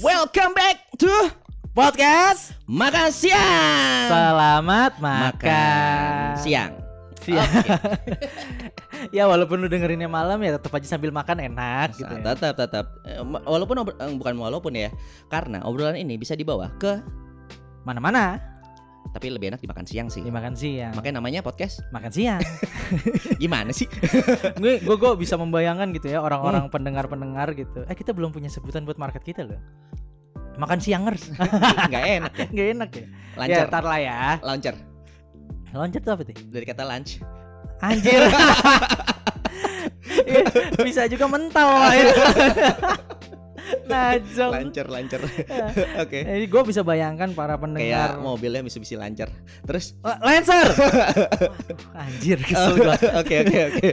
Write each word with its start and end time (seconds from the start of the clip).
Welcome 0.00 0.56
back 0.56 0.88
to 0.96 1.12
Podcast 1.76 2.56
Makan 2.64 3.12
Siang. 3.12 4.08
Selamat 4.08 4.96
makan, 4.96 6.40
siang. 6.40 6.72
Siang. 7.20 7.44
ya 9.16 9.28
walaupun 9.28 9.60
lu 9.60 9.68
dengerinnya 9.68 10.08
malam 10.08 10.40
ya 10.40 10.56
tetap 10.56 10.72
aja 10.72 10.88
sambil 10.96 11.12
makan 11.12 11.52
enak 11.52 12.00
gitu 12.00 12.16
ya. 12.16 12.32
Tetap 12.32 12.56
tetap 12.56 12.96
Eh, 13.04 13.20
walaupun 13.44 13.76
eh, 13.92 14.16
bukan 14.16 14.40
walaupun 14.40 14.72
ya, 14.72 14.88
karena 15.28 15.60
obrolan 15.68 16.00
ini 16.00 16.16
bisa 16.16 16.32
dibawa 16.32 16.72
ke 16.80 17.04
Mana-mana 17.84 18.40
tapi 19.10 19.26
lebih 19.26 19.50
enak 19.50 19.58
dimakan 19.58 19.82
siang 19.82 20.06
sih. 20.06 20.22
dimakan 20.22 20.54
siang. 20.54 20.94
Makanya 20.94 21.18
namanya 21.18 21.40
podcast. 21.42 21.82
Makan 21.90 22.10
siang. 22.10 22.40
Gimana 23.42 23.74
sih? 23.74 23.90
gue 24.62 24.78
gue 24.78 24.96
gue 24.96 25.10
bisa 25.18 25.34
membayangkan 25.34 25.90
gitu 25.90 26.10
ya 26.10 26.22
orang-orang 26.22 26.66
Hmm. 26.66 26.72
pendengar-pendengar 26.72 27.54
gitu. 27.54 27.82
Eh 27.84 27.94
kita 27.94 28.14
belum 28.14 28.30
punya 28.30 28.46
sebutan 28.46 28.86
buat 28.86 28.96
market 28.96 29.22
kita 29.22 29.42
loh. 29.42 29.58
Makan 30.56 30.78
siangers. 30.78 31.30
Nggak 31.90 32.04
enak 32.22 32.32
ya. 32.38 32.46
Gak 32.48 32.68
enak 32.78 32.90
ya. 32.94 33.04
Lancar. 33.34 33.66
Ya 33.66 33.80
lah 33.82 33.98
ya. 33.98 34.18
Launcher 34.42 34.74
Loncat 35.70 36.02
tuh 36.02 36.12
apa 36.14 36.22
tuh? 36.26 36.34
dari 36.50 36.66
kata 36.66 36.82
lunch. 36.82 37.22
Anjir. 37.80 38.26
Iya, 40.26 40.42
bisa 40.82 41.06
juga 41.06 41.26
mental 41.26 41.68
lah 41.70 41.92
itu. 41.94 42.14
Najong. 43.86 44.52
Lancar, 44.52 44.86
lancar. 44.86 45.20
Oke. 46.02 46.18
Jadi 46.22 46.46
gue 46.46 46.62
bisa 46.64 46.80
bayangkan 46.80 47.30
para 47.32 47.54
pendengar 47.54 48.16
Kayak 48.16 48.22
mobilnya 48.22 48.60
Mitsubishi 48.60 48.94
Lancer. 48.94 49.28
Terus 49.66 49.94
Lancer. 50.02 50.66
Waduh, 50.70 51.52
anjir 51.94 52.38
kesel 52.40 52.74
gua. 52.76 52.96
Oke 53.20 53.34
oke 53.42 53.58
oke. 53.70 53.88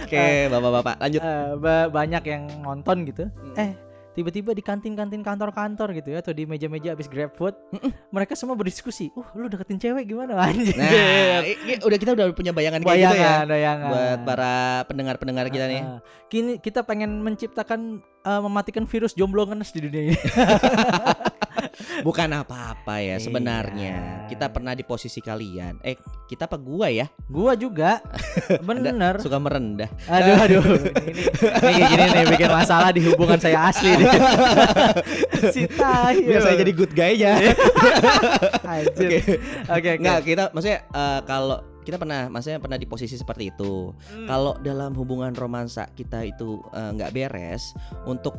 Oke, 0.00 0.24
Bapak-bapak 0.48 0.94
lanjut. 0.98 1.20
Eh, 1.20 1.50
ba- 1.56 1.88
banyak 1.88 2.22
yang 2.26 2.42
nonton 2.60 3.06
gitu. 3.06 3.24
Hmm. 3.30 3.54
Eh, 3.56 3.70
tiba-tiba 4.16 4.50
di 4.50 4.64
kantin-kantin 4.64 5.20
kantor-kantor 5.20 5.92
gitu 5.92 6.08
ya 6.10 6.18
atau 6.18 6.32
di 6.32 6.42
meja-meja 6.42 6.96
habis 6.96 7.04
grab 7.04 7.30
food, 7.30 7.52
Mm-mm. 7.70 7.92
mereka 8.08 8.32
semua 8.32 8.56
berdiskusi. 8.56 9.12
Uh, 9.12 9.28
lu 9.36 9.46
deketin 9.46 9.76
cewek 9.76 10.08
gimana 10.08 10.32
anjir? 10.40 10.72
Nah, 10.72 11.44
i- 11.44 11.76
i- 11.76 11.82
udah 11.84 11.94
kita 11.94 12.16
udah 12.16 12.32
punya 12.32 12.50
bayangan 12.50 12.80
kayak 12.80 12.96
gitu 12.96 13.12
ya. 13.12 13.12
bayangan, 13.12 13.46
bayangan. 13.46 13.88
Buat 13.92 14.18
para 14.24 14.52
pendengar-pendengar 14.88 15.46
kita 15.46 15.66
nih. 15.68 15.82
Ah, 15.84 16.00
Kini 16.26 16.56
kita 16.56 16.80
pengen 16.80 17.20
menciptakan 17.20 18.00
eh, 18.24 18.40
mematikan 18.40 18.88
virus 18.88 19.12
jomblo 19.12 19.44
ngenes 19.44 19.70
di 19.70 19.84
dunia 19.84 20.02
ini. 20.10 20.18
Bukan 22.00 22.28
apa-apa 22.32 23.00
ya 23.00 23.16
Iya. 23.16 23.22
sebenarnya. 23.22 23.94
Kita 24.28 24.48
pernah 24.50 24.72
di 24.72 24.82
posisi 24.82 25.20
kalian. 25.20 25.80
Eh, 25.80 25.96
kita 26.26 26.48
apa 26.48 26.56
gua 26.56 26.88
ya? 26.88 27.06
Gua 27.28 27.52
juga. 27.54 28.00
Bener. 28.68 29.20
Suka 29.20 29.36
merendah. 29.36 29.88
Aduh 30.08 30.36
aduh. 30.44 30.62
Ini 31.62 31.70
ini 31.72 31.84
gini 31.86 32.04
nih 32.12 32.24
bikin 32.32 32.50
masalah 32.50 32.90
di 32.92 33.00
hubungan 33.04 33.38
saya 33.38 33.70
asli 33.70 33.92
nih. 33.94 34.08
si 35.54 35.62
tai. 35.70 36.22
Biar 36.24 36.40
saya 36.42 36.56
jadi 36.60 36.72
good 36.72 36.92
guy 36.92 37.14
ya. 37.16 37.36
Oke. 38.64 39.18
Oke. 39.70 39.90
Nggak, 40.00 40.18
kita 40.24 40.44
maksudnya 40.52 40.80
eh, 40.90 41.20
kalau 41.24 41.58
kita 41.86 42.02
pernah 42.02 42.26
maksudnya 42.26 42.58
pernah 42.58 42.78
di 42.80 42.86
posisi 42.90 43.14
seperti 43.14 43.54
itu. 43.54 43.94
Hmm. 44.10 44.26
Kalau 44.26 44.52
dalam 44.58 44.90
hubungan 44.98 45.30
romansa 45.32 45.86
kita 45.94 46.26
itu 46.26 46.58
eh, 46.74 46.90
nggak 46.98 47.14
beres 47.14 47.70
untuk 48.04 48.34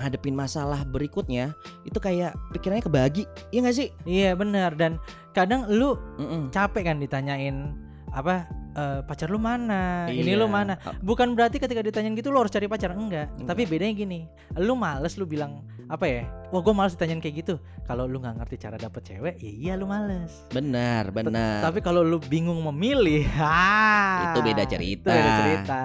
ngadepin 0.00 0.36
masalah 0.36 0.80
berikutnya 0.88 1.52
itu 1.84 1.98
kayak 1.98 2.32
pikirannya 2.56 2.84
kebagi 2.84 3.24
iya 3.52 3.58
nggak 3.66 3.76
sih 3.76 3.88
Iya 4.08 4.32
benar 4.38 4.72
dan 4.78 4.96
kadang 5.36 5.68
lu 5.68 5.96
Mm-mm. 6.20 6.48
capek 6.52 6.88
kan 6.92 6.96
ditanyain 7.00 7.74
apa 8.12 8.44
eh, 8.72 9.00
pacar 9.02 9.28
lu 9.28 9.36
mana, 9.36 10.08
ini 10.08 10.24
Iya. 10.26 10.38
lu 10.38 10.46
mana. 10.46 10.76
Bukan 10.98 11.32
berarti 11.32 11.56
ketika 11.56 11.80
ditanyain 11.80 12.12
gitu 12.14 12.28
lu 12.28 12.40
harus 12.40 12.48
cari 12.48 12.64
pacar 12.64 12.88
enggak. 12.90 13.28
Enggak. 13.34 13.44
Tapi 13.46 13.62
bedanya 13.66 13.92
gini, 13.94 14.20
lu 14.54 14.72
males 14.74 15.12
lu 15.14 15.24
bilang 15.24 15.60
apa 15.86 16.04
ya? 16.04 16.24
Wah 16.48 16.60
gue 16.60 16.72
males 16.72 16.92
ditanyain 16.92 17.20
kayak 17.20 17.36
gitu. 17.38 17.54
Kalau 17.82 18.04
lu 18.04 18.16
nggak 18.16 18.32
ngerti 18.34 18.56
cara 18.58 18.76
dapet 18.76 19.04
cewek, 19.04 19.36
ya 19.36 19.52
iya 19.52 19.72
lu 19.74 19.84
males. 19.84 20.48
benar 20.48 21.08
benar 21.10 21.60
Tapi 21.62 21.80
kalau 21.80 22.00
lu 22.00 22.16
bingung 22.18 22.64
memilih, 22.64 23.28
ha, 23.40 24.30
Itu 24.30 24.40
beda 24.40 24.64
cerita. 24.64 25.08
Itu 25.08 25.12
beda 25.12 25.32
cerita. 25.38 25.80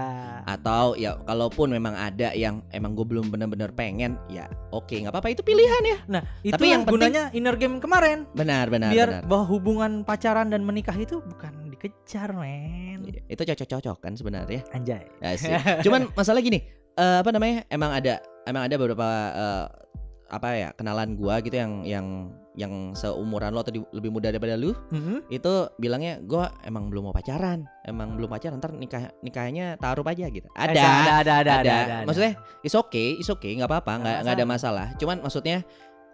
atau 0.47 0.95
ya 0.95 1.19
kalaupun 1.21 1.67
memang 1.69 1.91
ada 1.93 2.31
yang 2.31 2.63
emang 2.71 2.95
gue 2.95 3.03
belum 3.05 3.27
benar-benar 3.27 3.67
pengen 3.73 4.15
ya 4.27 4.47
oke 4.69 4.95
nggak 4.95 5.11
apa-apa 5.11 5.27
itu 5.29 5.43
pilihan 5.43 5.83
ya 5.85 5.97
Nah, 6.07 6.23
itu 6.39 6.55
Tapi 6.55 6.63
yang 6.63 6.71
yang 6.71 6.83
penting- 6.87 7.11
gunanya 7.11 7.23
inner 7.33 7.55
game 7.57 7.75
kemarin. 7.77 8.23
benar 8.31 8.71
benar 8.71 8.87
biar 8.89 9.09
benar 9.11 9.23
bahwa 9.27 9.43
hubungan 9.45 9.91
pacaran 10.01 10.47
dan 10.47 10.63
menikah 10.63 10.95
itu 10.95 11.19
bukan 11.21 11.51
dikejar, 11.79 12.33
men. 12.33 13.05
itu 13.23 13.41
cocok-cocok 13.43 13.97
kan 13.99 14.13
sebenarnya 14.13 14.65
Anjay. 14.71 15.05
Asik. 15.19 15.53
cuman 15.85 16.09
masalah 16.11 16.39
gini 16.39 16.65
eh, 16.93 17.17
apa 17.21 17.29
namanya 17.29 17.63
emang 17.67 17.91
ada 17.91 18.17
emang 18.43 18.65
ada 18.65 18.75
beberapa 18.75 19.07
eh, 19.31 19.65
apa 20.27 20.47
ya 20.51 20.69
kenalan 20.73 21.15
gua 21.15 21.39
gitu 21.39 21.55
yang 21.55 21.87
yang 21.87 22.07
yang 22.53 22.73
seumuran 22.91 23.53
lo 23.53 23.61
atau 23.61 23.71
di- 23.71 23.91
lebih 23.91 24.09
muda 24.09 24.27
daripada 24.27 24.57
lu 24.57 24.75
Mhm. 24.91 25.29
itu 25.29 25.53
bilangnya 25.77 26.19
gua 26.19 26.51
emang 26.61 26.89
belum 26.89 27.07
mau 27.07 27.15
pacaran 27.15 27.63
emang 27.83 28.17
belum 28.17 28.27
pacaran 28.27 28.57
ntar 28.57 28.73
nikah 28.73 29.13
nikahnya 29.21 29.77
taruh 29.77 30.03
aja 30.03 30.27
gitu 30.27 30.49
Eh, 30.49 30.59
ada 30.59 30.73
ada, 30.73 30.83
ada, 30.83 30.91
ada, 30.91 31.13
ada, 31.15 31.31
ada. 31.31 31.53
ada, 31.55 31.75
ada. 31.79 31.97
Maksudnya 32.03 32.33
is 32.59 32.75
okay, 32.75 33.15
is 33.15 33.29
okay, 33.29 33.55
nggak 33.55 33.71
apa-apa, 33.71 33.93
nggak 33.93 34.03
Nggak 34.03 34.17
nggak 34.19 34.35
ada 34.35 34.45
masalah. 34.45 34.87
Cuman 34.97 35.21
maksudnya 35.21 35.63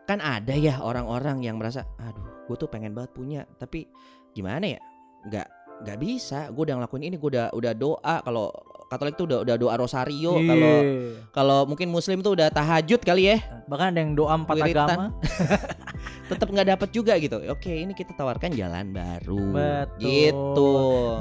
kan 0.03 0.19
ada 0.19 0.52
ya 0.52 0.78
orang-orang 0.78 1.40
yang 1.40 1.56
merasa, 1.56 1.88
aduh, 1.97 2.22
gue 2.46 2.57
tuh 2.59 2.68
pengen 2.68 2.91
banget 2.91 3.16
punya, 3.16 3.41
tapi 3.56 3.88
gimana 4.29 4.68
ya? 4.68 4.81
Nggak 5.28 5.47
nggak 5.84 5.97
bisa. 6.00 6.47
Gue 6.53 6.63
udah 6.72 6.75
ngelakuin 6.79 7.03
ini, 7.11 7.16
gue 7.19 7.29
udah 7.34 7.47
udah 7.51 7.73
doa. 7.75 8.16
Kalau 8.23 8.47
Katolik 8.94 9.17
tuh 9.17 9.25
udah 9.25 9.41
udah 9.41 9.56
doa 9.57 9.73
rosario. 9.73 10.38
Iya. 10.38 10.50
Kalau 10.53 10.73
kalau 11.34 11.59
mungkin 11.66 11.89
Muslim 11.89 12.22
tuh 12.22 12.38
udah 12.38 12.53
tahajud 12.53 13.01
kali 13.01 13.25
ya, 13.25 13.41
bahkan 13.66 13.89
ada 13.89 14.06
yang 14.06 14.13
doa 14.13 14.38
empat 14.38 14.53
Wiritan. 14.61 14.85
agama. 14.85 15.06
tetap 16.29 16.47
nggak 16.53 16.67
dapet 16.78 16.89
juga 16.94 17.17
gitu. 17.17 17.41
Oke, 17.50 17.73
ini 17.73 17.97
kita 17.97 18.13
tawarkan 18.13 18.53
jalan 18.53 18.94
baru. 18.94 19.41
Betul. 19.50 19.97
Gitu. 19.97 20.72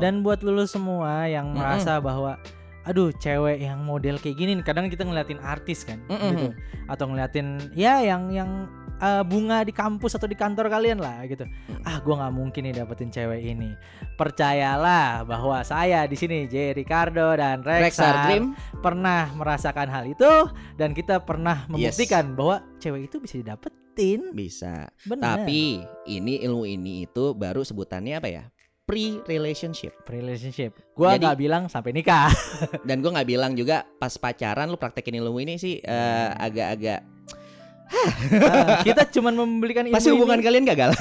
Dan 0.05 0.21
buat 0.21 0.45
lulu 0.45 0.69
semua 0.69 1.25
yang 1.33 1.49
Mm-mm. 1.49 1.65
merasa 1.65 1.97
bahwa 1.97 2.37
aduh 2.83 3.15
cewek 3.15 3.63
yang 3.63 3.79
model 3.87 4.19
kayak 4.19 4.37
gini 4.37 4.59
kadang 4.59 4.91
kita 4.91 5.07
ngeliatin 5.07 5.39
artis 5.39 5.87
kan 5.87 6.03
Mm-mm. 6.11 6.35
gitu 6.35 6.47
atau 6.91 7.07
ngeliatin 7.07 7.71
ya 7.79 8.03
yang 8.03 8.27
yang 8.35 8.67
eh, 9.03 9.23
bunga 9.27 9.67
di 9.67 9.75
kampus 9.75 10.15
atau 10.15 10.31
di 10.31 10.39
kantor 10.39 10.71
kalian 10.71 11.03
lah 11.03 11.27
gitu. 11.27 11.43
Mm. 11.45 11.83
Ah, 11.83 11.99
gua 11.99 12.23
nggak 12.23 12.35
mungkin 12.35 12.63
nih 12.63 12.75
dapetin 12.79 13.11
cewek 13.11 13.43
ini. 13.43 13.75
Percayalah 14.15 15.27
bahwa 15.27 15.61
saya 15.67 16.07
di 16.07 16.15
sini 16.15 16.47
J 16.47 16.71
Ricardo 16.73 17.35
dan 17.35 17.67
Rexar 17.67 17.83
Rexar 17.83 18.15
Dream. 18.31 18.55
pernah 18.79 19.27
merasakan 19.35 19.91
hal 19.91 20.05
itu 20.07 20.31
dan 20.79 20.95
kita 20.95 21.19
pernah 21.19 21.67
membuktikan 21.67 22.39
bahwa 22.39 22.63
cewek 22.79 23.11
itu 23.11 23.19
bisa 23.19 23.43
didapetin. 23.43 24.31
bisa. 24.33 24.89
Benar. 25.05 25.45
Tapi 25.45 25.85
ini 26.09 26.41
ilmu 26.41 26.65
ini 26.65 27.05
itu 27.05 27.35
baru 27.35 27.61
sebutannya 27.61 28.17
apa 28.17 28.29
ya? 28.31 28.45
Pre-relationship. 28.83 29.93
relationship. 30.07 30.73
Gua 30.95 31.15
Jadi- 31.15 31.27
nggak 31.27 31.39
bilang 31.39 31.63
sampai 31.69 31.93
nikah. 31.93 32.33
Dan 32.89 33.01
gue 33.01 33.11
nggak 33.11 33.29
bilang 33.29 33.53
juga 33.53 33.85
pas 33.99 34.17
pacaran 34.17 34.71
lu 34.71 34.79
praktekin 34.79 35.17
ilmu 35.17 35.39
ini 35.41 35.59
sih 35.59 35.77
eh, 35.79 36.29
agak-agak 36.35 37.01
Ah, 37.22 37.22
kita 38.87 39.03
cuman 39.19 39.35
membelikan 39.37 39.85
ilmu 39.87 39.97
pasti 39.97 40.11
hubungan 40.11 40.41
ini. 40.41 40.47
kalian 40.47 40.65
gagal. 40.65 40.91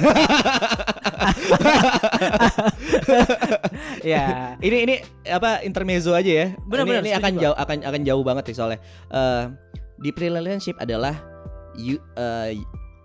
ya. 4.12 4.54
ini 4.60 4.76
ini 4.88 4.94
apa 5.28 5.62
intermezzo 5.64 6.12
aja 6.12 6.32
ya. 6.32 6.46
Benar-benar, 6.66 7.02
ini, 7.04 7.10
ini 7.12 7.18
akan 7.18 7.32
jauh 7.38 7.56
akan 7.56 7.76
akan 7.86 8.00
jauh 8.04 8.22
banget 8.24 8.44
sih 8.52 8.56
soalnya. 8.58 8.80
Eh, 9.12 9.44
di 10.02 10.10
pre-relationship 10.10 10.76
adalah 10.82 11.14
you 11.78 11.96
eh, 12.18 12.58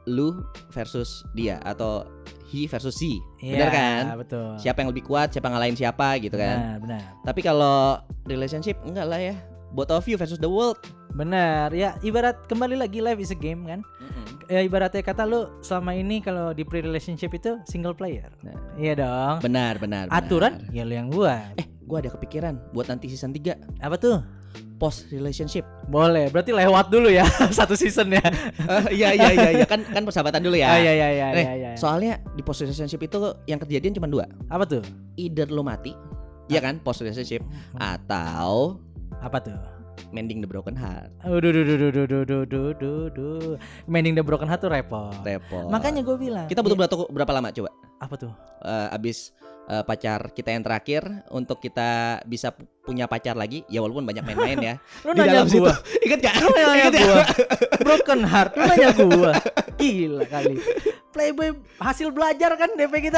lu 0.08 0.40
versus 0.72 1.24
dia 1.36 1.60
atau 1.64 2.08
he 2.48 2.66
versus 2.66 2.96
she. 2.96 3.20
Benar 3.44 3.70
Iya, 3.70 3.76
kan? 3.76 4.04
Betul. 4.24 4.50
Siapa 4.60 4.78
yang 4.84 4.90
lebih 4.96 5.04
kuat, 5.04 5.36
siapa 5.36 5.52
ngalahin 5.52 5.76
siapa 5.76 6.16
gitu 6.24 6.40
kan. 6.40 6.80
Benar, 6.80 6.80
benar. 6.84 7.02
Tapi 7.28 7.40
kalau 7.44 8.00
relationship 8.24 8.80
enggak 8.88 9.06
lah 9.08 9.20
ya. 9.20 9.36
Both 9.76 9.92
of 9.92 10.04
you 10.08 10.16
versus 10.16 10.40
the 10.40 10.50
world. 10.50 10.80
Benar. 11.18 11.74
Ya, 11.74 11.98
ibarat 12.06 12.46
kembali 12.46 12.78
lagi 12.78 13.02
life 13.02 13.18
is 13.18 13.34
a 13.34 13.38
game 13.38 13.66
kan. 13.66 13.82
Ya 14.48 14.64
ibaratnya 14.64 15.04
kata 15.04 15.28
lu 15.28 15.52
selama 15.60 15.92
ini 15.92 16.24
kalau 16.24 16.56
di 16.56 16.64
pre 16.64 16.80
relationship 16.80 17.36
itu 17.36 17.60
single 17.68 17.92
player. 17.92 18.32
Nah. 18.48 18.56
Iya 18.80 19.04
dong. 19.04 19.36
Benar, 19.44 19.76
benar. 19.76 20.08
benar. 20.08 20.24
Aturan 20.24 20.64
ya 20.72 20.88
lu 20.88 20.94
yang 20.96 21.12
buat. 21.12 21.60
Eh, 21.60 21.68
gua 21.84 22.00
ada 22.00 22.12
kepikiran 22.16 22.56
buat 22.72 22.88
nanti 22.88 23.12
season 23.12 23.36
3 23.36 23.84
Apa 23.84 24.00
tuh? 24.00 24.24
post 24.78 25.10
relationship. 25.10 25.66
Boleh. 25.90 26.30
Berarti 26.30 26.54
lewat 26.54 26.94
dulu 26.94 27.10
ya 27.10 27.26
satu 27.58 27.74
season 27.74 28.14
ya. 28.14 28.24
Iya 28.94 29.10
iya 29.18 29.30
iya 29.34 29.50
iya 29.62 29.66
kan 29.66 29.82
kan 29.84 30.06
persahabatan 30.06 30.46
dulu 30.46 30.54
ya. 30.54 30.70
Ah, 30.70 30.80
iya 30.80 30.94
iya 30.94 31.08
iya 31.12 31.28
Nih, 31.34 31.46
iya 31.46 31.54
iya. 31.58 31.70
Soalnya 31.76 32.22
di 32.38 32.46
post 32.46 32.62
relationship 32.62 33.02
itu 33.02 33.18
yang 33.50 33.58
kejadian 33.58 33.98
cuma 33.98 34.06
dua. 34.08 34.30
Apa 34.54 34.70
tuh? 34.70 34.86
Either 35.18 35.50
lu 35.50 35.66
mati, 35.66 35.98
ya 36.48 36.62
kan 36.62 36.78
post 36.80 37.02
relationship 37.02 37.42
atau 37.82 38.78
Apa 39.22 39.40
tuh? 39.42 39.58
mending 40.14 40.40
the 40.40 40.48
broken 40.48 40.78
heart. 40.78 41.12
Aduh, 41.26 41.52
duh, 41.52 41.52
duh, 41.52 41.66
duh, 41.66 41.92
duh, 41.92 42.06
duh, 42.08 42.24
duh, 42.24 42.44
duh, 42.48 42.72
duh, 42.78 43.06
duh. 43.12 43.54
Mending 43.90 44.16
the 44.16 44.24
broken 44.24 44.48
heart 44.48 44.64
tuh 44.64 44.72
repot. 44.72 45.12
Repot. 45.26 45.68
Makanya 45.68 46.06
gue 46.06 46.16
bilang. 46.16 46.48
kita 46.48 46.64
butuh 46.64 46.78
iya, 46.78 46.88
berapa, 46.88 47.06
berapa 47.12 47.32
lama 47.34 47.50
coba? 47.52 47.70
apa 47.98 48.14
tuh? 48.14 48.32
Eh, 48.62 48.88
abis 48.94 49.34
eh, 49.68 49.84
pacar 49.84 50.32
kita 50.32 50.50
yang 50.50 50.64
terakhir 50.64 51.04
untuk 51.30 51.60
kita 51.60 51.90
bisa 52.24 52.50
pu- 52.50 52.66
punya 52.82 53.04
pacar 53.04 53.36
lagi 53.36 53.68
ya 53.68 53.80
walaupun 53.80 54.04
banyak 54.04 54.24
main-main 54.24 54.58
ya 54.58 54.74
Lu 55.06 55.12
di 55.12 55.20
nanya 55.20 55.34
dalam 55.38 55.48
situ 55.48 55.62
gua. 55.62 55.76
inget 56.00 56.20
gak 56.22 56.36
Lu 56.38 56.48
nanya 56.50 56.72
Ingat 56.74 56.94
ya? 56.94 57.04
gua. 57.04 57.24
Broken 57.86 58.22
heart. 58.24 58.52
Lu 58.52 58.64
nanya 58.66 58.90
gua. 58.94 59.32
Gila 59.80 60.24
kali. 60.26 60.56
Playboy 61.08 61.50
hasil 61.78 62.10
belajar 62.10 62.54
kan 62.56 62.70
DP 62.74 63.10
kita. 63.10 63.18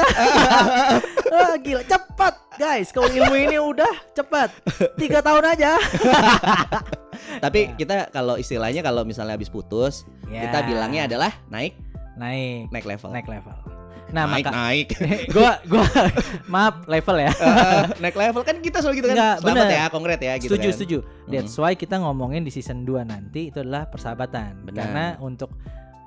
Wah, 1.26 1.52
gila 1.56 1.80
cepat 1.82 2.34
guys. 2.56 2.88
Kalau 2.90 3.08
ilmu 3.08 3.34
ini 3.34 3.56
udah 3.56 3.88
cepat. 4.12 4.48
Tiga 4.96 5.20
tahun 5.20 5.44
aja. 5.46 5.76
tapi 7.38 7.60
Ya. 7.62 7.76
kita 7.76 7.96
kalau 8.10 8.34
istilahnya 8.34 8.80
kalau 8.80 9.04
misalnya 9.04 9.36
habis 9.36 9.48
putus 9.48 10.04
Ya. 10.26 10.46
kita 10.46 10.64
bilangnya 10.64 11.04
adalah 11.06 11.32
naik 11.48 11.76
naik 12.16 12.68
naik 12.70 12.86
level 12.86 13.10
naik 13.10 13.26
level. 13.26 13.52
Nah, 14.10 14.24
naik 14.26 14.42
maka 14.42 14.50
naik 14.52 14.88
gua 15.34 15.52
gua 15.64 15.84
maaf 16.52 16.84
level 16.84 17.16
ya. 17.16 17.30
Eh, 17.30 17.84
naik 17.98 18.14
level 18.14 18.42
kan 18.42 18.56
kita 18.58 18.78
selalu 18.78 18.94
gitu 18.98 19.08
kan 19.08 19.16
Nggak, 19.16 19.36
selamat 19.40 19.56
bener. 19.62 19.70
ya 19.72 19.84
kongret 19.86 20.20
ya 20.20 20.34
gitu 20.36 20.50
setuju 20.50 20.64
kan 20.64 20.74
setuju. 20.74 20.98
That's 21.26 21.54
why 21.54 21.72
kita 21.72 21.94
ngomongin 21.96 22.42
di 22.42 22.50
season 22.50 22.82
2 22.82 23.02
nanti 23.04 23.48
itu 23.48 23.58
adalah 23.58 23.86
persahabatan. 23.86 24.62
Benar. 24.62 24.74
Karena 24.76 25.04
untuk 25.18 25.54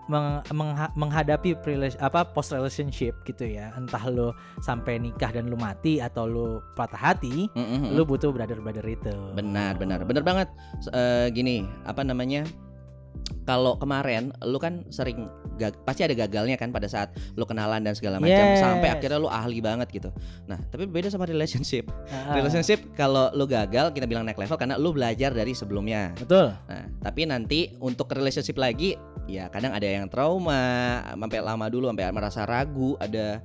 meng- 0.03 0.43
mengha- 0.49 0.91
menghadapi 0.93 1.55
prela- 1.57 1.95
apa 1.97 2.27
post 2.27 2.51
relationship 2.51 3.15
gitu 3.23 3.47
ya. 3.47 3.71
Entah 3.73 4.03
lo 4.05 4.35
sampai 4.59 4.97
nikah 4.97 5.31
dan 5.31 5.47
lu 5.47 5.55
mati 5.55 5.97
atau 5.97 6.25
lu 6.25 6.47
patah 6.73 6.99
hati, 7.11 7.47
Mm-mm. 7.49 7.91
lu 7.91 8.03
butuh 8.03 8.29
brother-brother 8.29 8.83
itu. 8.83 9.15
benar 9.33 9.73
benar 9.73 10.03
benar 10.03 10.21
banget 10.21 10.51
eh, 10.89 11.27
gini 11.29 11.63
apa 11.83 12.03
namanya 12.03 12.43
kalau 13.43 13.75
kemarin 13.75 14.31
lu 14.41 14.55
kan 14.55 14.87
sering 14.87 15.27
gag- 15.53 15.75
pasti 15.83 16.01
ada 16.01 16.13
gagalnya 16.13 16.55
kan 16.55 16.69
pada 16.69 16.87
saat 16.87 17.09
lu 17.33 17.43
kenalan 17.43 17.79
dan 17.79 17.91
segala 17.91 18.15
macam 18.15 18.31
Yes. 18.47 18.57
sampai 18.57 18.87
akhirnya 18.89 19.19
lu 19.19 19.27
ahli 19.27 19.59
banget 19.59 19.91
gitu 19.91 20.09
nah 20.43 20.55
tapi 20.65 20.85
beda 20.85 21.07
sama 21.07 21.23
relationship 21.23 21.91
Ah, 22.07 22.33
relationship 22.33 22.79
kalau 22.93 23.27
lu 23.31 23.43
gagal 23.43 23.91
kita 23.91 24.05
bilang 24.05 24.23
naik 24.23 24.37
level 24.37 24.55
karena 24.55 24.75
lu 24.75 24.91
belajar 24.91 25.29
dari 25.29 25.51
sebelumnya 25.51 26.15
Betul. 26.15 26.55
Nah, 26.65 26.83
tapi 27.01 27.25
nanti 27.25 27.59
untuk 27.77 28.07
relationship 28.09 28.55
lagi, 28.55 28.95
ya 29.25 29.47
kadang 29.47 29.71
ada 29.71 29.83
yang 29.83 30.07
trauma, 30.07 30.63
sampai 31.05 31.39
lama 31.39 31.65
dulu, 31.67 31.89
sampai 31.89 32.09
merasa 32.09 32.43
ragu, 32.43 32.95
ada 32.97 33.43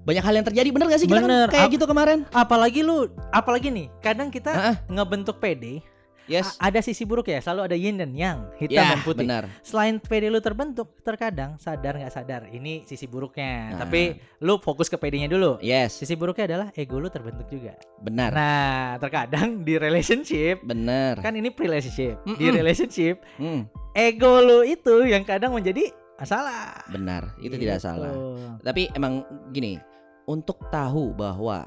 banyak 0.00 0.20
hal 0.20 0.34
yang 0.34 0.44
terjadi. 0.44 0.68
Bener 0.70 0.86
gak 0.88 0.98
sih 0.98 1.06
kita 1.06 1.18
kan 1.18 1.28
Bener. 1.28 1.48
kayak 1.48 1.66
Ap- 1.66 1.72
gitu 1.72 1.84
kemarin? 1.84 2.18
Apalagi 2.30 2.80
lu 2.80 3.06
apalagi 3.30 3.68
nih, 3.68 3.86
kadang 4.00 4.28
kita 4.28 4.50
Ah, 4.50 4.66
ah, 4.66 4.76
ngebentuk 4.88 5.38
PD, 5.38 5.84
yes, 6.30 6.54
a- 6.54 6.66
ada 6.66 6.78
sisi 6.78 7.02
buruk 7.02 7.26
ya, 7.26 7.38
selalu 7.38 7.60
ada 7.64 7.74
yin 7.74 7.96
dan 7.96 8.10
yang, 8.12 8.46
hitam 8.56 8.78
ya 8.78 8.86
dan 8.88 9.00
putih. 9.00 9.26
benar. 9.26 9.44
selain 9.60 9.98
PD 9.98 10.26
lu 10.26 10.38
terbentuk, 10.38 10.94
terkadang 11.00 11.56
sadar 11.56 11.96
nggak 11.96 12.08
sadar 12.08 12.46
ini 12.48 12.82
sisi 12.82 13.04
buruknya. 13.04 13.74
Nah. 13.74 13.78
Tapi 13.80 14.14
lu 14.38 14.56
fokus 14.56 14.86
ke 14.86 14.94
PD-nya 14.94 15.26
dulu. 15.26 15.58
Yes, 15.60 15.96
Sisi 15.96 16.14
buruknya 16.14 16.46
adalah 16.46 16.68
ego 16.72 16.96
lu 16.96 17.08
terbentuk 17.08 17.44
juga. 17.48 17.74
benar, 17.98 18.30
Nah, 18.30 18.96
terkadang 18.96 19.60
di 19.60 19.74
relationship 19.74 20.62
benar. 20.62 21.18
kan 21.18 21.34
ini 21.34 21.50
relationship. 21.50 22.22
Di 22.24 22.38
Mm-mm. 22.40 22.54
relationship, 22.54 23.14
Hmm, 23.34 23.66
ego 23.92 24.38
lu 24.38 24.62
itu 24.62 25.02
yang 25.04 25.20
kadang 25.20 25.50
menjadi 25.50 25.90
masalah. 26.14 26.86
benar, 26.86 27.34
itu 27.38 27.52
tidak 27.54 27.76
Gitu. 27.76 27.86
salah. 27.86 28.12
Tapi 28.60 28.88
emang 28.92 29.24
gini, 29.50 29.80
untuk 30.24 30.62
tahu 30.68 31.10
bahwa 31.10 31.64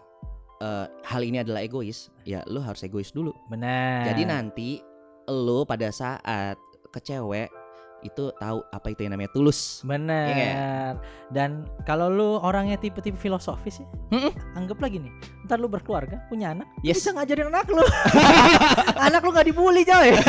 eh, 0.64 0.86
hal 1.04 1.22
ini 1.22 1.44
adalah 1.44 1.60
egois, 1.60 2.08
ya 2.24 2.40
lu 2.48 2.64
harus 2.64 2.80
egois 2.82 3.12
dulu. 3.12 3.36
Benar. 3.52 4.08
Jadi 4.08 4.24
nanti 4.24 4.70
lu 5.28 5.64
pada 5.64 5.92
saat 5.92 6.56
ke 6.90 7.00
cewek 7.00 7.52
itu 8.04 8.36
tahu 8.36 8.60
apa 8.68 8.92
itu 8.92 9.08
yang 9.08 9.16
namanya 9.16 9.32
tulus. 9.32 9.80
Benar. 9.88 10.28
Nggak? 10.28 10.94
Dan 11.32 11.50
kalau 11.88 12.12
lu 12.12 12.36
orangnya 12.36 12.76
tipe-tipe 12.76 13.16
filosofis 13.16 13.80
ya, 13.80 13.88
Mm-mm. 14.12 14.32
anggap 14.60 14.76
lagi 14.84 15.00
nih, 15.00 15.08
ntar 15.48 15.56
lu 15.56 15.72
berkeluarga, 15.72 16.20
punya 16.28 16.52
anak, 16.52 16.68
lu 16.84 16.92
Yes. 16.92 17.00
bisa 17.00 17.16
ngajarin 17.16 17.48
anak 17.48 17.64
lu. 17.72 17.80
anak 19.08 19.24
lu 19.24 19.32
nggak 19.32 19.48
dibully 19.48 19.88
coy. 19.88 20.12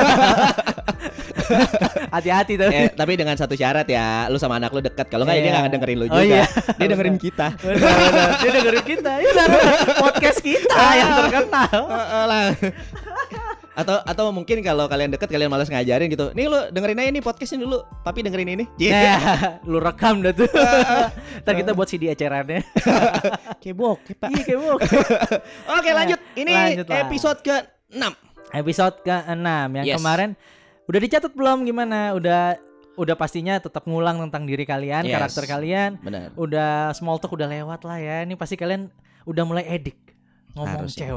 Hati-hati 2.14 2.54
tuh. 2.54 2.68
Eh, 2.68 2.88
tapi 2.90 3.14
dengan 3.14 3.34
satu 3.34 3.52
syarat 3.52 3.84
ya, 3.84 4.26
lu 4.26 4.36
sama 4.36 4.56
anak 4.56 4.70
lu 4.70 4.80
dekat. 4.80 5.06
Kalau 5.06 5.22
nggak 5.22 5.36
dia 5.36 5.44
Iya. 5.44 5.54
nggak 5.58 5.72
dengerin 5.72 5.96
lu 5.96 6.06
Oh 6.06 6.10
juga. 6.14 6.24
iya. 6.24 6.44
Dia 6.78 6.86
dengerin 6.88 7.16
kita. 7.16 7.46
Benar, 7.64 7.94
benar. 7.94 8.28
Dia 8.38 8.50
dengerin 8.52 8.84
kita. 8.84 9.12
Ya 9.16 9.30
benar. 9.30 9.78
Podcast 9.98 10.38
kita 10.40 10.76
yang 10.94 11.10
terkenal. 11.22 11.78
Heeh 11.86 12.24
lah. 12.24 12.46
atau 13.74 13.98
atau 14.06 14.30
mungkin 14.30 14.62
kalau 14.62 14.86
kalian 14.86 15.10
deket 15.10 15.26
kalian 15.26 15.50
malas 15.50 15.66
ngajarin 15.66 16.06
gitu. 16.06 16.30
Nih 16.32 16.46
lu 16.46 16.70
dengerin 16.70 16.94
aja 16.96 17.10
nih 17.10 17.18
podcastnya 17.20 17.58
dulu. 17.60 17.82
Papi 18.00 18.22
dengerin 18.22 18.48
ini. 18.52 18.64
Iya. 18.76 18.94
Nah, 18.94 19.18
lu 19.66 19.78
rekam 19.78 20.22
dah 20.22 20.30
tuh. 20.30 20.46
Ntar 21.42 21.54
kita 21.54 21.74
buat 21.74 21.88
CD 21.88 22.06
ecerannya. 22.06 22.62
Kayak 23.58 23.74
bokep, 23.74 24.14
Pak. 24.14 24.30
Iya 24.30 24.54
bu. 24.54 24.78
Oke, 25.70 25.90
lanjut. 25.90 26.20
Ini 26.34 26.52
Lanjut 26.54 26.86
episode 26.88 27.38
ke-6. 27.42 28.04
Episode 28.54 28.96
ke-6 29.02 29.42
yang 29.74 29.84
Yes. 29.84 29.96
kemarin 29.98 30.30
udah 30.84 31.00
dicatat 31.00 31.32
belum 31.32 31.64
gimana? 31.64 32.12
Udah 32.16 32.58
udah 32.94 33.14
pastinya 33.18 33.58
tetap 33.58 33.90
ngulang 33.90 34.22
tentang 34.22 34.46
diri 34.46 34.62
kalian, 34.62 35.02
Yes. 35.02 35.18
karakter 35.18 35.44
kalian. 35.50 35.98
Benar. 35.98 36.30
Udah 36.38 36.94
small 36.94 37.18
talk 37.18 37.34
udah 37.34 37.50
lewat 37.50 37.82
lah 37.82 37.98
ya. 37.98 38.22
Ini 38.22 38.38
pasti 38.38 38.54
kalian 38.54 38.86
udah 39.26 39.44
mulai 39.44 39.64
edik 39.66 39.98
ngomong 40.54 40.86
Harus 40.86 40.94
ya. 40.94 41.10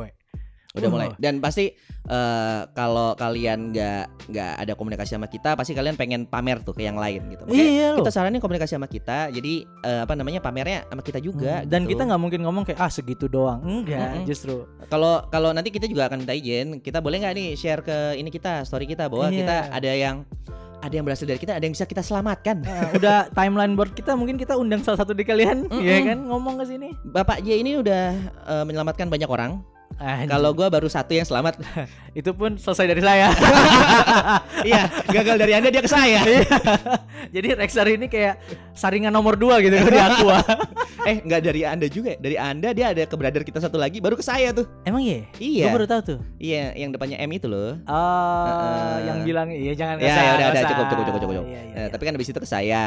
Udah 0.77 0.88
Uh. 0.88 0.94
mulai. 0.94 1.09
Dan 1.18 1.38
pasti 1.38 1.74
eh, 2.06 2.62
kalau 2.71 3.12
kalian 3.13 3.69
nggak 3.69 4.03
nggak 4.27 4.53
ada 4.57 4.74
komunikasi 4.74 5.13
sama 5.13 5.25
kita, 5.25 5.53
pasti 5.53 5.71
kalian 5.71 5.94
pengen 5.94 6.24
pamer 6.24 6.62
tuh 6.62 6.71
ke 6.71 6.81
yang 6.81 6.95
lain 6.95 7.19
gitu. 7.27 7.44
Makanya 7.44 7.63
Iya 7.65 7.88
loh. 7.91 7.97
kita 8.00 8.12
saranin 8.12 8.38
komunikasi 8.38 8.74
sama 8.74 8.88
kita. 8.88 9.27
Jadi 9.29 9.53
eh, 9.81 10.01
apa 10.01 10.13
namanya 10.13 10.39
pamernya 10.39 10.85
sama 10.85 11.01
kita 11.01 11.19
juga. 11.19 11.62
Hmm, 11.62 11.68
Dan 11.68 11.81
gitu. 11.83 11.91
kita 11.94 12.01
nggak 12.06 12.21
mungkin 12.21 12.39
ngomong 12.41 12.63
kayak 12.63 12.79
ah 12.79 12.88
segitu 12.88 13.27
doang. 13.27 13.59
Enggak, 13.59 14.00
Mm-mm. 14.13 14.25
justru. 14.25 14.63
Kalau 14.85 15.25
kalau 15.27 15.51
nanti 15.51 15.68
kita 15.68 15.83
juga 15.83 16.07
akan 16.07 16.21
minta 16.21 16.31
izin, 16.31 16.79
kita 16.79 17.00
boleh 17.00 17.19
nggak 17.19 17.33
nih 17.33 17.47
share 17.53 17.81
ke 17.81 17.97
ini 18.15 18.29
kita 18.29 18.63
story 18.63 18.85
kita 18.85 19.07
bahwa 19.07 19.27
Iya. 19.27 19.38
kita 19.38 19.56
ada 19.74 19.91
yang 19.91 20.18
ada 20.77 20.94
yang 20.94 21.03
berhasil 21.03 21.25
dari 21.25 21.38
kita, 21.38 21.51
ada 21.51 21.63
yang 21.63 21.74
bisa 21.74 21.83
kita 21.83 22.00
selamatkan. 22.00 22.62
Ah, 22.63 22.94
udah 22.94 23.18
timeline 23.35 23.74
board 23.74 23.91
kita 23.91 24.13
mungkin 24.13 24.38
kita 24.38 24.53
undang 24.53 24.79
salah 24.79 24.95
satu 24.95 25.12
di 25.12 25.25
kalian, 25.25 25.65
Mm-mm. 25.65 25.81
ya 25.81 25.97
kan 26.06 26.24
ngomong 26.24 26.56
ke 26.56 26.65
sini. 26.68 26.94
Bapak 27.03 27.41
J 27.41 27.59
ini 27.59 27.75
udah 27.75 28.13
eh, 28.47 28.63
menyelamatkan 28.63 29.07
banyak 29.07 29.25
orang. 29.25 29.59
Kalau 30.30 30.54
gua 30.54 30.69
baru 30.69 30.86
satu 30.86 31.16
yang 31.16 31.25
selamat. 31.25 31.57
itu 32.19 32.34
pun 32.34 32.57
selesai 32.57 32.86
dari 32.89 33.01
saya. 33.01 33.30
iya, 34.69 34.89
gagal 35.10 35.38
dari 35.38 35.54
anda 35.54 35.69
dia 35.69 35.81
ke 35.81 35.89
saya. 35.89 36.22
Jadi 37.30 37.48
Rexar 37.57 37.86
ini 37.89 38.06
kayak 38.06 38.38
saringan 38.74 39.10
nomor 39.10 39.38
dua 39.38 39.57
gitu 39.62 39.74
di 39.74 39.98
Aqua. 39.98 40.42
eh, 41.10 41.22
nggak 41.22 41.42
dari 41.42 41.62
anda 41.66 41.86
juga. 41.89 42.13
ya. 42.13 42.18
Dari 42.22 42.38
anda 42.38 42.69
dia 42.74 42.94
ada 42.94 43.04
ke 43.06 43.16
brother 43.18 43.42
kita 43.42 43.57
satu 43.57 43.78
lagi, 43.78 43.98
baru 43.98 44.13
ke 44.18 44.25
saya 44.25 44.54
tuh. 44.54 44.66
Emang 44.86 45.01
iya? 45.01 45.25
Iya. 45.38 45.66
Gue 45.69 45.81
baru 45.81 45.88
tahu 45.89 46.01
tuh. 46.06 46.19
Iya, 46.38 46.74
yang 46.78 46.89
depannya 46.94 47.18
M 47.22 47.31
itu 47.34 47.45
loh. 47.50 47.78
Oh, 47.89 48.96
yang 49.01 49.25
bilang 49.25 49.50
iya 49.50 49.74
jangan 49.74 49.98
Ya, 49.98 50.10
usah, 50.10 50.22
ya 50.22 50.32
udah, 50.34 50.48
udah 50.50 50.63
cukup, 50.70 50.86
cukup, 50.89 51.06
cukup, 51.10 51.22
cukup. 51.22 51.34
Iya, 51.34 51.41
iya, 51.46 51.62
Eh, 51.62 51.74
iya. 51.74 51.86
tapi 51.89 52.03
kan 52.06 52.13
habis 52.17 52.29
itu 52.29 52.39
ke 52.41 52.50
saya. 52.50 52.86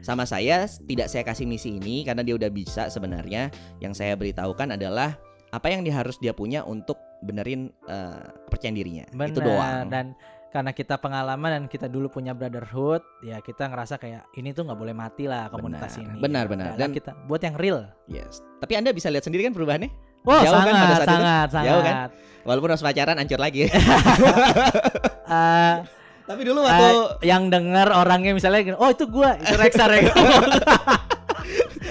Sama 0.00 0.24
saya 0.24 0.64
tidak 0.84 1.08
saya 1.08 1.24
kasih 1.24 1.44
misi 1.48 1.76
ini 1.76 2.04
karena 2.04 2.20
dia 2.24 2.36
udah 2.36 2.48
bisa 2.48 2.88
sebenarnya. 2.88 3.48
Yang 3.80 4.00
saya 4.00 4.12
beritahukan 4.16 4.76
adalah 4.76 5.16
apa 5.56 5.72
yang 5.72 5.80
dia 5.80 5.96
harus 5.96 6.20
dia 6.20 6.36
punya 6.36 6.60
untuk 6.62 7.00
benerin 7.24 7.72
eh, 7.88 8.20
kepercayaan 8.46 8.76
dirinya. 8.76 9.04
Benar. 9.10 9.28
Itu 9.32 9.40
doang. 9.40 9.88
Dan 9.88 10.06
karena 10.52 10.72
kita 10.72 10.96
pengalaman 10.96 11.50
dan 11.52 11.64
kita 11.66 11.84
dulu 11.84 12.08
punya 12.08 12.32
brotherhood, 12.32 13.00
ya 13.20 13.40
kita 13.40 13.68
ngerasa 13.68 13.96
kayak 13.96 14.24
ini 14.36 14.52
tuh 14.52 14.64
nggak 14.64 14.78
boleh 14.78 14.92
mati 14.92 15.24
lah 15.24 15.48
komunitas 15.48 15.96
Benar, 15.96 16.04
ini. 16.04 16.20
benar, 16.20 16.44
benar. 16.48 16.66
Udahlah 16.72 16.80
Dan- 16.80 16.96
kita 16.96 17.10
buat 17.24 17.40
yang 17.40 17.56
real. 17.56 17.78
Yes. 18.08 18.40
Tapi 18.60 18.72
Anda 18.76 18.92
bisa 18.92 19.08
lihat 19.08 19.24
sendiri 19.24 19.44
kan 19.44 19.52
perubahannya? 19.52 19.88
Wah, 20.24 20.42
Jauh 20.42 20.52
kan 20.52 20.64
sangat, 20.64 20.74
pada 20.74 20.86
saat 20.90 21.00
itu? 21.00 21.12
sangat, 21.12 21.48
sangat. 21.52 21.66
Jauh 21.70 21.82
kan? 21.84 21.94
Walaupun 22.46 22.68
pas 22.72 22.82
pacaran 22.82 23.16
hancur 23.16 23.40
lagi. 23.40 23.62
Eh, 25.26 25.74
Tapi 26.22 26.42
dulu 26.46 26.62
waktu 26.62 26.86
eh, 27.22 27.26
yang 27.26 27.50
dengar 27.50 27.90
orangnya 27.90 28.30
misalnya 28.30 28.78
oh 28.78 28.90
itu 28.90 29.10
gua, 29.10 29.34
itu 29.34 29.54
Rexar 29.58 29.90
ya. 29.90 30.06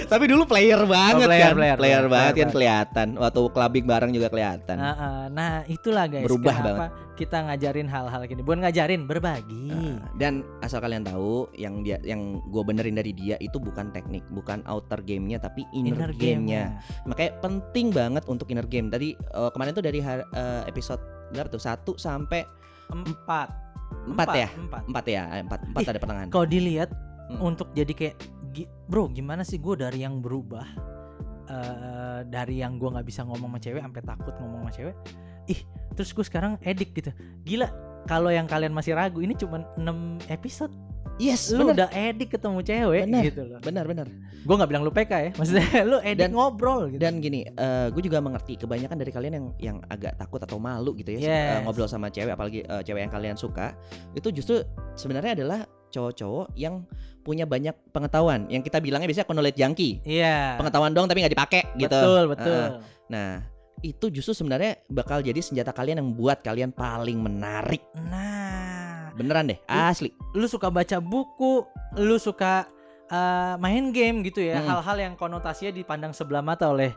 tapi 0.06 0.24
dulu 0.30 0.42
player 0.46 0.80
banget 0.86 1.14
Oh, 1.18 1.28
player, 1.28 1.50
kan. 1.50 1.56
player, 1.58 1.76
player, 1.76 2.04
banget 2.06 2.32
player 2.32 2.46
kan 2.46 2.48
kelihatan. 2.54 3.06
Waktu 3.18 3.40
clubbing 3.50 3.86
bareng 3.86 4.12
juga 4.14 4.28
kelihatan. 4.30 4.76
Nah, 4.78 4.94
eh, 4.94 5.26
nah, 5.30 5.52
itulah 5.66 6.06
guys. 6.06 6.24
Berubah 6.24 6.54
kenapa 6.56 6.86
kita 7.16 7.38
ngajarin 7.48 7.88
hal-hal 7.88 8.20
gini. 8.24 8.42
Bukan 8.44 8.60
ngajarin, 8.62 9.02
berbagi. 9.08 9.72
Nah, 9.72 10.00
dan 10.14 10.46
asal 10.60 10.78
kalian 10.80 11.02
tahu 11.02 11.50
yang 11.54 11.80
dia 11.82 11.96
yang 12.02 12.38
gue 12.48 12.62
benerin 12.62 12.94
dari 12.94 13.10
dia 13.10 13.36
itu 13.38 13.56
bukan 13.56 13.90
teknik, 13.90 14.22
bukan 14.30 14.62
outer 14.64 15.02
gamenya 15.02 15.42
tapi 15.42 15.66
inner, 15.72 16.12
gamenya. 16.14 16.78
Makanya 17.04 17.32
penting 17.40 17.90
banget 17.90 18.22
untuk 18.28 18.46
inner 18.52 18.66
game. 18.66 18.88
Tadi 18.88 19.12
eh, 19.12 19.50
kemarin 19.50 19.72
tuh 19.74 19.84
dari 19.84 20.00
eh, 20.00 20.62
episode 20.64 21.00
berapa 21.32 21.50
tuh? 21.50 21.60
Satu 21.60 21.98
sampai 21.98 22.46
Empat. 22.86 23.50
Empat 24.06 24.28
ya? 24.30 24.48
Empat. 24.54 24.82
empat 24.86 25.04
ya, 25.06 25.22
Eh, 25.34 25.42
empat 25.42 25.60
empat 25.66 25.82
Ih, 25.82 25.88
ada 25.90 25.98
pertengahan. 25.98 26.28
Kalau 26.30 26.46
dilihat 26.46 26.90
Hmm. 27.26 27.42
untuk 27.42 27.74
jadi 27.74 27.90
kayak 27.90 28.14
bro 28.86 29.12
gimana 29.12 29.44
sih 29.44 29.60
gue 29.60 29.74
dari 29.76 30.00
yang 30.00 30.24
berubah 30.24 30.64
eh 31.46 32.20
dari 32.26 32.58
yang 32.58 32.80
gue 32.80 32.88
nggak 32.88 33.06
bisa 33.06 33.22
ngomong 33.22 33.52
sama 33.52 33.60
cewek 33.60 33.82
sampai 33.82 34.02
takut 34.02 34.34
ngomong 34.40 34.66
sama 34.66 34.72
cewek 34.72 34.94
ih 35.46 35.60
terus 35.92 36.10
gue 36.10 36.24
sekarang 36.24 36.56
edik 36.60 36.90
gitu 36.92 37.10
gila 37.44 37.68
kalau 38.06 38.30
yang 38.30 38.46
kalian 38.46 38.70
masih 38.70 38.94
ragu 38.94 39.20
ini 39.20 39.34
cuma 39.34 39.66
6 39.76 39.84
episode 40.26 40.72
Yes, 41.16 41.48
Lu 41.48 41.64
benar. 41.64 41.88
udah 41.88 41.88
edik 41.96 42.28
ketemu 42.28 42.60
cewek 42.60 43.08
Bener. 43.08 43.24
gitu 43.24 43.40
loh. 43.48 43.56
Benar, 43.64 43.88
benar. 43.88 44.04
Gue 44.44 44.52
nggak 44.52 44.68
bilang 44.68 44.84
lu 44.84 44.92
PK 44.92 45.08
ya, 45.16 45.30
maksudnya 45.32 45.64
lu 45.88 45.96
edik 46.04 46.28
Dan- 46.28 46.36
ngobrol 46.36 46.92
gitu. 46.92 47.00
Dan 47.00 47.24
gini, 47.24 47.40
gue 47.88 48.02
juga 48.04 48.20
mengerti 48.20 48.60
kebanyakan 48.60 49.00
dari 49.00 49.12
kalian 49.16 49.32
yang 49.32 49.46
yang 49.56 49.76
agak 49.88 50.12
takut 50.20 50.44
atau 50.44 50.60
malu 50.60 50.92
gitu 50.92 51.16
ya 51.16 51.18
se- 51.18 51.24
Yes. 51.24 51.48
eh, 51.56 51.60
ngobrol 51.64 51.88
sama 51.88 52.12
cewek, 52.12 52.36
apalagi 52.36 52.68
eh, 52.68 52.82
cewek 52.84 53.08
yang 53.08 53.12
kalian 53.16 53.32
suka, 53.32 53.72
itu 54.12 54.28
justru 54.28 54.60
sebenarnya 54.92 55.40
adalah 55.40 55.64
cowok-cowok 55.96 56.52
yang 56.54 56.84
punya 57.24 57.42
banyak 57.42 57.72
pengetahuan, 57.90 58.46
yang 58.46 58.60
kita 58.60 58.78
bilangnya 58.78 59.08
biasanya 59.08 59.26
knowledge 59.26 59.58
junkie, 59.58 59.98
Iya. 60.04 60.60
pengetahuan 60.60 60.92
dong 60.94 61.08
tapi 61.08 61.24
nggak 61.24 61.34
dipakai 61.34 61.62
gitu. 61.74 61.90
Betul, 61.90 62.22
betul. 62.30 62.64
Heeh. 62.76 63.10
Nah, 63.10 63.30
itu 63.82 64.06
justru 64.12 64.32
sebenarnya 64.36 64.78
bakal 64.86 65.24
jadi 65.24 65.40
senjata 65.42 65.74
kalian 65.74 65.98
yang 66.04 66.10
buat 66.14 66.38
kalian 66.44 66.70
paling 66.70 67.18
menarik. 67.18 67.82
Nah, 67.98 69.10
Beneran 69.16 69.48
deh, 69.50 69.58
asli. 69.66 70.12
lu 70.36 70.44
suka 70.46 70.68
baca 70.70 71.00
buku, 71.00 71.64
lu 71.98 72.20
suka 72.20 72.68
uh, 73.08 73.56
main 73.58 73.90
game 73.90 74.20
gitu 74.22 74.44
ya, 74.44 74.60
hal-hal 74.62 74.96
yang 75.00 75.14
konotasinya 75.16 75.72
dipandang 75.72 76.12
sebelah 76.12 76.44
mata 76.44 76.68
oleh 76.70 76.92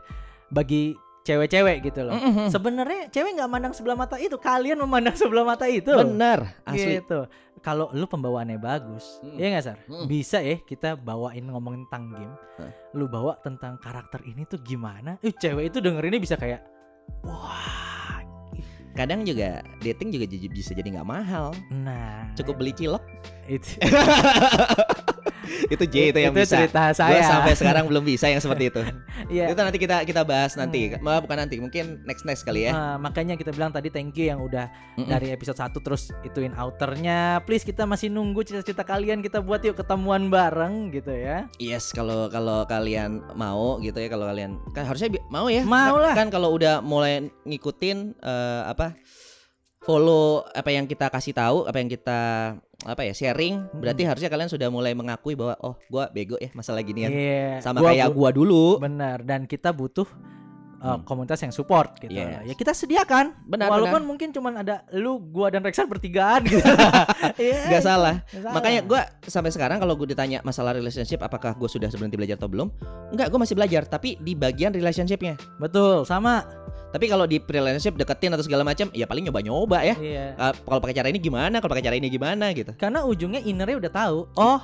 bagi 0.52 0.94
cewek-cewek 1.22 1.84
gitu 1.84 2.00
loh. 2.02 2.16
Mm-mm. 2.16 2.48
Sebenarnya 2.48 3.08
cewek 3.08 3.36
nggak 3.36 3.50
mandang 3.50 3.74
sebelah 3.76 3.96
mata 3.96 4.16
itu, 4.16 4.36
kalian 4.36 4.80
memandang 4.80 5.16
sebelah 5.16 5.44
mata 5.44 5.68
itu. 5.68 5.92
Bener, 5.92 6.48
asli. 6.64 6.98
Gitu. 6.98 7.28
Kalau 7.60 7.92
lu 7.92 8.08
pembawaannya 8.08 8.56
bagus, 8.56 9.20
Mm. 9.20 9.36
ya 9.36 9.46
nggak 9.52 9.64
sar? 9.64 9.78
Mm. 9.84 10.06
Bisa 10.08 10.40
ya 10.40 10.56
kita 10.58 10.96
bawain 10.96 11.44
ngomongin 11.44 11.84
tentang 11.86 12.04
game. 12.16 12.34
Hah. 12.56 12.72
Lu 12.96 13.04
bawa 13.04 13.36
tentang 13.40 13.76
karakter 13.76 14.24
ini 14.24 14.48
tuh 14.48 14.56
gimana? 14.64 15.20
Eh 15.20 15.32
cewek 15.32 15.68
itu 15.68 15.78
dengerinnya 15.78 16.18
bisa 16.18 16.40
kayak, 16.40 16.64
wah, 17.22 17.88
Kadang 18.90 19.22
juga 19.22 19.62
dating 19.78 20.10
juga 20.10 20.26
bisa 20.50 20.74
jadi 20.74 20.98
nggak 20.98 21.06
mahal. 21.08 21.54
nah. 21.70 22.26
Cukup 22.34 22.58
beli 22.58 22.74
cilok. 22.74 23.00
itu. 23.46 23.78
itu 25.74 25.84
J 25.84 25.94
itu 26.10 26.18
yang 26.18 26.32
bisa. 26.32 26.56
cerita 26.58 26.90
Gua 26.90 26.96
saya. 26.96 27.22
sampai 27.22 27.52
sekarang 27.54 27.84
belum 27.86 28.02
bisa 28.02 28.26
yang 28.26 28.38
seperti 28.38 28.68
itu. 28.68 28.82
Iya. 29.30 29.52
Itu 29.52 29.60
nanti 29.60 29.78
kita 29.78 30.02
kita 30.02 30.24
bahas 30.24 30.56
nanti. 30.56 30.90
Hmm. 30.90 31.22
Bukan 31.22 31.36
nanti, 31.36 31.56
mungkin 31.56 32.02
next 32.02 32.24
next 32.24 32.42
kali 32.42 32.66
ya. 32.66 32.72
Ah, 32.72 32.96
makanya 32.96 33.36
kita 33.36 33.50
bilang 33.50 33.70
tadi 33.70 33.86
thank 33.86 34.16
you 34.16 34.26
yang 34.26 34.40
udah 34.40 34.66
Mm-mm. 34.96 35.06
dari 35.06 35.30
episode 35.30 35.54
1 35.54 35.70
terus 35.78 36.10
ituin 36.22 36.50
outernya. 36.52 37.38
Please 37.44 37.62
kita 37.62 37.84
masih 37.84 38.08
nunggu 38.08 38.42
cerita-cerita 38.42 38.82
kalian 38.82 39.20
kita 39.20 39.38
buat 39.38 39.62
yuk 39.62 39.76
ketemuan 39.76 40.26
bareng 40.28 40.90
gitu 40.90 41.12
ya. 41.12 41.46
Yes, 41.56 41.92
kalau 41.92 42.26
kalau 42.26 42.64
kalian 42.64 43.22
mau 43.32 43.78
gitu 43.78 43.96
ya, 43.96 44.08
kalau 44.08 44.26
kalian 44.26 44.58
kan 44.72 44.82
harusnya 44.82 45.06
mau 45.28 45.46
ya. 45.46 45.62
Mau 45.62 45.94
Kan- 45.94 46.02
lah. 46.02 46.14
Kan 46.16 46.28
kalau 46.28 46.50
udah 46.50 46.80
mulai 46.80 47.30
ngikutin 47.44 47.98
eh, 48.16 48.62
apa 48.66 48.98
follow 49.80 50.44
apa 50.46 50.70
yang 50.70 50.84
kita 50.84 51.08
kasih 51.08 51.32
tahu, 51.32 51.64
apa 51.64 51.76
yang 51.78 51.88
kita 51.88 52.20
apa 52.80 53.04
ya 53.04 53.12
sharing, 53.12 53.60
berarti 53.76 54.08
harusnya 54.08 54.32
kalian 54.32 54.48
sudah 54.48 54.72
mulai 54.72 54.96
mengakui 54.96 55.36
bahwa 55.36 55.52
oh, 55.60 55.76
gua 55.92 56.08
bego 56.08 56.40
ya 56.40 56.48
masalah 56.56 56.80
ginian. 56.80 57.12
Iya. 57.12 57.60
Sama 57.60 57.84
Gua- 57.84 57.92
kayak 57.92 58.08
gua 58.16 58.30
dulu. 58.32 58.80
Benar 58.80 59.20
dan 59.20 59.44
kita 59.44 59.68
butuh 59.76 60.08
uh, 60.80 60.96
Hmm. 60.96 61.04
komunitas 61.04 61.38
yang 61.40 61.52
support 61.52 61.94
gitu. 62.00 62.16
Yes. 62.16 62.42
Ya 62.42 62.54
kita 62.56 62.72
sediakan. 62.72 63.36
Benar, 63.46 63.68
Walaupun 63.68 64.02
mungkin 64.02 64.32
cuman 64.32 64.64
ada 64.64 64.82
lu, 64.90 65.20
gua 65.20 65.52
dan 65.52 65.60
Rexan 65.62 65.86
bertigaan 65.86 66.42
gitu. 66.44 66.64
Iya. 67.40 67.60
Gak 67.70 67.82
salah. 67.84 68.16
salah. 68.26 68.52
Makanya 68.56 68.80
gua 68.82 69.00
sampai 69.22 69.52
sekarang 69.52 69.78
kalau 69.78 69.94
gue 69.94 70.12
ditanya 70.12 70.40
masalah 70.42 70.74
relationship 70.74 71.20
apakah 71.20 71.52
gue 71.56 71.68
sudah 71.68 71.88
berhenti 71.88 72.16
belajar 72.16 72.36
atau 72.36 72.48
belum? 72.48 72.68
Enggak, 73.12 73.28
gue 73.28 73.38
masih 73.38 73.56
belajar 73.56 73.82
tapi 73.86 74.16
di 74.20 74.32
bagian 74.34 74.72
relationshipnya. 74.72 75.36
betul 75.56 76.02
sama. 76.04 76.42
Tapi 76.90 77.06
kalau 77.06 77.22
di 77.22 77.38
relationship 77.38 77.94
deketin 77.94 78.34
atau 78.34 78.42
segala 78.42 78.66
macam, 78.66 78.90
ya 78.90 79.06
paling 79.06 79.22
nyoba-nyoba 79.30 79.78
ya. 79.86 79.94
Iya. 79.94 80.24
Ah, 80.34 80.50
kalau 80.50 80.82
pakai 80.82 80.96
cara 80.98 81.06
ini 81.06 81.22
gimana? 81.22 81.62
Kalau 81.62 81.70
pakai 81.70 81.86
cara 81.86 81.94
ini 81.94 82.10
gimana 82.10 82.50
gitu. 82.50 82.74
Karena 82.74 83.06
ujungnya 83.06 83.38
innernya 83.46 83.78
udah 83.78 83.92
tahu. 83.94 84.18
Oh, 84.34 84.58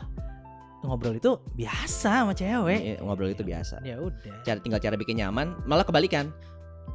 ngobrol 0.86 1.18
itu 1.18 1.36
biasa 1.58 2.24
sama 2.24 2.32
cewek. 2.32 2.80
Iya, 2.80 2.96
ngobrol 3.02 3.30
itu 3.30 3.42
biasa. 3.42 3.82
Ya 3.82 3.98
udah. 3.98 4.40
Cara 4.46 4.58
tinggal 4.62 4.80
cara 4.80 4.94
bikin 4.94 5.18
nyaman, 5.18 5.58
malah 5.66 5.82
kebalikan. 5.82 6.30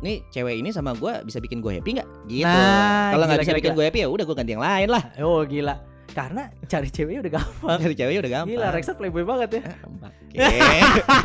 Nih 0.02 0.24
cewek 0.34 0.58
ini 0.58 0.72
sama 0.74 0.96
gua 0.98 1.22
bisa 1.22 1.38
bikin 1.38 1.62
gue 1.62 1.78
happy 1.78 2.00
nggak? 2.00 2.10
Gitu. 2.26 2.48
Nah, 2.48 3.14
kalau 3.14 3.26
nggak 3.30 3.40
bisa 3.44 3.52
gila, 3.54 3.60
bikin 3.62 3.72
gue 3.78 3.86
happy 3.86 4.00
ya 4.02 4.08
udah 4.10 4.24
gue 4.26 4.36
ganti 4.36 4.52
yang 4.56 4.64
lain 4.64 4.88
lah. 4.90 5.04
Oh 5.22 5.44
gila. 5.46 5.76
Karena 6.12 6.52
cari 6.68 6.92
ceweknya 6.92 7.24
udah 7.24 7.34
gampang. 7.40 7.78
Dari 7.80 7.96
ceweknya 7.96 8.20
udah 8.20 8.32
gampang. 8.36 8.52
Gila, 8.52 8.68
Rexat 8.76 8.96
playboy 9.00 9.24
banget 9.24 9.50
ya. 9.56 9.62
Ah. 9.72 11.24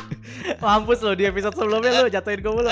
Mampus 0.63 1.03
lo 1.03 1.15
di 1.15 1.27
episode 1.27 1.55
sebelumnya 1.55 2.07
lo 2.07 2.11
jatuhin 2.11 2.39
gue 2.43 2.53
mulu. 2.53 2.71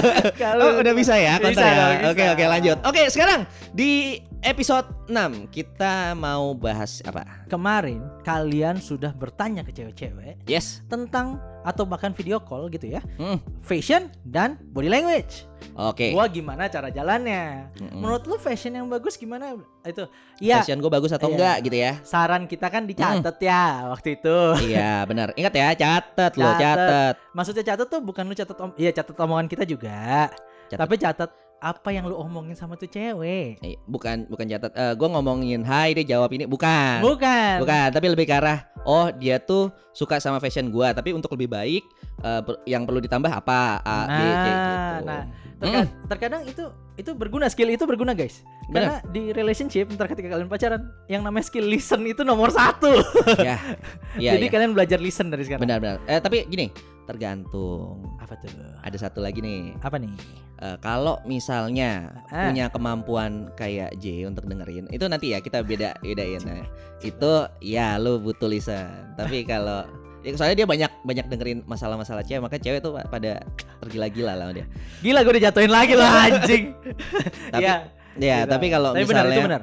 Kalau 0.42 0.64
Oh, 0.64 0.80
udah 0.80 0.92
bisa 0.96 1.16
ya 1.16 1.40
Bisa 1.40 1.64
ya. 1.64 1.84
Oke 2.12 2.24
oke 2.32 2.44
lanjut. 2.44 2.78
Oke 2.84 3.08
sekarang 3.08 3.48
di 3.72 4.20
episode 4.44 4.84
6 5.08 5.16
kita 5.48 6.12
mau 6.14 6.52
bahas 6.52 7.00
apa? 7.02 7.24
kemarin 7.48 8.04
kalian 8.22 8.76
sudah 8.76 9.10
bertanya 9.10 9.64
ke 9.64 9.72
cewek-cewek 9.72 10.36
Yes. 10.44 10.84
tentang 10.86 11.40
atau 11.64 11.82
bahkan 11.82 12.12
video 12.12 12.36
call 12.38 12.68
gitu 12.68 12.84
ya, 12.86 13.00
Hmm. 13.16 13.40
fashion 13.64 14.12
dan 14.22 14.60
body 14.68 14.84
language. 14.86 15.48
Oke. 15.72 16.12
Gua 16.12 16.28
gimana 16.28 16.68
cara 16.68 16.92
jalannya? 16.92 17.72
Mm-mm. 17.80 18.04
Menurut 18.04 18.28
lu 18.28 18.36
fashion 18.36 18.76
yang 18.76 18.84
bagus 18.84 19.16
gimana? 19.16 19.56
Itu. 19.80 20.04
Ya, 20.38 20.60
Fashion 20.60 20.76
gue 20.76 20.92
bagus 20.92 21.08
atau 21.08 21.24
Iya. 21.24 21.34
enggak 21.34 21.56
gitu 21.64 21.76
ya? 21.78 21.92
saran 22.04 22.44
kita 22.44 22.68
kan 22.68 22.84
dicatat 22.84 23.36
ya 23.40 23.88
waktu 23.88 24.20
itu. 24.20 24.36
iya 24.68 25.08
benar. 25.08 25.32
Ingat 25.34 25.52
ya 25.52 25.68
catat 25.72 26.32
lo 26.36 26.44
Catet. 26.44 26.60
catat. 26.60 27.14
Maksudnya 27.32 27.64
catat 27.64 27.86
tuh 27.88 28.00
bukan 28.00 28.24
lu 28.24 28.34
catat 28.34 28.58
om, 28.60 28.70
iya 28.76 28.92
catat 28.92 29.16
omongan 29.16 29.48
kita 29.48 29.64
juga. 29.64 30.28
Catat. 30.68 30.78
Tapi 30.78 30.94
catat 30.96 31.30
apa 31.64 31.88
yang 31.88 32.04
lu 32.04 32.12
omongin 32.14 32.52
sama 32.52 32.76
tuh 32.76 32.84
cewek. 32.84 33.56
Eh, 33.64 33.80
bukan 33.88 34.28
bukan 34.28 34.44
catat. 34.44 34.68
Eh 34.76 34.92
gue 34.92 35.08
ngomongin 35.08 35.64
Hai 35.64 35.96
dia 35.96 36.04
jawab 36.04 36.28
ini 36.36 36.44
bukan. 36.44 37.00
Bukan. 37.00 37.64
Bukan, 37.64 37.88
tapi 37.88 38.06
lebih 38.12 38.28
ke 38.28 38.36
arah 38.36 38.68
oh 38.84 39.08
dia 39.08 39.40
tuh 39.40 39.72
suka 39.96 40.20
sama 40.20 40.36
fashion 40.36 40.68
gua, 40.68 40.92
tapi 40.92 41.16
untuk 41.16 41.32
lebih 41.32 41.48
baik 41.48 41.82
eh, 42.20 42.40
per- 42.44 42.60
yang 42.68 42.84
perlu 42.84 43.00
ditambah 43.00 43.32
apa? 43.32 43.80
A, 43.80 43.96
B, 44.04 44.12
C 44.12 44.20
Nah, 44.20 44.44
gitu. 44.44 45.04
nah, 45.08 45.22
Terka- 45.54 45.88
terkadang 46.12 46.42
itu 46.44 46.64
itu 46.94 47.10
berguna 47.16 47.48
skill 47.48 47.72
itu 47.72 47.88
berguna 47.88 48.12
guys. 48.12 48.44
Karena 48.68 49.00
di 49.08 49.32
relationship 49.32 49.88
ntar 49.92 50.08
ketika 50.08 50.28
kalian 50.30 50.48
pacaran 50.48 50.84
yang 51.08 51.24
namanya 51.24 51.48
skill 51.48 51.64
listen 51.64 52.04
itu 52.04 52.20
nomor 52.20 52.52
satu. 52.52 52.92
ya. 53.40 53.56
Iya, 54.20 54.36
Jadi 54.36 54.46
iya. 54.46 54.52
kalian 54.52 54.76
belajar 54.76 55.00
listen 55.00 55.26
dari 55.26 55.42
sekarang. 55.42 55.64
Benar-benar. 55.64 55.98
Eh 56.06 56.20
tapi 56.20 56.44
gini, 56.46 56.68
tergantung. 57.04 58.00
Apa 58.18 58.36
tuh? 58.40 58.50
Ada 58.80 59.08
satu 59.08 59.20
lagi 59.20 59.40
nih. 59.40 59.76
Apa 59.80 59.96
nih? 59.96 60.12
Eh, 60.60 60.76
kalau 60.80 61.20
misalnya 61.24 62.08
Ah. 62.30 62.48
punya 62.48 62.70
kemampuan 62.70 63.52
kayak 63.54 63.96
J 63.98 64.24
untuk 64.24 64.46
dengerin, 64.46 64.88
itu 64.88 65.04
nanti 65.04 65.34
ya 65.34 65.42
kita 65.42 65.60
beda 65.60 65.98
bedain. 66.00 66.40
Nah, 66.46 66.64
itu 67.00 67.32
ya 67.60 68.00
lu 68.00 68.16
butuh 68.18 68.48
listen. 68.48 68.86
Tapi 69.14 69.44
kalau 69.44 69.84
ya 70.24 70.32
soalnya 70.34 70.64
dia 70.64 70.68
banyak 70.68 70.90
banyak 71.04 71.26
dengerin 71.28 71.58
masalah-masalah 71.68 72.24
cewek, 72.24 72.40
maka 72.40 72.56
cewek 72.56 72.80
tuh 72.80 72.96
pada 72.96 73.44
tergila-gila 73.84 74.32
lah 74.32 74.56
dia. 74.56 74.64
Gila 75.04 75.20
gue 75.20 75.32
udah 75.36 75.44
jatuhin 75.52 75.68
lagi 75.68 75.92
loh 75.92 76.08
anjing. 76.08 76.64
Tapi 77.52 77.60
ya, 77.62 77.74
ya, 78.16 78.36
gitu. 78.46 78.50
tapi 78.56 78.66
kalau 78.72 78.90
tapi 78.94 79.04
benar 79.04 79.24
misalnya 79.26 79.36
itu 79.36 79.48
benar. 79.50 79.62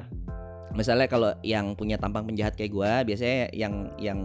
misalnya 0.72 1.06
kalau 1.08 1.30
yang 1.42 1.66
punya 1.74 1.96
tampang 1.98 2.24
penjahat 2.24 2.54
kayak 2.54 2.72
gua, 2.72 3.00
biasanya 3.02 3.50
yang 3.52 3.90
yang 3.98 4.18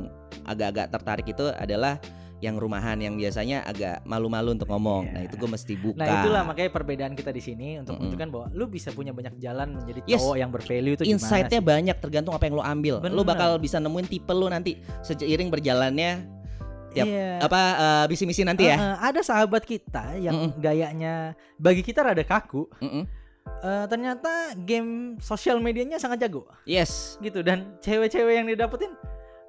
agak-agak 0.46 0.92
tertarik 0.94 1.28
itu 1.28 1.48
adalah 1.58 2.00
yang 2.38 2.54
rumahan 2.56 2.98
yang 2.98 3.18
biasanya 3.18 3.66
agak 3.66 4.06
malu-malu 4.06 4.54
untuk 4.54 4.70
ngomong. 4.70 5.10
Iya. 5.10 5.14
Nah, 5.14 5.22
itu 5.26 5.36
gue 5.36 5.50
mesti 5.50 5.74
buka. 5.74 5.98
Nah 5.98 6.22
itulah 6.22 6.44
makanya 6.46 6.70
perbedaan 6.70 7.14
kita 7.14 7.34
di 7.34 7.42
sini 7.42 7.82
untuk 7.82 7.98
Mm-mm. 7.98 8.14
menunjukkan 8.14 8.28
bahwa 8.30 8.46
lu 8.54 8.66
bisa 8.68 8.90
punya 8.92 9.10
banyak 9.10 9.34
jalan 9.38 9.74
menjadi 9.74 10.00
Yes. 10.06 10.22
cowok 10.22 10.36
yang 10.38 10.50
bervalue 10.50 10.94
itu 10.94 11.04
Insight-nya 11.04 11.60
banyak 11.60 11.98
tergantung 11.98 12.32
apa 12.32 12.46
yang 12.46 12.56
lo 12.56 12.64
ambil. 12.64 13.02
Bener. 13.02 13.26
bakal 13.26 13.58
bisa 13.58 13.78
nemuin 13.78 14.06
tipe 14.06 14.30
lo 14.30 14.48
nanti 14.48 14.78
seiring 15.02 15.50
berjalannya 15.50 16.12
tiap- 16.90 17.10
Iya. 17.10 17.42
apa 17.42 17.62
eh, 17.76 18.06
misi-misi 18.08 18.46
nanti 18.46 18.70
ya. 18.70 18.78
Eh, 18.78 18.80
eh, 18.80 18.96
ada 19.04 19.20
sahabat 19.20 19.66
kita 19.66 20.16
yang 20.16 20.48
Mm-mm. 20.48 20.62
gayanya 20.62 21.14
bagi 21.58 21.82
kita 21.82 22.06
rada 22.06 22.22
kaku. 22.22 22.70
Mm-mm. 22.78 23.04
Eh, 23.58 23.86
ternyata 23.88 24.30
game 24.60 25.18
sosial 25.18 25.58
medianya 25.58 25.98
sangat 25.98 26.22
jago 26.22 26.46
Yes. 26.64 27.18
gitu 27.18 27.42
dan 27.42 27.80
cewek-cewek 27.80 28.36
yang 28.36 28.46
didapetin 28.46 28.94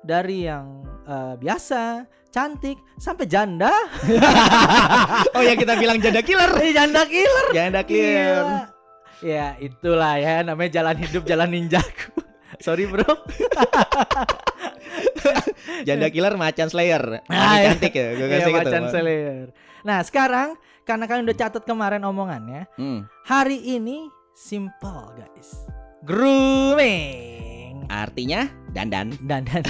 dari 0.00 0.46
yang 0.46 0.77
eh, 1.08 1.34
biasa, 1.36 2.04
cantik 2.28 2.76
sampai 2.94 3.24
janda. 3.24 3.72
oh 5.36 5.42
ya 5.42 5.56
kita 5.56 5.74
bilang 5.74 5.98
janda 5.98 6.20
killer. 6.20 6.52
Eh 6.60 6.70
janda 6.70 7.02
killer. 7.04 7.46
janda 7.50 7.80
killer. 7.82 8.44
Gila. 8.44 8.76
Ya 9.18 9.58
itulah 9.58 10.14
ya 10.14 10.46
namanya 10.46 10.78
jalan 10.78 10.96
hidup 11.00 11.26
jalan 11.26 11.50
ninjaku. 11.50 12.14
Sorry 12.64 12.86
bro. 12.86 13.02
Janda 15.86 16.10
killer 16.10 16.34
macan 16.34 16.66
slayer. 16.66 17.22
Ah, 17.30 17.58
iya. 17.60 17.70
cantik 17.70 17.92
ya. 17.94 18.14
Gue 18.14 18.26
Iya 18.26 18.34
kasih 18.40 18.50
gitu. 18.50 18.58
macan 18.66 18.82
selir. 18.90 19.46
Nah 19.86 19.98
sekarang 20.02 20.48
karena 20.82 21.04
kalian 21.06 21.24
udah 21.28 21.38
catat 21.38 21.62
kemarin 21.62 22.02
omongannya, 22.02 22.66
Hmm. 22.74 23.06
hari 23.22 23.60
ini 23.62 24.08
simple 24.34 25.14
guys. 25.14 25.66
Grooming. 26.02 27.86
Artinya 27.86 28.48
dandan. 28.70 29.12
Dan 29.22 29.42
dan. 29.44 29.62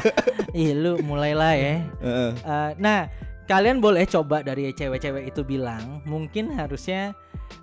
Ih 0.56 0.74
lu 0.74 0.98
mulailah 1.00 1.54
ya. 1.54 1.74
Heeh. 2.00 2.30
Eh, 2.36 2.70
nah 2.76 3.06
kalian 3.46 3.78
boleh 3.78 4.06
coba 4.06 4.42
dari 4.42 4.70
cewek-cewek 4.70 5.26
itu 5.26 5.42
bilang, 5.42 6.02
mungkin 6.04 6.54
harusnya 6.54 7.14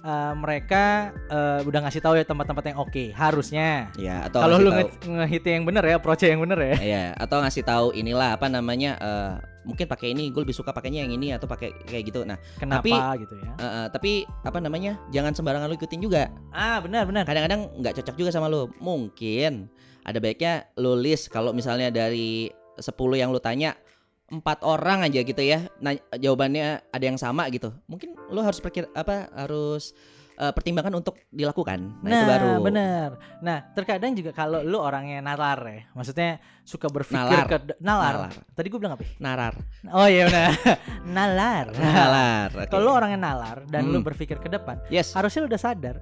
eh, 0.03 0.33
mereka 0.35 1.11
eh, 1.27 1.59
udah 1.63 1.79
ngasih 1.83 1.99
tahu 1.99 2.15
ya 2.15 2.23
tempat-tempat 2.23 2.63
yang 2.65 2.77
oke 2.77 3.03
harusnya. 3.11 3.87
Ya, 3.95 4.27
atau 4.27 4.39
Kalau 4.39 4.57
lu 4.57 4.71
nge- 4.71 4.91
ngehit 5.03 5.43
yang 5.43 5.63
bener 5.63 5.83
ya, 5.83 5.95
approach 5.95 6.23
yang 6.23 6.39
bener 6.39 6.59
ya. 6.59 6.75
Iya, 6.79 7.03
atau 7.15 7.39
ngasih 7.39 7.63
tahu 7.63 7.87
inilah 7.91 8.35
apa 8.35 8.47
namanya 8.47 8.95
eh, 8.99 9.33
mungkin 9.67 9.83
pakai 9.83 10.15
ini 10.15 10.31
gue 10.31 10.47
lebih 10.47 10.55
suka 10.55 10.71
pakainya 10.71 11.03
yang 11.03 11.11
ini 11.11 11.35
atau 11.35 11.43
pakai 11.43 11.75
kayak 11.83 12.07
gitu. 12.07 12.23
Nah, 12.23 12.39
Kenapa 12.55 12.87
Tapi- 12.87 13.27
gitu 13.27 13.35
ya? 13.35 13.51
eh, 13.55 13.63
eh, 13.63 13.85
tapi 13.91 14.11
apa 14.43 14.59
namanya? 14.59 14.95
Jangan 15.11 15.35
sembarangan 15.35 15.67
lu 15.67 15.75
ikutin 15.75 15.99
juga. 15.99 16.31
Ah 16.51 16.79
benar 16.79 17.03
benar. 17.03 17.27
Kadang-kadang 17.27 17.67
nggak 17.79 17.99
cocok 17.99 18.15
juga 18.15 18.31
sama 18.31 18.47
lu. 18.47 18.71
Mungkin 18.79 19.67
ada 20.07 20.17
baiknya 20.17 20.53
lu 20.75 20.95
list 20.95 21.27
kalau 21.27 21.51
misalnya 21.51 21.91
dari 21.91 22.47
10 22.75 22.87
yang 23.13 23.29
lu 23.29 23.37
tanya 23.37 23.75
empat 24.27 24.59
orang 24.61 25.03
aja 25.03 25.19
gitu 25.19 25.39
ya. 25.39 25.67
Nah, 25.77 25.91
jawabannya 26.11 26.83
ada 26.87 27.03
yang 27.03 27.15
sama 27.15 27.47
gitu. 27.47 27.71
Mungkin 27.85 28.15
lu 28.27 28.39
harus 28.39 28.59
pikir 28.59 28.87
apa 28.91 29.27
harus 29.31 29.91
eh, 30.35 30.51
pertimbangkan 30.51 30.93
untuk 30.93 31.15
dilakukan. 31.27 32.03
Nah, 32.03 32.11
itu 32.11 32.25
baru. 32.25 32.51
bener. 32.61 33.09
Nah, 33.39 33.63
terkadang 33.71 34.13
juga 34.13 34.31
kalau 34.31 34.61
lu 34.61 34.77
orangnya 34.77 35.17
nalar 35.17 35.57
ya, 35.65 35.81
maksudnya 35.91 36.37
suka 36.61 36.87
berpikir 36.87 37.23
Nalar. 37.23 37.47
ke 37.47 37.57
nalar. 37.79 38.13
Nalar. 38.27 38.33
Tadi 38.53 38.67
gue 38.67 38.79
bilang 38.79 38.93
apa? 38.95 39.03
ya? 39.03 39.11
Narar. 39.17 39.53
Oh 39.89 40.05
iya 40.05 40.23
benar. 40.27 40.51
nalar. 41.17 41.65
Nalar. 41.73 42.49
oke. 42.53 42.69
Kalau 42.69 42.83
lu 42.83 42.91
orangnya 42.93 43.19
nalar 43.23 43.57
dan 43.65 43.87
lu 43.87 43.99
Hmm. 43.99 44.05
berpikir 44.05 44.37
ke 44.37 44.47
depan, 44.47 44.77
Yes, 44.87 45.15
harusnya 45.15 45.43
lu 45.43 45.49
udah 45.49 45.61
sadar. 45.61 45.97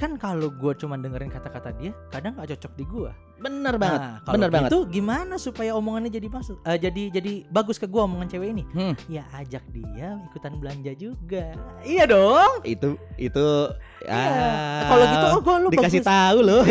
Kan 0.00 0.16
kalau 0.16 0.48
gue 0.48 0.72
cuma 0.80 0.96
dengerin 0.96 1.28
kata-kata 1.28 1.76
dia, 1.76 1.92
kadang 2.08 2.32
gak 2.40 2.56
cocok 2.56 2.72
di 2.72 2.84
gue. 2.88 3.12
bener 3.40 3.80
banget. 3.80 4.00
Nah, 4.04 4.32
bener 4.36 4.48
banget. 4.52 4.68
gitu 4.68 4.78
gimana 4.88 5.40
supaya 5.40 5.72
omongannya 5.72 6.12
jadi 6.12 6.28
masuk? 6.28 6.60
eh, 6.60 6.76
jadi 6.76 7.08
jadi 7.08 7.32
bagus 7.48 7.80
ke 7.80 7.88
gue 7.88 7.96
omongan 8.00 8.28
cewek 8.28 8.52
ini? 8.52 8.64
Hmm. 8.76 8.92
Ya 9.08 9.24
ajak 9.32 9.64
dia 9.72 10.20
ikutan 10.28 10.60
belanja 10.60 10.92
juga. 10.96 11.56
Iya 11.80 12.04
dong. 12.04 12.64
Itu 12.68 13.00
itu. 13.16 13.72
Ah, 14.06 14.86
Kalau 14.86 15.04
gitu 15.06 15.26
oh 15.26 15.40
gue 15.40 15.56
lu 15.56 15.68
dikasih 15.70 16.00
bagus. 16.00 16.08
tahu 16.08 16.38
loh. 16.40 16.62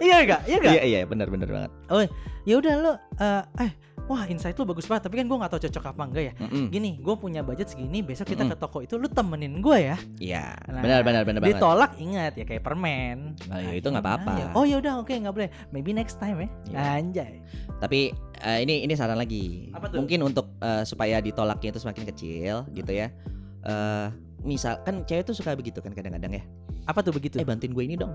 iya 0.00 0.16
enggak? 0.20 0.40
Iya 0.44 0.56
enggak? 0.58 0.72
Iya 0.72 0.82
iya 0.84 0.98
bener 1.04 1.26
bener 1.28 1.48
banget. 1.48 1.70
ya 2.44 2.54
udah 2.60 2.74
lo 2.76 2.92
eh 3.16 3.42
eh 3.58 3.70
wah 4.04 4.28
insight 4.28 4.52
lu 4.54 4.68
bagus 4.68 4.84
banget 4.84 5.08
tapi 5.08 5.16
kan 5.16 5.24
gue 5.24 5.32
nggak 5.34 5.48
tahu 5.48 5.64
cocok 5.64 5.84
apa 5.88 6.02
enggak 6.04 6.24
ya 6.24 6.32
Mm-mm. 6.36 6.68
gini 6.68 7.00
gue 7.00 7.14
punya 7.16 7.40
budget 7.40 7.72
segini 7.72 8.04
besok 8.04 8.28
kita 8.28 8.44
Mm-mm. 8.44 8.52
ke 8.52 8.60
toko 8.60 8.78
itu 8.78 8.94
lu 8.94 9.08
temenin 9.08 9.58
gue 9.58 9.78
ya 9.82 9.96
Iya, 10.20 10.60
Nah, 10.68 10.84
benar 10.84 11.00
benar 11.00 11.22
benar 11.24 11.40
banget. 11.40 11.56
ditolak 11.56 11.90
ingat 11.96 12.36
ya 12.36 12.44
kayak 12.44 12.60
permen 12.60 13.32
Nah, 13.48 13.64
ya 13.64 13.72
itu 13.72 13.88
nggak 13.88 14.04
apa-apa. 14.04 14.32
ya? 14.36 14.46
oh 14.52 14.62
ya 14.62 14.76
udah 14.76 15.00
oke 15.00 15.08
nggak 15.10 15.32
boleh 15.32 15.48
maybe 15.72 15.90
next 15.90 16.20
time 16.20 16.36
ya 16.36 16.48
Iya. 16.68 16.78
anjay 16.94 17.34
Tapi 17.74 18.00
eh, 18.38 18.58
ini 18.60 18.80
ini 18.82 18.92
saran 18.92 19.16
lagi. 19.16 19.68
Apa 19.72 19.88
tuh? 19.88 19.98
Mungkin 19.98 20.20
untuk 20.22 20.52
eh, 20.58 20.84
supaya 20.84 21.18
ditolaknya 21.18 21.68
itu 21.70 21.80
semakin 21.80 22.04
kecil 22.06 22.64
gitu 22.70 22.92
ya. 22.92 23.08
Eh 23.62 24.06
misal 24.44 24.78
kan 24.84 25.02
cewek 25.08 25.24
tuh 25.24 25.34
suka 25.34 25.56
begitu 25.56 25.80
kan 25.80 25.96
kadang-kadang 25.96 26.38
ya. 26.38 26.44
apa 26.84 27.00
tuh 27.00 27.16
begitu 27.16 27.40
Eh 27.40 27.48
bantuin 27.48 27.72
gue 27.72 27.84
ini 27.84 27.96
dong. 27.96 28.12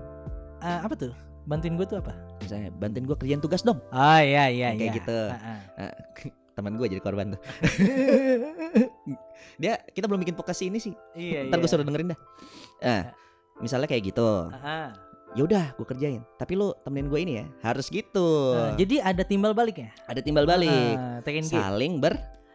Eh, 0.62 0.78
apa 0.86 0.94
tuh 0.94 1.10
bantuin 1.48 1.74
gue 1.74 1.88
tuh 1.88 1.98
apa 1.98 2.12
Misalnya 2.38 2.70
bantuin 2.78 3.04
gue 3.08 3.16
kerjaan 3.18 3.42
tugas 3.42 3.66
dong. 3.66 3.82
oh 3.90 4.20
iya 4.22 4.46
iya 4.46 4.70
Kayak 4.72 4.80
iya 4.80 4.96
gitu. 5.02 5.18
Ah, 5.34 5.90
ah. 5.90 5.92
Teman 6.56 6.78
gue 6.78 6.86
jadi 6.86 7.02
korban 7.02 7.34
tuh. 7.34 7.40
Dia 9.62 9.80
kita 9.90 10.06
belum 10.06 10.22
bikin 10.22 10.36
podcast 10.38 10.62
ini 10.62 10.78
sih. 10.78 10.94
iya 11.18 11.46
Ntar 11.50 11.58
iya 11.58 11.62
gue 11.66 11.70
suruh 11.70 11.86
dengerin 11.86 12.12
dah. 12.14 12.20
Nah, 12.84 13.02
misalnya 13.58 13.88
kayak 13.90 14.12
gitu. 14.14 14.50
Ah. 14.54 14.94
Ya 15.38 15.46
udah, 15.46 15.72
gue 15.78 15.86
kerjain. 15.86 16.26
Tapi 16.42 16.58
lu 16.58 16.74
temenin 16.82 17.06
gue 17.06 17.20
ini 17.22 17.32
ya. 17.38 17.46
Harus 17.62 17.86
gitu. 17.86 18.54
Nah, 18.54 18.74
jadi 18.74 18.98
ada 18.98 19.22
timbal 19.22 19.54
baliknya 19.54 19.94
Ada 20.10 20.26
timbal 20.26 20.42
balik. 20.42 20.98
Ah, 20.98 21.22
take 21.22 21.38
and 21.38 21.48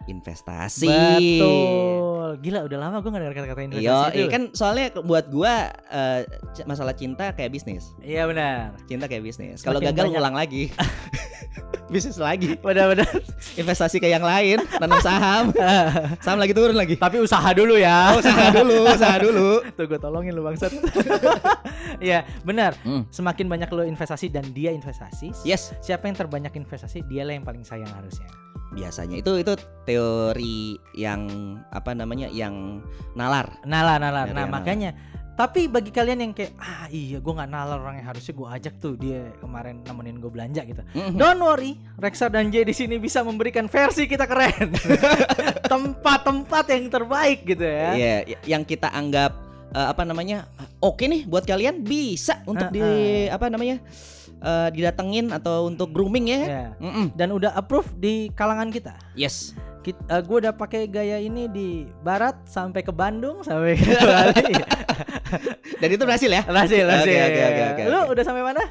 berinvestasi. 0.06 0.86
betul 0.86 2.30
gila 2.38 2.60
udah 2.62 2.78
lama 2.80 2.96
gue 3.00 3.08
gak 3.08 3.22
dengar 3.22 3.36
kata-kata 3.36 3.62
investasi 3.64 3.86
Iya, 3.86 4.00
itu 4.08 4.20
iya 4.20 4.28
kan 4.28 4.42
soalnya 4.52 4.86
buat 5.00 5.26
gua 5.28 5.54
eh, 5.88 6.22
c- 6.52 6.66
masalah 6.66 6.94
cinta 6.94 7.32
kayak 7.32 7.50
bisnis. 7.50 7.94
iya 8.00 8.26
benar 8.26 8.78
Cinta 8.86 9.06
kayak 9.06 9.24
bisnis. 9.24 9.62
Kalau 9.62 9.78
gagal 9.80 9.94
banyak- 10.04 10.14
ngulang 10.14 10.36
lagi. 10.36 10.70
bisnis 11.86 12.18
lagi. 12.18 12.58
benar-benar 12.66 13.08
Investasi 13.56 14.02
ke 14.02 14.10
yang 14.10 14.26
lain, 14.26 14.60
nanam 14.82 15.00
saham. 15.00 15.54
saham 16.26 16.40
lagi 16.42 16.52
turun 16.52 16.76
lagi. 16.76 16.98
tapi 16.98 17.22
usaha 17.22 17.46
dulu 17.54 17.78
ya 17.78 18.12
Oh, 18.12 18.20
usaha 18.20 18.52
dulu, 18.52 18.76
usaha 18.90 19.16
dulu. 19.22 19.52
Tuh 19.78 19.86
gue 19.86 20.00
tolongin 20.02 20.34
lu 20.34 20.44
bangsat. 20.44 20.74
Iya, 22.02 22.28
benar. 22.44 22.76
Hmm. 22.84 23.08
Semakin 23.08 23.48
banyak 23.48 23.70
lo 23.72 23.86
investasi 23.86 24.28
dan 24.28 24.44
dia 24.52 24.74
investasi, 24.74 25.32
Yes, 25.48 25.72
siapa 25.80 26.10
yang 26.10 26.18
terbanyak 26.18 26.52
investasi, 26.52 27.06
dialah 27.08 27.38
yang 27.38 27.46
paling 27.46 27.64
sayang 27.64 27.90
harusnya. 27.94 28.28
biasanya 28.76 29.24
itu 29.24 29.40
itu 29.40 29.54
teori 29.88 30.76
yang 30.98 31.22
apa 31.72 31.96
namanya? 31.96 32.28
yang 32.28 32.84
nalar. 33.16 33.48
Nalar, 33.64 34.04
nalar. 34.04 34.28
Nah, 34.36 34.44
nalar. 34.44 34.52
makanya 34.52 34.92
tapi 35.36 35.68
bagi 35.68 35.92
kalian 35.92 36.20
yang 36.22 36.32
kayak 36.32 36.56
ah 36.56 36.88
iya 36.88 37.20
gue 37.20 37.28
nggak 37.30 37.48
nalar 37.48 37.78
orangnya 37.78 38.08
harusnya 38.08 38.32
gue 38.32 38.48
ajak 38.48 38.74
tuh 38.80 38.96
dia 38.96 39.36
kemarin 39.38 39.84
nemenin 39.84 40.18
gue 40.18 40.32
belanja 40.32 40.64
gitu. 40.64 40.80
Mhm. 40.92 41.16
Don't 41.16 41.40
worry, 41.40 41.76
Rexa 41.96 42.28
dan 42.28 42.50
J 42.50 42.64
di 42.64 42.72
sini 42.72 42.96
bisa 42.96 43.20
memberikan 43.20 43.68
versi 43.68 44.08
kita 44.08 44.24
keren. 44.26 44.72
Tempat-tempat 45.72 46.66
yang 46.72 46.88
terbaik 46.88 47.44
gitu 47.44 47.64
ya. 47.64 47.90
Iya, 47.92 48.16
y- 48.26 48.44
yang 48.48 48.64
kita 48.64 48.88
anggap 48.88 49.36
eh, 49.72 49.88
apa 49.88 50.04
namanya? 50.04 50.48
Oke 50.80 51.06
nih 51.06 51.26
buat 51.26 51.44
kalian 51.44 51.82
bisa 51.82 52.40
untuk 52.46 52.72
di 52.72 52.84
apa 53.28 53.52
namanya? 53.52 53.84
eh, 54.36 54.70
didatengin 54.70 55.32
atau 55.32 55.66
untuk 55.66 55.90
grooming 55.90 56.30
ya. 56.30 56.40
Ya. 56.46 56.66
Mm-mm. 56.78 57.12
Dan 57.12 57.34
udah 57.34 57.56
approve 57.56 57.92
di 57.98 58.30
kalangan 58.32 58.70
kita. 58.70 58.94
Yes. 59.18 59.52
Kita, 59.86 60.18
gue 60.18 60.38
udah 60.42 60.50
pakai 60.50 60.90
gaya 60.90 61.22
ini 61.22 61.46
di 61.46 61.70
barat 62.02 62.34
sampai 62.44 62.82
ke 62.82 62.90
Bandung 62.90 63.46
sampai 63.46 63.78
ke 63.78 63.86
Bali. 64.02 64.54
Dan 65.78 65.90
itu 65.94 66.02
berhasil 66.02 66.26
ya? 66.28 66.42
Berhasil, 66.42 66.82
berhasil. 66.82 67.14
oke, 67.14 67.42
oke, 67.46 67.62
oke, 67.70 67.84
Lu 67.86 68.00
udah 68.10 68.24
sampai 68.26 68.42
mana? 68.42 68.66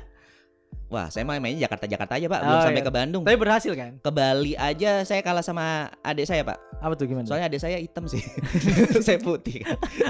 Wah, 0.85 1.11
saya 1.11 1.23
mah 1.23 1.39
mainnya 1.39 1.67
Jakarta-Jakarta 1.67 2.15
aja, 2.15 2.27
Pak. 2.29 2.41
Belum 2.41 2.55
Oh, 2.55 2.63
sampai 2.63 2.79
iya. 2.79 2.87
ke 2.87 2.93
Bandung. 2.93 3.23
Tapi 3.27 3.35
berhasil 3.35 3.73
kan? 3.75 3.99
Ke 3.99 4.11
Bali 4.11 4.55
aja 4.55 5.03
saya 5.03 5.23
kalah 5.23 5.43
sama 5.43 5.91
adik 6.03 6.23
saya, 6.23 6.43
Pak. 6.43 6.55
Apa 6.79 6.95
tuh 6.95 7.07
gimana? 7.07 7.27
Soalnya 7.27 7.51
adik 7.51 7.59
saya 7.59 7.79
hitam 7.79 8.07
sih. 8.07 8.23
saya 9.07 9.19
putih. 9.19 9.63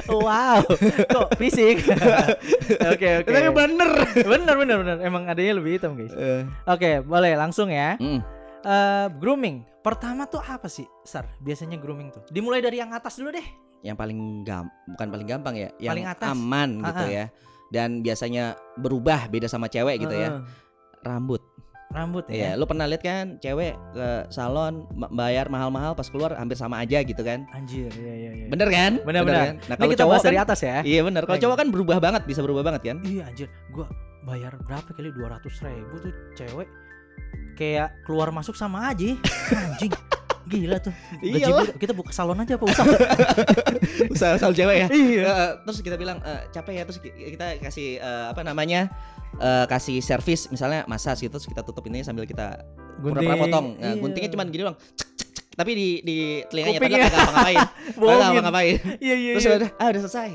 wow, 0.08 0.60
kok 1.08 1.28
fisik? 1.36 1.84
Oke 2.92 3.08
oke. 3.22 3.28
Tapi 3.28 3.48
bener. 3.50 3.90
Bener 4.18 4.54
bener 4.54 4.76
bener. 4.80 4.96
Emang 5.00 5.24
adanya 5.24 5.56
lebih 5.56 5.76
hitam 5.76 5.96
guys. 5.96 6.12
Oke, 6.64 7.00
boleh 7.00 7.32
langsung 7.32 7.68
ya. 7.68 7.96
Mm. 7.96 8.20
Eh, 8.64 9.06
grooming. 9.20 9.60
Pertama 9.80 10.24
tuh 10.24 10.40
apa 10.40 10.64
sih, 10.66 10.88
Sar? 11.02 11.28
Biasanya 11.38 11.76
grooming 11.76 12.08
tuh. 12.08 12.24
Dimulai 12.32 12.64
dari 12.64 12.80
yang 12.80 12.90
atas 12.90 13.20
dulu 13.20 13.28
deh. 13.30 13.44
Yang 13.84 13.96
paling 14.00 14.18
gam 14.42 14.64
bukan 14.88 15.08
paling 15.12 15.28
gampang 15.28 15.54
ya, 15.54 15.68
yang 15.76 15.92
Paling 15.92 16.08
atas. 16.08 16.28
aman 16.32 16.68
gitu 16.80 16.88
Ah, 16.96 17.04
ah. 17.04 17.12
ya. 17.12 17.24
Dan 17.68 18.00
biasanya 18.00 18.44
berubah 18.74 19.28
beda 19.28 19.44
sama 19.44 19.68
cewek 19.68 20.00
gitu 20.00 20.16
ya. 20.16 20.40
Rambut. 21.02 21.44
Rambut 21.92 22.24
Iya, 22.26 22.56
ya. 22.56 22.58
lu 22.58 22.64
pernah 22.64 22.88
lihat 22.88 23.04
kan 23.04 23.36
cewek 23.38 23.76
ke 23.92 24.06
salon 24.26 24.82
bayar 25.12 25.46
mahal-mahal 25.46 25.92
pas 25.92 26.08
keluar 26.08 26.34
hampir 26.34 26.56
sama 26.56 26.80
aja 26.80 27.04
gitu 27.04 27.22
kan? 27.22 27.46
Anjir, 27.52 27.86
iya 27.94 28.14
iya 28.16 28.30
iya. 28.34 28.46
Bener 28.48 28.66
kan? 28.66 28.92
Bener 29.04 29.22
bener. 29.22 29.42
kan? 29.44 29.56
Nah, 29.68 29.74
kalau 29.76 29.90
kita 29.92 30.02
cowok 30.02 30.10
bahas 30.10 30.24
dari 30.24 30.38
kan, 30.40 30.46
atas 30.48 30.60
ya. 30.64 30.76
Iya 30.82 31.00
bener. 31.04 31.22
Kalau 31.22 31.36
Baik. 31.36 31.44
cowok 31.46 31.56
kan 31.60 31.68
berubah 31.70 31.98
banget, 32.02 32.22
bisa 32.24 32.40
berubah 32.42 32.62
banget 32.66 32.82
kan? 32.82 32.96
Iya 33.04 33.22
anjir, 33.28 33.46
gua 33.70 33.86
bayar 34.24 34.56
berapa 34.58 34.90
kali 34.90 35.12
200 35.12 35.44
ribu 35.60 35.94
tuh 36.00 36.12
cewek 36.34 36.66
kayak 37.54 38.02
keluar 38.02 38.30
masuk 38.30 38.52
sama 38.52 38.88
aja. 38.88 39.14
Anjing 39.70 39.92
gila 40.44 40.76
tuh. 40.76 40.92
Gaji 41.18 41.40
gua- 41.46 41.72
kita 41.74 41.92
buka 41.92 42.12
salon 42.12 42.36
aja 42.36 42.54
apa 42.54 42.64
usah 42.64 42.84
Usaha 44.12 44.36
soal 44.36 44.52
cewek 44.52 44.76
ya. 44.76 44.88
iya. 44.90 45.22
Eh, 45.24 45.50
terus 45.64 45.80
kita 45.80 45.96
bilang 45.96 46.20
eh, 46.20 46.44
capek 46.50 46.74
ya 46.74 46.82
terus 46.84 46.98
ki- 46.98 47.16
kita 47.32 47.56
kasih 47.60 47.96
eh, 47.96 48.24
apa 48.28 48.42
namanya 48.42 48.92
eh, 49.34 49.64
kasih 49.64 49.98
servis 49.98 50.46
misalnya 50.48 50.84
massage 50.84 51.22
gitu 51.22 51.32
terus 51.32 51.46
kita 51.46 51.62
tutup 51.62 51.80
ini 51.86 52.00
sambil 52.00 52.24
kita 52.24 52.60
pura-pura 52.96 53.36
potong. 53.38 53.66
Nah, 53.74 53.90
Iya. 53.90 54.00
guntingnya 54.00 54.30
cuma 54.30 54.44
gini 54.44 54.62
doang 54.62 54.76
cek, 54.76 55.08
cek, 55.16 55.28
cek. 55.32 55.44
tapi 55.54 55.70
di 55.72 55.88
di 56.02 56.16
telinganya 56.44 56.76
Kupingnya. 56.76 56.98
tetap 57.00 57.12
kagak 57.14 57.24
ngapain 57.30 57.56
kagak 57.64 57.96
bohongin. 57.96 58.20
ngapa-ngapain 58.20 58.76
iya 59.00 59.14
iya 59.16 59.32
terus 59.32 59.46
iya. 59.46 59.56
udah 59.56 59.70
ah 59.74 59.86
udah 59.88 60.00
selesai. 60.02 60.30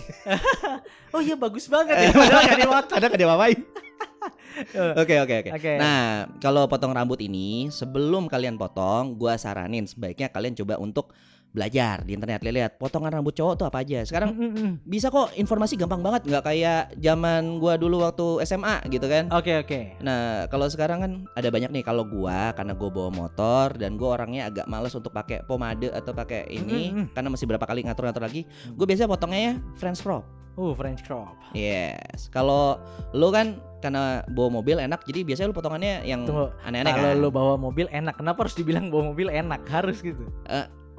Oh 1.09 1.21
iya 1.21 1.35
bagus 1.35 1.65
banget 1.65 1.95
ya 1.95 2.09
padahal 2.11 2.41
nggak 2.41 2.89
ada 2.89 3.07
nggak 3.07 3.29
ngapain 3.29 3.59
Eh, 3.59 3.67
Oke 3.69 3.88
oke 5.01 5.15
oke. 5.23 5.37
Oke. 5.55 5.73
Nah 5.79 6.27
kalau 6.43 6.67
potong 6.67 6.91
rambut 6.91 7.19
ini 7.23 7.71
sebelum 7.71 8.27
kalian 8.27 8.59
potong, 8.59 9.15
gua 9.15 9.39
saranin 9.39 9.87
sebaiknya 9.87 10.27
kalian 10.29 10.55
coba 10.59 10.75
untuk 10.79 11.15
belajar 11.49 12.05
di 12.05 12.13
internet 12.13 12.45
lihat 12.45 12.77
potongan 12.77 13.09
rambut 13.09 13.33
cowok 13.33 13.53
tuh 13.57 13.65
apa 13.65 13.81
aja. 13.81 14.05
Sekarang 14.05 14.33
mm, 14.33 14.41
mm, 14.41 14.53
mm. 14.53 14.71
bisa 14.85 15.09
kok 15.09 15.33
informasi 15.33 15.75
gampang 15.77 16.01
banget 16.05 16.29
nggak 16.29 16.43
kayak 16.45 16.93
zaman 17.01 17.57
gua 17.57 17.77
dulu 17.77 18.05
waktu 18.05 18.45
SMA 18.45 18.85
gitu 18.93 19.05
kan. 19.09 19.29
oke 19.33 19.65
oke 19.65 20.01
Nah, 20.05 20.45
kalau 20.47 20.69
sekarang 20.69 20.99
kan 21.01 21.11
ada 21.33 21.49
banyak 21.49 21.73
nih 21.73 21.83
kalau 21.83 22.05
gua 22.05 22.53
karena 22.53 22.77
gua 22.77 22.89
bawa 22.93 23.09
motor 23.09 23.73
dan 23.77 23.97
gua 23.97 24.21
orangnya 24.21 24.49
agak 24.49 24.65
males 24.69 24.93
untuk 24.93 25.09
pakai 25.09 25.41
pomade 25.45 25.89
atau 25.89 26.13
pakai 26.13 26.45
ini 26.49 26.91
Mm, 26.93 26.95
mm, 26.95 27.01
mm. 27.01 27.05
karena 27.17 27.29
masih 27.33 27.45
berapa 27.49 27.65
kali 27.65 27.81
ngatur-ngatur 27.85 28.23
lagi. 28.23 28.41
Gue 28.77 28.85
biasanya 28.85 29.09
potongnya 29.09 29.41
ya 29.41 29.53
French 29.75 30.01
crop. 30.05 30.23
uh 30.59 30.73
French 30.75 31.01
crop 31.07 31.33
Yes. 31.55 32.27
Kalau 32.29 32.77
lu 33.15 33.31
kan 33.31 33.63
karena 33.79 34.27
bawa 34.27 34.59
mobil 34.59 34.75
enak 34.75 35.07
jadi 35.07 35.23
biasanya 35.23 35.49
lu 35.51 35.55
potongannya 35.55 36.03
yang 36.03 36.27
aneh-aneh 36.67 36.91
kalau 36.91 37.11
kan. 37.15 37.23
lu 37.23 37.29
bawa 37.31 37.55
mobil 37.55 37.87
enak 37.95 38.19
kenapa 38.19 38.43
harus 38.43 38.55
dibilang 38.59 38.91
bawa 38.91 39.15
mobil 39.15 39.31
enak 39.31 39.63
harus 39.71 40.03
gitu 40.03 40.27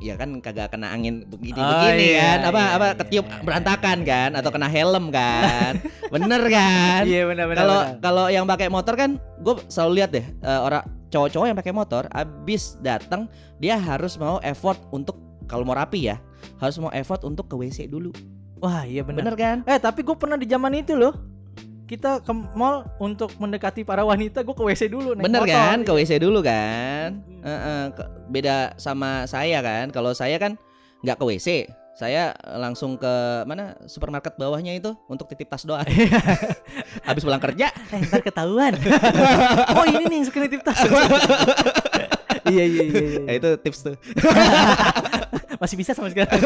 ya 0.00 0.16
kan 0.16 0.40
kagak 0.40 0.72
kena 0.72 0.90
angin 0.90 1.28
begini 1.28 1.60
Oh, 1.60 1.68
begini 1.68 2.16
iya, 2.16 2.20
kan 2.24 2.38
apa 2.48 2.60
iya, 2.60 2.74
apa 2.76 2.84
iya, 2.88 2.94
ketiup 3.04 3.26
iya, 3.28 3.36
berantakan 3.44 3.98
iya, 4.00 4.08
kan 4.08 4.28
iya, 4.32 4.38
atau 4.40 4.50
iya. 4.50 4.56
kena 4.56 4.68
helm 4.72 5.04
kan 5.12 5.72
bener 6.16 6.42
kan 6.48 7.02
Iya 7.04 7.22
benar-benar. 7.28 7.58
kalau 7.60 7.80
kalau 8.00 8.24
yang 8.32 8.44
pakai 8.48 8.68
motor 8.72 8.94
kan 8.96 9.10
gue 9.38 9.54
selalu 9.68 9.92
lihat 10.00 10.10
deh 10.10 10.24
eh, 10.24 10.60
orang 10.60 10.82
cowok-cowok 11.12 11.46
yang 11.46 11.58
pakai 11.58 11.74
motor 11.76 12.02
abis 12.10 12.80
datang 12.80 13.28
dia 13.60 13.76
harus 13.76 14.16
mau 14.16 14.40
effort 14.40 14.80
untuk 14.88 15.20
kalau 15.44 15.62
mau 15.62 15.76
rapi 15.76 16.08
ya 16.08 16.16
harus 16.56 16.80
mau 16.80 16.88
effort 16.90 17.20
untuk 17.22 17.44
ke 17.46 17.54
WC 17.54 17.86
dulu 17.86 18.10
Wah 18.60 18.84
iya 18.84 19.00
benar. 19.00 19.24
bener 19.24 19.34
kan 19.40 19.56
Eh 19.64 19.80
tapi 19.80 20.04
gue 20.04 20.12
pernah 20.12 20.36
di 20.36 20.44
zaman 20.44 20.76
itu 20.76 20.92
loh. 20.92 21.16
Kita 21.90 22.22
ke 22.22 22.30
mall 22.30 22.86
untuk 22.96 23.34
mendekati 23.34 23.82
para 23.82 24.00
wanita, 24.00 24.40
gue 24.40 24.54
ke 24.54 24.62
WC 24.62 24.86
dulu 24.86 25.10
naik 25.12 25.26
bener 25.26 25.42
motor. 25.42 25.50
kan 25.50 25.78
ke 25.82 25.90
WC 25.92 26.12
dulu 26.16 26.38
kan 26.40 27.18
Hmm. 27.18 27.42
Heeh, 27.42 27.82
ke- 27.90 28.10
beda 28.28 28.56
sama 28.76 29.26
saya 29.26 29.58
kan 29.58 29.90
kalau 29.90 30.12
saya 30.12 30.36
kan 30.36 30.54
nggak 31.00 31.16
ke 31.16 31.24
WC 31.26 31.48
saya 31.92 32.30
langsung 32.54 32.94
ke 32.94 33.10
mana 33.42 33.74
supermarket 33.84 34.32
bawahnya 34.34 34.72
itu 34.72 34.94
untuk 35.06 35.26
titip 35.26 35.48
tas 35.48 35.64
doang 35.64 35.82
habis 37.08 37.20
pulang 37.20 37.40
kerja 37.40 37.68
Eh 37.90 38.00
ntar 38.02 38.22
ketahuan. 38.22 38.72
oh 39.76 39.84
ini 39.84 40.06
nih 40.06 40.16
yang 40.16 40.26
suka 40.26 40.38
nitip 40.38 40.62
tas. 40.62 40.78
iya 42.46 42.64
iya 42.64 42.82
iya. 42.84 43.00
iya. 43.02 43.20
ya, 43.20 43.32
itu 43.34 43.48
tips 43.58 43.80
tuh 43.82 43.96
Masih 45.56 45.76
bisa 45.76 45.92
sama 45.92 46.08
sekarang. 46.08 46.38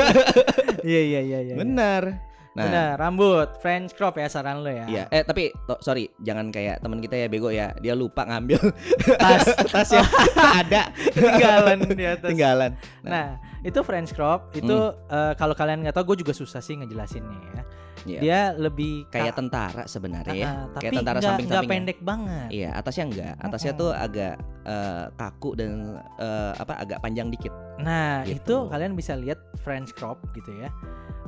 Iya 0.83 1.00
iya 1.04 1.20
iya 1.22 1.38
iya. 1.42 1.54
bener 1.54 2.18
nah 2.54 2.64
Benar, 2.64 2.90
rambut 2.96 3.48
French 3.58 3.92
crop 3.92 4.14
ya 4.14 4.26
saran 4.26 4.62
lo 4.62 4.68
ya. 4.68 4.86
Iya, 4.86 5.04
eh 5.08 5.20
tapi 5.20 5.50
to- 5.64 5.80
sorry, 5.80 6.06
jangan 6.18 6.48
kayak 6.48 6.78
teman 6.78 6.98
kita 6.98 7.16
ya 7.16 7.26
bego 7.26 7.50
ya. 7.50 7.74
Dia 7.76 7.92
lupa 7.92 8.22
ngambil 8.22 8.62
Tas 9.20 9.42
tasnya 9.74 10.06
ada 10.62 10.82
ketinggalan 11.08 11.78
di 11.90 12.04
atas. 12.04 12.28
tinggalan. 12.28 12.70
Nah, 13.00 13.36
itu 13.60 13.80
French 13.80 14.10
crop 14.10 14.50
itu 14.52 14.76
eh, 15.08 15.34
kalau 15.34 15.52
kalian 15.52 15.82
nggak 15.82 15.92
tahu 15.92 16.14
gue 16.14 16.22
juga 16.22 16.30
susah 16.32 16.58
sih 16.58 16.74
ngejelasinnya 16.74 17.40
ya. 17.52 17.62
Iya. 18.04 18.20
Dia 18.20 18.38
lebih 18.54 19.08
Kayak 19.08 19.32
ka- 19.32 19.38
tentara 19.40 19.82
sebenarnya 19.86 20.34
ya. 20.36 20.52
Tapi 20.68 20.78
kayak 20.78 20.92
tentara 20.94 21.16
nggak- 21.16 21.24
samping-sampingnya. 21.26 21.58
nggak 21.58 21.72
pendek 21.72 21.98
banget. 22.00 22.48
Iya, 22.52 22.70
atasnya 22.72 23.04
enggak. 23.04 23.34
Atasnya 23.40 23.72
Mm-mm. 23.72 23.82
tuh 23.82 23.90
agak 23.96 24.34
eh, 24.62 25.04
kaku 25.10 25.50
dan 25.56 25.70
eh, 26.18 26.52
apa 26.54 26.72
agak 26.76 26.98
panjang 27.00 27.28
dikit. 27.28 27.50
Nah, 27.76 28.22
Gitu. 28.22 28.38
itu 28.38 28.56
kalian 28.68 28.92
bisa 28.92 29.16
lihat 29.16 29.42
French 29.58 29.90
crop 29.90 30.22
gitu 30.30 30.54
ya. 30.54 30.68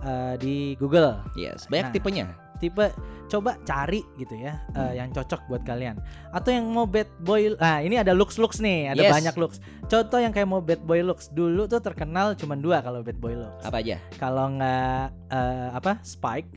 Eh, 0.02 0.34
di 0.36 0.56
Google. 0.76 1.22
Yes, 1.34 1.64
banyak 1.66 1.88
Nah. 1.88 1.94
tipenya. 1.94 2.26
Tipe 2.56 2.88
coba 3.28 3.60
cari 3.68 4.00
gitu 4.16 4.32
ya 4.32 4.56
eh, 4.72 4.80
Hmm. 4.80 4.94
yang 4.96 5.08
cocok 5.12 5.44
buat 5.44 5.62
kalian. 5.62 6.00
Atau 6.32 6.56
yang 6.56 6.64
mau 6.66 6.88
bad 6.88 7.04
boy. 7.20 7.52
Nah, 7.52 7.84
ini 7.84 8.00
ada 8.00 8.16
looks 8.16 8.40
looks 8.40 8.64
nih, 8.64 8.96
ada 8.96 9.02
Yes. 9.04 9.12
banyak 9.12 9.34
looks. 9.36 9.60
Contoh 9.86 10.16
yang 10.16 10.32
kayak 10.32 10.48
mau 10.48 10.64
bad 10.64 10.80
boy 10.80 11.04
looks. 11.04 11.28
Dulu 11.28 11.68
tuh 11.68 11.84
terkenal 11.84 12.32
cuma 12.32 12.56
dua 12.56 12.80
kalau 12.80 13.04
bad 13.04 13.20
boy 13.20 13.36
looks. 13.36 13.60
Apa 13.60 13.84
aja? 13.84 14.00
Kalau 14.16 14.56
nggak 14.56 15.04
eh, 15.28 15.68
apa 15.70 16.00
Spike 16.00 16.48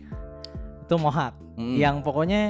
itu 0.88 0.95
Mohawk. 0.95 1.36
Mm. 1.60 1.75
Yang 1.75 1.95
pokoknya 2.02 2.41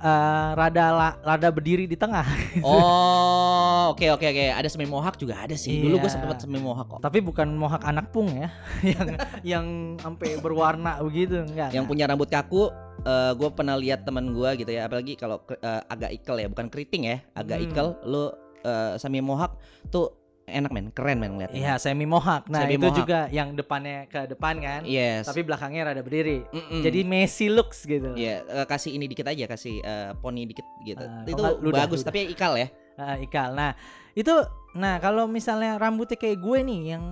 eh, 0.00 0.50
rada 0.52 0.84
la- 0.90 1.18
rada 1.20 1.48
berdiri 1.48 1.84
di 1.84 1.94
tengah. 1.94 2.24
Oh, 2.64 3.92
oke 3.92 4.06
oke 4.10 4.26
oke. 4.26 4.44
Ada 4.50 4.68
semi 4.68 4.84
mohawk 4.84 5.16
juga 5.16 5.38
ada 5.38 5.54
sih. 5.54 5.80
Dulu 5.80 5.96
gue 5.98 6.06
Iya. 6.06 6.16
sempet 6.16 6.38
semi 6.40 6.58
mohawk 6.58 6.88
kok. 6.88 7.00
Tapi 7.00 7.20
bukan 7.20 7.48
Mohawk 7.52 7.84
anak 7.84 8.10
pung 8.10 8.28
ya. 8.30 8.48
yang 8.84 9.08
yang 9.42 9.66
sampai 9.96 10.36
berwarna 10.36 10.98
begitu 11.00 11.40
enggak. 11.40 11.70
Yang 11.70 11.84
punya 11.86 12.04
rambut 12.04 12.28
kaku 12.28 12.68
eh 13.00 13.32
gue 13.32 13.48
pernah 13.50 13.74
lihat 13.74 14.04
teman 14.04 14.28
gue 14.30 14.50
gitu 14.56 14.68
ya 14.68 14.84
apalagi 14.84 15.16
kalau 15.16 15.40
eh, 15.48 15.80
agak 15.86 16.12
ikel 16.12 16.36
ya 16.36 16.48
bukan 16.48 16.68
keriting 16.68 17.02
ya 17.06 17.16
agak 17.32 17.56
Hmm. 17.56 17.66
ikel 17.66 17.86
lu 18.04 18.28
eh, 18.60 18.92
semi 18.96 19.20
mohawk 19.20 19.56
tuh 19.88 20.19
enak 20.50 20.70
men 20.70 20.90
keren 20.90 21.16
men 21.16 21.34
ngeliatnya 21.34 21.56
Iya, 21.56 21.72
semi 21.76 22.04
mohawk. 22.04 22.46
Nah, 22.46 22.62
Semi 22.62 22.74
itu 22.74 22.82
mohawk. 22.82 22.98
juga 22.98 23.18
yang 23.30 23.54
depannya 23.54 24.04
ke 24.06 24.26
depan 24.26 24.58
kan. 24.58 24.80
yes 24.82 25.24
Tapi 25.24 25.40
belakangnya 25.40 25.82
rada 25.86 26.02
berdiri. 26.02 26.42
Mm-mm. 26.46 26.82
Jadi 26.82 27.00
Messi 27.02 27.46
looks 27.46 27.82
gitu. 27.84 28.12
Iya, 28.12 28.42
eh, 28.42 28.66
kasih 28.66 28.92
ini 28.92 29.06
dikit 29.06 29.24
aja, 29.24 29.46
kasih 29.46 29.78
eh, 29.78 30.10
poni 30.16 30.44
dikit 30.44 30.66
gitu. 30.82 31.00
Ah, 31.00 31.22
itu 31.24 31.42
ludah, 31.60 31.86
bagus, 31.86 32.02
ludah. 32.02 32.10
tapi 32.10 32.28
ikal 32.28 32.54
ya. 32.54 32.68
Ah, 32.94 33.16
ikal. 33.16 33.54
Nah, 33.54 33.72
itu 34.12 34.34
nah 34.70 34.98
kalau 34.98 35.24
misalnya 35.24 35.74
rambutnya 35.76 36.14
kayak 36.14 36.38
gue 36.38 36.58
nih 36.60 36.80
yang 36.94 37.04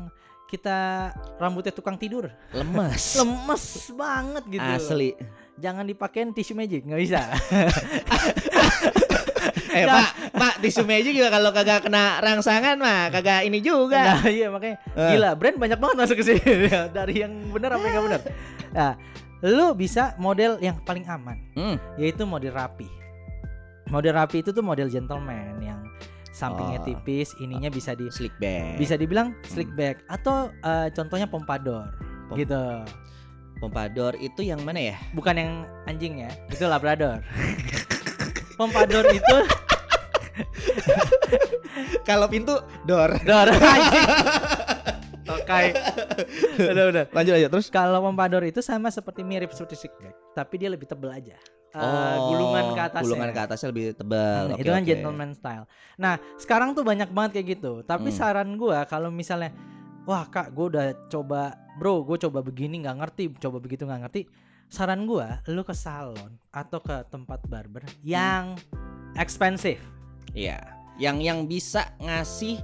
kita 0.47 1.11
rambutnya 1.37 1.71
tukang 1.71 1.95
tidur. 1.95 2.29
Lemes. 2.51 3.05
Lemes 3.21 3.65
banget 3.93 4.45
gitu. 4.49 4.65
Asli. 4.65 5.11
Jangan 5.59 5.85
dipakein 5.85 6.31
tisu 6.31 6.55
magic, 6.55 6.87
nggak 6.87 7.01
bisa. 7.03 7.21
Eh, 9.79 9.85
Nah. 9.85 9.95
Pak, 9.95 10.11
Pak, 10.33 10.55
tisu 10.59 10.83
magic 10.83 11.13
juga 11.13 11.31
kalau 11.31 11.51
kagak 11.51 11.81
kena 11.83 12.19
rangsangan 12.19 12.75
mah 12.75 13.09
kagak 13.09 13.43
ini 13.43 13.59
juga. 13.59 14.19
Nah, 14.19 14.27
iya 14.27 14.47
makanya 14.49 14.77
Eh. 14.93 15.11
gila, 15.13 15.31
brand 15.33 15.57
banyak 15.57 15.79
banget 15.79 15.97
masuk 15.97 16.17
ke 16.17 16.25
sini 16.25 16.43
dari 16.97 17.23
yang 17.23 17.33
benar 17.49 17.73
apa 17.73 17.83
yang 17.83 17.93
nggak 17.93 18.05
benar. 18.05 18.21
Nah, 18.69 18.93
lu 19.41 19.67
bisa 19.73 20.13
model 20.17 20.59
yang 20.59 20.83
paling 20.83 21.07
aman, 21.07 21.39
Hmm. 21.53 21.77
yaitu 21.95 22.23
model 22.23 22.51
rapi. 22.51 22.91
Model 23.87 24.13
rapi 24.13 24.43
itu 24.43 24.51
tuh 24.51 24.61
model 24.61 24.87
gentleman 24.87 25.57
yang 25.59 25.81
sampingnya 26.29 26.79
Oh. 26.79 26.87
tipis, 26.87 27.33
ininya 27.39 27.67
bisa 27.69 27.93
di 27.93 28.11
Slick 28.11 28.35
back. 28.37 28.77
bisa 28.77 28.95
dibilang 28.95 29.33
slick 29.45 29.71
back 29.73 30.03
atau 30.07 30.51
eh, 30.53 30.91
contohnya 30.93 31.25
pompador 31.25 31.87
Pom- 32.27 32.37
gitu. 32.37 32.63
Pompador 33.59 34.15
itu 34.17 34.45
yang 34.45 34.63
mana 34.63 34.79
ya? 34.85 34.97
Bukan 35.11 35.35
yang 35.35 35.53
anjing 35.85 36.21
ya, 36.21 36.31
itu 36.47 36.63
labrador. 36.63 37.19
pompador 38.55 39.07
itu 39.09 39.37
Kalau 42.09 42.27
pintu 42.27 42.55
door. 42.85 43.15
dor 43.23 43.49
anjing. 43.49 44.09
Tokai. 45.29 45.77
Udah 46.57 46.85
udah. 46.89 47.05
Lanjut 47.13 47.33
aja 47.37 47.47
terus. 47.53 47.67
Kalau 47.69 48.01
pompador 48.01 48.41
itu 48.43 48.65
sama 48.65 48.89
seperti 48.89 49.21
mirip 49.21 49.53
seperti 49.53 49.77
slick 49.77 49.95
back, 50.01 50.17
tapi 50.33 50.57
dia 50.57 50.73
lebih 50.73 50.89
tebel 50.89 51.13
aja. 51.13 51.37
Eh, 51.69 52.17
gulungan 52.25 52.73
ke 52.73 52.81
atasnya. 52.81 53.05
Oh, 53.05 53.09
Gulungan 53.13 53.31
ke 53.31 53.41
atasnya 53.45 53.69
lebih 53.69 53.87
tebal. 53.93 54.43
Hmm, 54.49 54.55
Oke, 54.57 54.61
itu 54.65 54.71
kan 54.73 54.81
oke. 54.81 54.89
gentleman 54.89 55.31
style. 55.37 55.65
Nah, 56.01 56.17
sekarang 56.41 56.73
tuh 56.73 56.81
banyak 56.81 57.13
banget 57.13 57.31
kayak 57.37 57.61
gitu. 57.61 57.73
Tapi 57.85 58.09
Hmm. 58.09 58.17
saran 58.17 58.57
gua 58.57 58.89
kalau 58.89 59.13
misalnya 59.13 59.53
wah 60.09 60.25
Kak, 60.25 60.57
gua 60.57 60.67
udah 60.73 60.87
coba, 61.13 61.53
Bro, 61.77 62.09
gue 62.09 62.17
coba 62.19 62.41
begini 62.41 62.81
nggak 62.81 62.97
ngerti, 62.97 63.25
coba 63.37 63.61
begitu 63.61 63.85
nggak 63.85 64.09
ngerti. 64.09 64.25
Saran 64.67 65.05
gua, 65.05 65.45
lu 65.45 65.61
ke 65.61 65.77
salon 65.77 66.41
atau 66.49 66.81
ke 66.81 67.05
tempat 67.07 67.45
barber 67.45 67.85
yang 68.01 68.57
expensive. 69.15 69.79
Iya. 70.33 70.59
Yang 70.99 71.17
yang 71.23 71.39
bisa 71.47 71.89
ngasih 72.03 72.59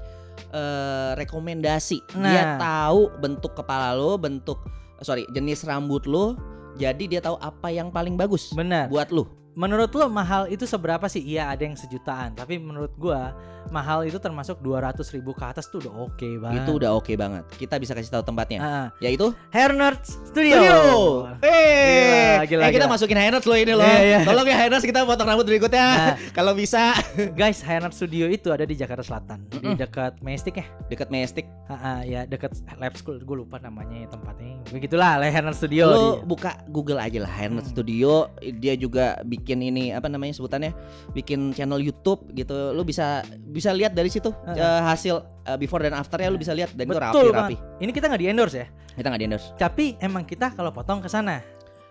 eh, 0.52 1.10
rekomendasi. 1.16 2.02
Nah. 2.18 2.30
Dia 2.30 2.44
tahu 2.58 3.12
bentuk 3.22 3.54
kepala 3.54 3.94
lo, 3.94 4.18
bentuk 4.18 4.58
sorry, 5.04 5.28
jenis 5.36 5.62
rambut 5.68 6.08
lo. 6.08 6.34
Jadi 6.74 7.06
dia 7.06 7.22
tahu 7.22 7.38
apa 7.38 7.70
yang 7.70 7.94
paling 7.94 8.18
bagus 8.18 8.50
Benar. 8.50 8.90
buat 8.90 9.14
lu. 9.14 9.30
Menurut 9.54 9.90
lo 9.90 10.06
mahal 10.08 10.46
itu 10.46 10.64
seberapa 10.64 11.06
sih? 11.06 11.22
Iya, 11.24 11.46
ada 11.48 11.62
yang 11.62 11.74
sejutaan. 11.74 12.34
Tapi 12.34 12.58
menurut 12.58 12.90
gua 12.94 13.30
mahal 13.66 14.02
itu 14.02 14.18
termasuk 14.18 14.60
200 14.60 14.92
ribu 15.10 15.30
ke 15.30 15.40
atas 15.42 15.66
tuh 15.66 15.80
udah 15.80 15.94
oke 16.04 16.28
banget. 16.38 16.60
Itu 16.60 16.76
udah 16.76 16.90
oke 16.92 17.14
banget. 17.14 17.46
Kita 17.54 17.74
bisa 17.76 17.90
kasih 17.92 18.10
tahu 18.10 18.24
tempatnya. 18.24 18.58
Ah, 18.58 18.86
Yaitu 18.98 19.30
Hair 19.48 19.72
Nerd 19.72 20.02
Studio. 20.02 20.58
Studio. 20.58 20.88
Gila, 21.32 21.38
Eh, 21.40 22.38
gila, 22.44 22.60
eh, 22.60 22.70
kita 22.70 22.82
gila. 22.82 22.92
masukin 22.92 23.16
Hairnuts 23.16 23.46
lo 23.46 23.54
ini 23.54 23.72
loh. 23.72 23.82
Iya, 23.82 24.00
iya. 24.02 24.18
Tolong 24.22 24.44
ya 24.44 24.56
Hairnuts 24.58 24.84
kita 24.84 25.02
potong 25.02 25.24
rambut 25.24 25.44
berikutnya. 25.44 25.86
Nah, 25.86 26.14
Kalau 26.32 26.52
bisa 26.52 26.92
guys, 27.32 27.62
Hair 27.62 27.80
Nerd 27.80 27.94
Studio 27.94 28.26
itu 28.26 28.50
ada 28.50 28.62
di 28.62 28.74
Jakarta 28.74 29.00
Selatan, 29.00 29.46
di 29.48 29.62
Mm-mm. 29.62 29.76
dekat 29.76 30.18
Majestic 30.20 30.54
ya. 30.56 30.66
deket 30.86 31.08
Mestik. 31.08 31.46
Ah, 31.64 31.72
ah, 31.72 32.00
ya 32.02 32.26
dekat 32.26 32.52
lab 32.76 32.92
school 32.94 33.16
gue 33.16 33.36
lupa 33.38 33.56
namanya 33.56 34.04
tempatnya 34.06 34.60
begitulah 34.66 35.16
Hair 35.16 35.40
Nerd 35.42 35.56
Studio 35.56 35.84
Lo 35.86 35.96
di- 35.96 36.26
buka 36.26 36.60
Google 36.66 36.98
aja 36.98 37.18
lah 37.18 37.30
Hairnuts 37.30 37.70
Hmm. 37.70 37.74
Studio. 37.74 38.10
Dia 38.58 38.74
juga 38.74 39.16
bikin 39.24 39.43
ini 39.46 39.90
apa 39.90 40.06
namanya 40.06 40.32
sebutannya? 40.32 40.72
Bikin 41.12 41.52
channel 41.52 41.76
YouTube 41.76 42.32
gitu. 42.32 42.72
Lu 42.72 42.80
bisa 42.82 43.20
bisa 43.44 43.70
lihat 43.70 43.92
dari 43.92 44.08
situ 44.08 44.32
Heeh. 44.44 44.56
eh, 44.56 44.82
hasil 44.82 45.14
eh, 45.44 45.56
before 45.56 45.80
dan 45.80 45.92
afternya 45.92 46.28
lu 46.28 46.36
bisa 46.36 46.50
lihat 46.50 46.72
dan 46.72 46.84
itu 46.84 46.94
betul 46.94 47.28
rapi-rapi. 47.28 47.54
banget 47.54 47.78
ini 47.78 47.90
kita 47.90 48.04
nggak 48.06 48.18
di 48.18 48.28
endorse 48.28 48.56
ya 48.56 48.66
Kita 48.94 49.06
nggak 49.06 49.20
di 49.20 49.26
endorse. 49.26 49.48
tapi 49.54 49.86
emang 49.98 50.22
kita 50.22 50.50
kalau 50.50 50.70
potong 50.70 50.98
ke 50.98 51.06
sana 51.06 51.44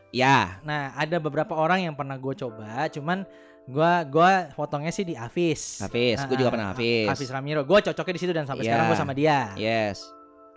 Ya, 0.09 0.61
nah 0.61 0.93
ada 0.93 1.17
beberapa 1.17 1.53
orang 1.53 1.81
yang 1.81 1.93
pernah 1.93 2.13
gue 2.15 2.33
coba 2.35 2.85
cuman 2.87 3.25
gua 3.65 4.03
gua 4.03 4.31
potongnya 4.51 4.89
sih 4.89 5.01
di 5.01 5.13
Hafiz 5.13 5.79
Hafiz. 5.79 6.21
Gue 6.23 6.37
juga 6.37 6.49
ah, 6.49 6.53
pernah 6.53 6.67
Hafiz. 6.69 7.07
Hafiz 7.07 7.29
Ramiro 7.29 7.61
gue 7.61 7.79
cocoknya 7.81 8.13
di 8.13 8.21
situ 8.21 8.29
dan 8.31 8.45
sampai 8.45 8.61
Iya. 8.61 8.69
sekarang 8.69 8.85
gue 8.85 8.99
sama 8.99 9.13
dia 9.13 9.37
Yes. 9.55 10.05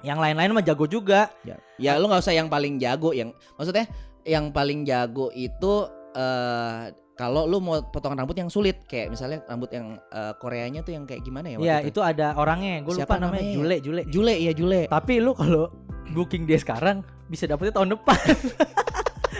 yang 0.02 0.16
lain-lain 0.16 0.52
mah 0.52 0.60
jago 0.60 0.84
juga 0.84 1.32
Ya, 1.40 1.56
ya 1.78 1.96
lu 1.96 2.04
nggak 2.04 2.20
usah 2.20 2.32
yang 2.32 2.46
paling 2.46 2.76
jago 2.76 3.12
yang 3.12 3.32
maksudnya 3.56 3.88
yang 4.22 4.50
paling 4.50 4.84
jago 4.84 5.32
itu 5.32 5.88
eh 6.16 6.82
kalau 7.16 7.48
lu 7.48 7.60
mau 7.60 7.80
potongan 7.80 8.24
rambut 8.24 8.36
yang 8.36 8.52
sulit 8.52 8.84
kayak 8.84 9.08
misalnya 9.08 9.40
rambut 9.48 9.72
yang 9.72 9.96
eh, 10.12 10.32
Koreanya 10.36 10.84
tuh 10.84 10.92
yang 10.92 11.04
kayak 11.04 11.24
gimana 11.24 11.48
ya? 11.48 11.56
waktu 11.56 11.68
ya 11.68 11.76
itu 11.80 12.00
ada 12.04 12.36
orangnya 12.36 12.84
gue 12.84 12.92
lupa 12.92 13.16
namanya 13.16 13.40
namanya? 13.40 13.52
Jule 13.56 13.76
Jule 13.80 14.02
Jule 14.08 14.34
ya 14.36 14.52
Jule. 14.52 14.80
tapi 14.88 15.20
lu 15.20 15.32
kalau 15.32 15.72
booking 16.16 16.44
dia 16.44 16.60
sekarang 16.60 17.00
bisa 17.28 17.48
dapetnya 17.48 17.72
tahun 17.76 17.96
depan 17.96 18.16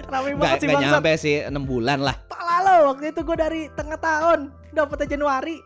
Rame 0.06 0.38
banget 0.38 0.58
sih 0.62 0.66
nggak 0.70 0.78
bangsat 0.78 0.94
nyampe 1.02 1.12
sih 1.18 1.34
6 1.42 1.66
bulan 1.66 1.98
lah. 1.98 2.14
Pala 2.30 2.62
lo 2.62 2.94
waktu 2.94 3.10
itu 3.10 3.20
gue 3.26 3.36
dari 3.36 3.60
tengah 3.74 3.98
tahun 3.98 4.54
dapetnya 4.70 5.18
Januari 5.18 5.58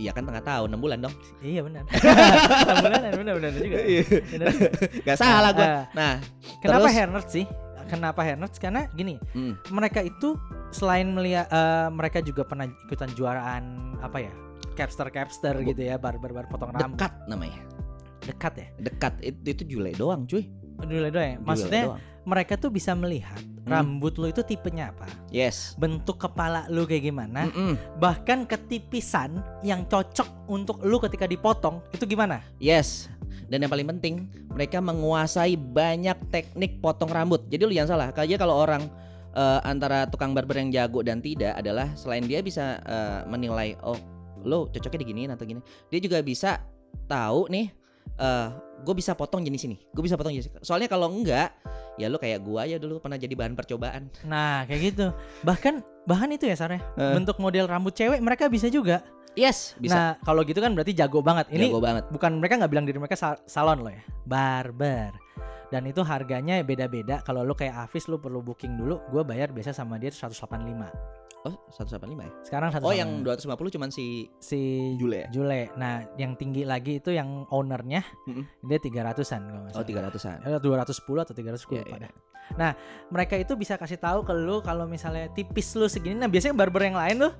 Iya 0.00 0.16
kan 0.16 0.24
tengah 0.24 0.40
tahun, 0.40 0.72
6 0.72 0.80
bulan 0.80 0.98
dong. 1.04 1.12
Iya 1.44 1.60
benar. 1.60 1.84
Enam 2.64 2.76
bulan 2.80 3.00
benar 3.12 3.34
benar 3.36 3.50
juga. 3.52 3.78
Iya. 3.84 4.02
Benar. 4.32 4.48
Gak 5.04 5.18
salah 5.20 5.50
gua. 5.52 5.66
Ah, 5.68 5.84
Nah, 5.92 6.12
Kenapa 6.64 6.88
Terus- 6.88 6.96
hair 6.96 7.08
sih? 7.28 7.44
Kenapa 7.90 8.22
hair 8.22 8.38
nerds? 8.38 8.56
Karena 8.56 8.86
gini, 8.88 9.18
mm, 9.34 9.68
mereka 9.68 10.00
itu 10.00 10.38
selain 10.70 11.10
melihat 11.10 11.44
eh, 11.46 11.88
mereka 11.90 12.22
juga 12.22 12.42
pernah 12.42 12.70
ikutan 12.80 13.10
juaraan 13.10 13.64
apa 13.98 14.18
ya? 14.20 14.32
Capster 14.72 15.10
capster 15.10 15.52
Bu- 15.56 15.66
gitu 15.66 15.82
ya, 15.82 15.98
barber 15.98 16.30
bar 16.30 16.46
potong 16.46 16.70
rambut. 16.70 16.94
dekat 16.94 17.12
namanya. 17.26 17.60
Dekat 18.22 18.52
ya. 18.54 18.66
Dekat 18.80 19.14
itu, 19.20 19.38
itu 19.44 19.62
jule 19.68 19.90
doang, 19.92 20.22
cuy. 20.24 20.46
Dulu 20.78 21.10
doang 21.10 21.26
ya. 21.26 21.36
Jule 21.36 21.44
Maksudnya 21.44 21.82
doang. 21.84 22.00
mereka 22.22 22.54
tuh 22.54 22.70
bisa 22.70 22.94
melihat 22.94 23.40
rambut 23.62 24.16
lu 24.16 24.26
itu 24.26 24.40
tipenya 24.40 24.90
apa, 24.90 25.06
Yes. 25.28 25.76
bentuk 25.76 26.18
kepala 26.18 26.66
lu 26.66 26.82
kayak 26.84 27.06
gimana, 27.06 27.46
Mm-mm. 27.46 27.78
bahkan 27.96 28.42
ketipisan 28.42 29.38
yang 29.60 29.84
cocok 29.84 30.26
untuk 30.46 30.80
lu 30.80 30.98
ketika 30.98 31.22
dipotong 31.24 31.78
itu 31.90 32.02
gimana? 32.04 32.42
Yes. 32.58 33.06
Dan 33.46 33.64
yang 33.64 33.70
paling 33.70 33.88
penting, 33.96 34.14
mereka 34.50 34.78
menguasai 34.78 35.54
banyak 35.58 36.16
teknik 36.30 36.78
potong 36.78 37.10
rambut. 37.10 37.44
Jadi 37.50 37.62
lu 37.66 37.72
jangan 37.74 37.90
salah. 37.96 38.08
Kayak 38.14 38.42
kalau 38.42 38.56
orang 38.60 38.86
eh, 39.34 39.60
antara 39.66 40.06
tukang 40.06 40.34
barber 40.34 40.58
yang 40.58 40.70
jago 40.70 41.02
dan 41.02 41.22
tidak 41.22 41.54
adalah 41.58 41.90
selain 41.94 42.26
dia 42.26 42.42
bisa 42.42 42.78
eh, 42.82 43.20
menilai 43.26 43.74
oh 43.82 43.98
lo 44.40 44.66
cocoknya 44.72 45.04
diginiin 45.04 45.30
atau 45.36 45.44
gini, 45.44 45.60
dia 45.92 46.00
juga 46.00 46.24
bisa 46.24 46.64
tahu 47.06 47.46
nih 47.52 47.68
eh 48.20 48.48
gue 48.80 48.94
bisa 48.96 49.12
potong 49.12 49.44
jenis 49.44 49.68
ini, 49.68 49.76
gue 49.92 50.00
bisa 50.00 50.16
potong 50.16 50.32
jenis. 50.32 50.48
ini. 50.48 50.64
Soalnya 50.64 50.88
kalau 50.88 51.12
enggak, 51.12 51.52
ya 52.00 52.08
lo 52.08 52.16
kayak 52.16 52.40
gua 52.40 52.64
aja 52.64 52.80
dulu 52.80 52.96
pernah 52.96 53.20
jadi 53.20 53.36
bahan 53.36 53.52
percobaan. 53.52 54.08
Nah, 54.24 54.64
kayak 54.64 54.80
gitu. 54.96 55.06
Bahkan 55.44 55.84
bahan 56.08 56.32
itu 56.32 56.48
ya 56.48 56.56
Sarah, 56.56 56.80
Eh. 56.96 57.12
bentuk 57.12 57.36
model 57.36 57.68
rambut 57.68 57.92
cewek 57.92 58.24
mereka 58.24 58.48
bisa 58.48 58.72
juga. 58.72 59.04
Yes, 59.40 59.72
bisa. 59.74 59.96
Nah, 59.96 60.10
kalau 60.20 60.44
gitu 60.44 60.60
kan 60.60 60.76
berarti 60.76 60.92
jago 60.92 61.18
banget. 61.20 61.48
Ini 61.48 61.66
Jago 61.66 61.80
banget. 61.80 62.04
bukan 62.08 62.36
mereka 62.36 62.60
nggak 62.60 62.68
bilang 62.68 62.84
diri 62.84 62.98
mereka 62.98 63.16
sa- 63.16 63.40
salon 63.46 63.80
loh 63.80 63.88
ya, 63.88 64.02
barber. 64.22 65.16
Dan 65.68 65.86
itu 65.86 66.02
harganya 66.02 66.60
beda-beda. 66.60 67.22
Kalau 67.22 67.40
lu 67.40 67.54
kayak 67.54 67.88
Afis 67.88 68.04
lu 68.04 68.18
perlu 68.18 68.42
booking 68.42 68.74
dulu. 68.74 68.98
Gue 69.08 69.22
bayar 69.22 69.48
biasa 69.48 69.70
sama 69.70 69.96
dia 69.96 70.10
185. 70.10 70.90
Oh, 71.40 71.56
185 71.72 72.20
ya? 72.20 72.32
Sekarang 72.42 72.68
185. 72.68 72.84
Oh, 72.84 72.92
yang 72.92 73.10
250 73.24 73.48
cuman 73.70 73.88
si 73.88 74.06
si 74.36 74.58
Jule 74.98 75.24
ya? 75.24 75.28
Jule. 75.30 75.70
Nah, 75.72 76.04
yang 76.14 76.34
tinggi 76.34 76.66
lagi 76.66 76.98
itu 76.98 77.08
yang 77.10 77.48
ownernya 77.48 78.02
Mm-mm. 78.26 78.44
dia 78.60 78.76
300-an 78.76 79.40
kalau 79.42 79.60
nggak 79.62 79.72
Oh, 79.72 79.80
salah. 79.80 80.10
300-an. 80.10 80.38
Eh, 80.44 80.60
210 80.60 81.22
atau 81.22 81.32
310 81.32 81.80
Iya, 81.80 81.84
pada. 81.88 82.04
iya. 82.04 82.12
Nah, 82.50 82.70
mereka 83.08 83.38
itu 83.38 83.54
bisa 83.54 83.78
kasih 83.78 83.96
tahu 83.96 84.20
ke 84.20 84.34
lu 84.34 84.58
kalau 84.60 84.84
misalnya 84.84 85.30
tipis 85.30 85.70
lu 85.72 85.86
segini. 85.86 86.18
Nah, 86.18 86.26
biasanya 86.26 86.52
barber 86.52 86.82
yang 86.82 86.98
lain 86.98 87.16
tuh, 87.22 87.32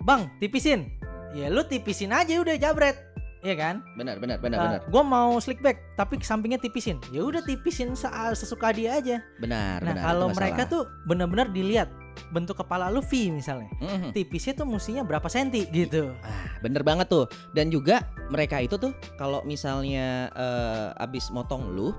"Bang, 0.00 0.32
tipisin." 0.38 0.95
Ya 1.36 1.52
lu 1.52 1.60
tipisin 1.62 2.10
aja 2.10 2.32
udah 2.34 2.56
jabret. 2.56 2.96
Iya 3.44 3.54
kan? 3.54 3.76
Benar, 3.94 4.16
benar, 4.18 4.40
benar, 4.40 4.58
Nah, 4.58 4.64
benar. 4.66 4.80
gua 4.88 5.02
mau 5.04 5.36
slick 5.36 5.60
back 5.60 5.78
tapi 5.94 6.18
sampingnya 6.18 6.56
tipisin. 6.56 6.96
Ya 7.12 7.20
udah 7.20 7.44
tipisin 7.44 7.92
se- 7.92 8.10
sesuka 8.34 8.72
dia 8.72 8.96
aja. 8.96 9.20
Benar, 9.38 9.84
Nah, 9.84 9.92
benar. 9.92 10.02
kalau 10.02 10.26
mereka 10.32 10.62
tuh 10.66 10.82
benar-benar 11.04 11.52
dilihat 11.52 11.86
bentuk 12.32 12.56
kepala 12.56 12.88
lu 12.88 13.04
V 13.04 13.12
misalnya. 13.30 13.68
Mhm. 13.78 14.10
Tipisnya 14.10 14.56
tuh 14.56 14.66
mestinya 14.66 15.04
berapa 15.04 15.28
senti 15.28 15.68
gitu. 15.68 16.10
Ah, 16.24 16.58
bener 16.58 16.80
banget 16.80 17.06
tuh. 17.06 17.28
Dan 17.52 17.68
juga 17.68 18.02
mereka 18.26 18.58
itu 18.58 18.74
tuh 18.74 18.90
kalau 19.14 19.44
misalnya 19.44 20.32
eh, 20.32 21.04
abis 21.04 21.28
motong 21.30 21.70
lu, 21.70 21.92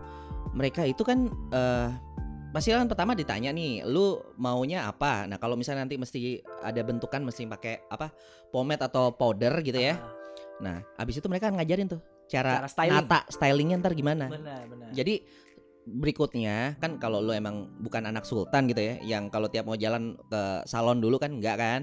mereka 0.52 0.84
itu 0.84 1.06
kan 1.06 1.30
eh 1.54 1.90
pasti 2.58 2.74
kan 2.74 2.90
pertama 2.90 3.14
ditanya 3.14 3.54
nih, 3.54 3.86
lu 3.86 4.18
maunya 4.36 4.90
apa? 4.90 5.30
Nah 5.30 5.38
kalau 5.38 5.54
misalnya 5.54 5.86
nanti 5.86 5.96
mesti 5.96 6.20
ada 6.60 6.82
bentukan 6.82 7.22
mesti 7.22 7.46
pakai 7.46 7.86
apa 7.88 8.10
pomade 8.50 8.82
atau 8.82 9.14
powder 9.14 9.62
gitu 9.62 9.78
ya. 9.78 10.02
Nah 10.58 10.82
abis 10.98 11.22
itu 11.22 11.30
mereka 11.30 11.54
ngajarin 11.54 11.86
tuh 11.86 12.02
cara, 12.26 12.60
Cara 12.60 12.68
styling. 12.68 12.98
nata 12.98 13.20
stylingnya 13.30 13.78
ntar 13.78 13.94
gimana. 13.94 14.26
Benar, 14.28 14.66
benar. 14.66 14.90
Jadi 14.90 15.22
berikutnya 15.88 16.76
kan 16.78 17.00
kalau 17.00 17.24
lu 17.24 17.32
emang 17.32 17.72
bukan 17.80 18.04
anak 18.04 18.26
sultan 18.26 18.68
gitu 18.68 18.82
ya, 18.82 19.00
yang 19.06 19.30
kalau 19.30 19.48
tiap 19.48 19.64
mau 19.64 19.78
jalan 19.78 20.18
ke 20.28 20.42
salon 20.66 21.00
dulu 21.00 21.16
kan 21.16 21.32
enggak 21.32 21.56
kan, 21.56 21.82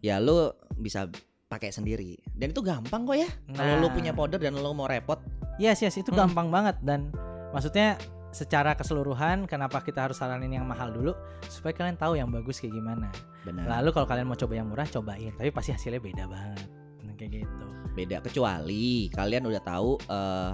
ya 0.00 0.18
lu 0.18 0.50
bisa 0.74 1.06
pakai 1.46 1.70
sendiri. 1.70 2.18
Dan 2.34 2.50
itu 2.50 2.64
gampang 2.64 3.06
kok 3.06 3.14
ya. 3.14 3.30
Kalau 3.54 3.78
lu 3.78 3.86
Nah. 3.86 3.94
punya 3.94 4.10
powder 4.10 4.42
dan 4.42 4.58
lu 4.58 4.72
mau 4.74 4.90
repot, 4.90 5.20
Yes, 5.54 5.78
yes, 5.78 5.94
itu 5.94 6.10
Hmm. 6.10 6.26
gampang 6.26 6.50
banget 6.50 6.82
dan 6.82 7.14
maksudnya 7.54 7.94
secara 8.34 8.74
keseluruhan 8.74 9.46
kenapa 9.46 9.78
kita 9.78 10.10
harus 10.10 10.18
saranin 10.18 10.50
yang 10.50 10.66
mahal 10.66 10.90
dulu 10.90 11.14
supaya 11.46 11.70
kalian 11.70 11.94
tahu 11.94 12.18
yang 12.18 12.28
bagus 12.34 12.58
kayak 12.58 12.74
gimana. 12.74 13.08
benar. 13.46 13.78
Lalu 13.78 13.94
kalau 13.94 14.06
kalian 14.10 14.26
mau 14.26 14.34
coba 14.34 14.58
yang 14.58 14.66
murah 14.66 14.88
cobain, 14.90 15.30
tapi 15.38 15.54
pasti 15.54 15.70
hasilnya 15.70 16.02
beda 16.02 16.26
banget. 16.26 16.66
Nah, 17.06 17.14
kayak 17.14 17.46
gitu. 17.46 17.66
Beda 17.94 18.18
kecuali 18.18 19.06
kalian 19.14 19.46
udah 19.46 19.62
tahu 19.62 19.90
eh 20.10 20.52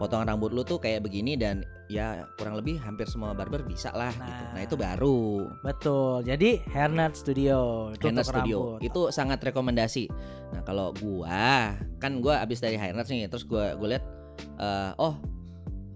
potongan 0.00 0.32
rambut 0.32 0.50
lu 0.50 0.64
tuh 0.64 0.80
kayak 0.80 1.04
begini 1.04 1.36
dan 1.36 1.60
ya 1.92 2.24
kurang 2.40 2.56
lebih 2.56 2.80
hampir 2.80 3.04
semua 3.04 3.36
barber 3.36 3.60
bisa 3.62 3.92
lah 3.92 4.10
gitu. 4.10 4.42
Nah. 4.42 4.50
Nah, 4.56 4.62
itu 4.64 4.74
baru. 4.80 5.20
Betul. 5.62 6.26
Jadi 6.26 6.58
Hairnet 6.74 7.14
Studio 7.14 7.90
itu 7.94 8.10
Hairnet 8.10 8.26
Studio 8.26 8.58
rambut. 8.80 8.88
itu 8.90 9.00
sangat 9.14 9.38
rekomendasi. 9.44 10.10
Nah 10.50 10.66
kalau 10.66 10.90
gua 10.98 11.78
kan 12.02 12.18
gua 12.18 12.42
abis 12.42 12.58
dari 12.58 12.74
Hairnet 12.74 13.06
nih, 13.06 13.30
terus 13.30 13.46
gua 13.46 13.78
gua 13.78 13.94
lihat 13.94 14.04
eh, 14.58 14.92
oh 14.98 15.14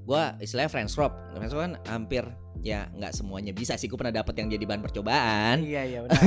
gua 0.04 0.36
istilahnya 0.40 0.70
French 0.70 0.92
crop. 0.92 1.12
French 1.34 1.52
crop 1.52 1.62
kan 1.64 1.74
hampir 1.88 2.24
ya 2.64 2.88
nggak 2.96 3.12
semuanya 3.12 3.52
bisa 3.52 3.76
sih. 3.76 3.88
Gua 3.88 4.00
pernah 4.04 4.20
dapat 4.20 4.36
yang 4.40 4.48
jadi 4.52 4.64
bahan 4.64 4.82
percobaan. 4.84 5.64
Iya, 5.64 5.82
iya 5.84 5.98
benar. 6.04 6.20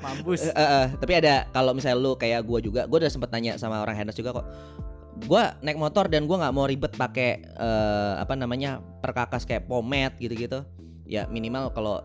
Mampus. 0.00 0.48
Eh, 0.48 0.52
eh, 0.52 0.86
tapi 0.96 1.12
ada 1.16 1.46
kalau 1.52 1.72
misalnya 1.76 2.00
lu 2.00 2.12
kayak 2.16 2.44
gua 2.44 2.58
juga, 2.58 2.84
gua 2.88 3.04
udah 3.04 3.12
sempet 3.12 3.30
nanya 3.32 3.56
sama 3.60 3.80
orang 3.80 3.96
Hairnet 3.96 4.16
juga 4.16 4.42
kok. 4.42 4.46
Gua 5.28 5.54
naik 5.62 5.78
motor 5.78 6.08
dan 6.08 6.24
gua 6.24 6.42
nggak 6.42 6.54
mau 6.56 6.66
ribet 6.66 6.92
pakai 6.96 7.44
eh, 7.44 8.14
apa 8.18 8.34
namanya 8.34 8.80
perkakas 9.00 9.44
kayak 9.44 9.68
pomade 9.68 10.16
gitu-gitu. 10.18 10.64
Ya 11.06 11.28
minimal 11.28 11.70
kalau 11.76 12.00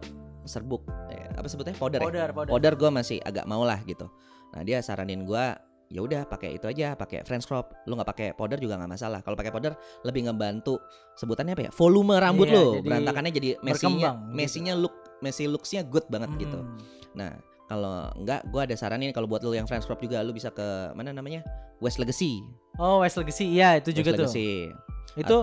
serbuk 0.48 0.88
eh, 1.12 1.28
apa 1.36 1.48
sebutnya 1.48 1.76
powder 1.76 2.00
ya? 2.00 2.08
Powder, 2.08 2.30
powder. 2.32 2.52
Powder 2.56 2.74
gue 2.80 2.90
masih 2.90 3.18
agak 3.28 3.44
mau 3.46 3.68
lah 3.68 3.84
gitu. 3.84 4.08
Nah 4.56 4.64
dia 4.64 4.80
saranin 4.80 5.28
gua 5.28 5.60
ya 5.88 6.04
udah 6.04 6.28
pakai 6.28 6.56
itu 6.56 6.68
aja, 6.68 6.94
pakai 6.94 7.24
French 7.24 7.48
crop. 7.48 7.72
Lu 7.88 7.96
nggak 7.96 8.10
pakai 8.10 8.28
powder 8.36 8.60
juga 8.60 8.76
nggak 8.76 8.92
masalah. 8.92 9.20
Kalau 9.24 9.36
pakai 9.36 9.52
powder 9.52 9.74
lebih 10.04 10.28
ngebantu 10.28 10.78
sebutannya 11.16 11.56
apa 11.56 11.64
ya? 11.68 11.72
Volume 11.72 12.20
rambut 12.20 12.48
Iya, 12.48 12.56
lo, 12.56 12.66
jadi 12.76 12.88
berantakannya 12.88 13.32
jadi 13.32 13.50
messinya, 13.58 13.72
berkembang 13.72 14.18
gitu. 14.20 14.36
messinya 14.36 14.74
look, 14.76 14.96
messi 15.20 15.44
looksnya 15.48 15.82
good 15.84 16.06
banget 16.08 16.30
Hmm. 16.36 16.40
gitu. 16.40 16.60
Nah 17.16 17.32
kalau 17.68 18.12
enggak, 18.16 18.48
gua 18.48 18.64
ada 18.64 18.76
saranin 18.76 19.12
kalau 19.12 19.28
buat 19.28 19.44
lu 19.44 19.52
yang 19.52 19.68
French 19.68 19.84
crop 19.84 20.00
juga 20.00 20.24
lu 20.24 20.32
bisa 20.32 20.52
ke 20.52 20.92
mana 20.92 21.12
namanya 21.12 21.44
West 21.80 22.00
Legacy. 22.00 22.44
Oh, 22.78 23.02
West 23.02 23.16
Legacy. 23.16 23.56
Iya, 23.56 23.80
itu 23.80 23.92
juga 23.92 24.12
West 24.12 24.20
tuh. 24.20 24.28
Legacy. 24.28 24.50
Itu 25.18 25.38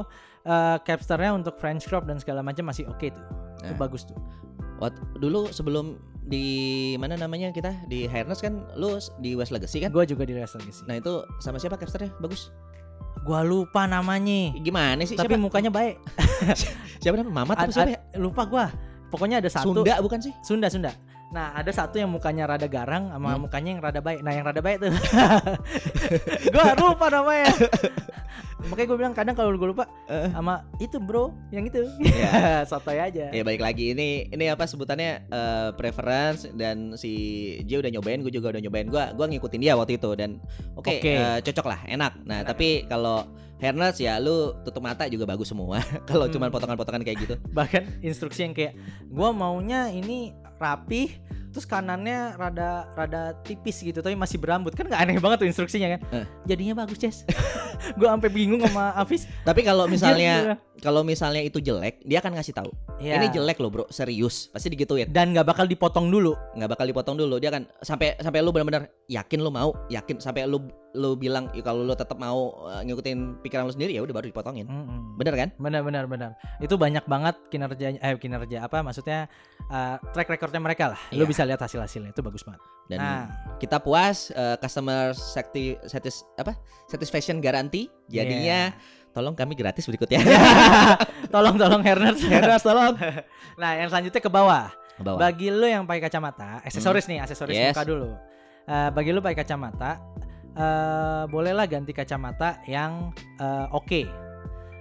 eh, 0.45 0.77
capsternya 0.85 1.33
untuk 1.33 1.57
French 1.57 1.89
crop 1.89 2.05
dan 2.05 2.21
segala 2.21 2.45
macam 2.45 2.69
masih 2.69 2.85
oke 2.85 3.09
tuh. 3.09 3.25
Itu 3.65 3.73
Nah. 3.73 3.81
bagus 3.81 4.05
tuh. 4.05 4.17
Wat- 4.77 5.01
dulu 5.17 5.49
sebelum 5.49 5.97
di 6.25 6.47
mana 6.97 7.21
namanya 7.21 7.53
kita 7.53 7.77
di 7.85 8.09
Hairness 8.09 8.41
kan 8.41 8.65
lu 8.81 8.97
di 9.21 9.37
West 9.37 9.53
Legacy 9.53 9.85
kan? 9.85 9.93
Gua 9.93 10.09
juga 10.09 10.25
di 10.25 10.33
West 10.33 10.57
Legacy. 10.57 10.83
Nah 10.89 10.97
itu 10.97 11.21
sama 11.41 11.61
siapa 11.61 11.77
capsternya? 11.77 12.17
Bagus. 12.17 12.49
Gua 13.25 13.45
lupa 13.45 13.85
namanya. 13.85 14.53
Gimana 14.57 15.05
sih? 15.05 15.17
Tapi 15.17 15.37
siapa? 15.37 15.41
mukanya 15.41 15.71
baik. 15.73 15.97
Siapa 17.05 17.21
namanya? 17.21 17.37
Mamat 17.45 17.57
apa 17.61 17.73
siapa 17.73 17.93
ya? 17.93 18.01
lupa 18.17 18.49
gua. 18.49 18.73
Pokoknya 19.13 19.45
ada 19.45 19.53
satu 19.53 19.77
Sunda 19.77 20.01
bukan 20.01 20.19
sih? 20.25 20.33
Sunda 20.41 20.73
Sunda. 20.73 20.93
Nah 21.37 21.53
ada 21.53 21.69
satu 21.69 22.01
yang 22.01 22.09
mukanya 22.09 22.49
rada 22.49 22.65
garang 22.65 23.13
sama 23.13 23.37
Hmm. 23.37 23.45
mukanya 23.45 23.71
yang 23.77 23.83
rada 23.85 24.01
baik. 24.01 24.25
Nah 24.25 24.33
yang 24.33 24.45
rada 24.49 24.63
baik 24.65 24.81
tuh, 24.81 24.89
gua 26.55 26.73
lupa 26.81 27.07
namanya. 27.13 27.53
Makanya 28.65 28.87
gue 28.87 28.99
bilang 28.99 29.15
kadang 29.15 29.33
kalau 29.33 29.53
gue 29.53 29.69
lupa 29.69 29.85
Eh. 30.07 30.29
sama 30.31 30.63
itu 30.77 30.97
bro, 30.97 31.31
yang 31.49 31.65
itu. 31.65 31.85
Iya. 31.99 32.31
Sotoy 32.71 32.99
aja. 32.99 33.29
Ya 33.29 33.43
balik 33.43 33.61
lagi 33.61 33.93
ini 33.93 34.27
ini 34.27 34.45
apa 34.47 34.65
sebutannya 34.65 35.27
eh, 35.27 35.69
preference 35.75 36.49
dan 36.53 36.93
si 36.95 37.13
J 37.63 37.81
udah 37.81 37.91
nyobain, 37.91 38.21
gue 38.21 38.31
juga 38.31 38.51
udah 38.51 38.61
nyobain. 38.61 38.87
Gua 38.87 39.13
gua 39.13 39.27
ngikutin 39.27 39.61
dia 39.61 39.75
waktu 39.75 39.97
itu 39.97 40.11
dan 40.15 40.41
oke 40.75 40.89
Oke. 40.91 41.13
eh, 41.13 41.39
cocok 41.41 41.67
lah, 41.67 41.81
enak. 41.85 42.13
Nah 42.23 42.41
Enak. 42.41 42.49
tapi 42.49 42.69
kalau 42.85 43.29
hairnets 43.57 43.97
ya 43.97 44.19
lu 44.19 44.53
tutup 44.61 44.81
mata 44.81 45.05
juga 45.07 45.25
bagus 45.25 45.49
semua. 45.49 45.81
kalau 46.11 46.27
Hmm. 46.27 46.35
cuman 46.35 46.49
potongan-potongan 46.51 47.03
kayak 47.03 47.19
gitu. 47.21 47.35
Bahkan 47.51 48.01
instruksi 48.01 48.43
yang 48.43 48.53
kayak 48.53 48.75
gua 49.07 49.31
maunya 49.31 49.89
ini 49.89 50.33
rapih 50.57 51.13
terus 51.55 51.65
kanannya 51.65 52.35
rada 52.35 52.91
rada 52.93 53.31
tipis 53.47 53.79
gitu 53.79 54.03
tapi 54.03 54.19
masih 54.19 54.43
berambut 54.43 54.75
kan 54.75 54.91
nggak 54.91 54.99
aneh 54.99 55.17
banget 55.23 55.47
tuh 55.47 55.49
instruksinya 55.49 55.95
kan 55.95 56.01
Eh. 56.11 56.27
jadinya 56.45 56.83
bagus 56.83 56.99
Jess 56.99 57.23
gua 57.99 58.19
sampai 58.19 58.29
bingung 58.29 58.59
sama 58.67 58.91
Afis 58.99 59.31
Tapi 59.47 59.63
kalau 59.63 59.87
misalnya 59.87 60.59
kalau 60.83 61.07
misalnya 61.07 61.41
itu 61.41 61.63
jelek, 61.63 62.03
dia 62.03 62.19
akan 62.19 62.35
ngasih 62.37 62.51
tahu. 62.51 62.69
Ya. 62.99 63.17
Ini 63.17 63.31
jelek 63.31 63.63
loh, 63.63 63.71
Bro. 63.71 63.85
Serius. 63.89 64.51
Pasti 64.51 64.69
digituin. 64.69 65.07
dan 65.09 65.31
nggak 65.31 65.47
bakal 65.47 65.65
dipotong 65.65 66.11
dulu 66.11 66.35
nggak 66.59 66.67
bakal 66.67 66.85
dipotong 66.85 67.15
dulu 67.17 67.39
dia 67.39 67.49
kan 67.49 67.65
sampai 67.81 68.19
sampai 68.19 68.43
lu 68.43 68.51
benar-benar 68.51 68.91
yakin 69.07 69.39
lu 69.39 69.49
mau 69.49 69.71
yakin 69.89 70.19
sampai 70.19 70.45
lu 70.45 70.67
lu 70.95 71.15
bilang 71.15 71.51
ya 71.51 71.61
kalau 71.61 71.83
lu 71.83 71.93
tetap 71.93 72.15
mau 72.17 72.55
uh, 72.63 72.79
ngikutin 72.81 73.43
pikiran 73.43 73.67
lu 73.67 73.75
sendiri 73.75 73.93
ya 73.93 74.01
udah 74.01 74.15
baru 74.15 74.31
dipotongin. 74.31 74.63
Mm-mm. 74.65 75.19
Bener 75.19 75.35
kan? 75.35 75.49
Benar 75.59 75.83
benar 75.83 76.05
benar. 76.07 76.31
Itu 76.59 76.75
banyak 76.75 77.03
banget 77.05 77.35
kinerja 77.51 77.99
eh 77.99 78.15
kinerja 78.15 78.63
apa 78.63 78.79
maksudnya 78.81 79.27
uh, 79.69 79.99
track 80.11 80.31
recordnya 80.31 80.59
mereka 80.59 80.95
lah. 80.95 81.01
Lu 81.11 81.23
Iya. 81.23 81.29
bisa 81.29 81.43
lihat 81.43 81.59
hasil-hasilnya 81.59 82.11
itu 82.11 82.23
bagus 82.23 82.47
banget. 82.47 82.63
Dan 82.87 82.99
Nah, 82.99 83.27
kita 83.59 83.79
puas 83.79 84.31
uh, 84.31 84.55
customer 84.57 85.11
sati- 85.13 85.79
satis 85.83 86.23
apa? 86.35 86.55
satisfaction 86.87 87.43
garanti. 87.43 87.91
Jadinya 88.07 88.71
tolong 89.11 89.35
kami 89.35 89.55
gratis 89.55 89.85
berikutnya. 89.85 90.23
tolong 91.35 91.59
tolong 91.59 91.83
Herners. 91.83 92.23
Heras 92.31 92.63
tolong. 92.63 92.95
nah, 93.61 93.73
yang 93.75 93.91
selanjutnya 93.91 94.21
ke 94.21 94.31
bawah. 94.31 94.71
Ke 94.95 95.03
bawah. 95.03 95.19
Bagi 95.19 95.51
lu 95.51 95.67
yang 95.67 95.83
pakai 95.85 96.07
kacamata, 96.07 96.63
aksesoris 96.63 97.11
nih, 97.11 97.19
aksesoris 97.19 97.55
Yes. 97.55 97.75
muka 97.75 97.83
dulu. 97.83 98.11
Eh, 98.65 98.89
bagi 98.95 99.11
lu 99.11 99.21
pakai 99.21 99.45
kacamata, 99.45 100.01
eh 100.55 101.23
bolehlah 101.27 101.67
ganti 101.67 101.91
kacamata 101.91 102.63
yang 102.65 103.11
eh, 103.37 103.67
oke. 103.71 104.03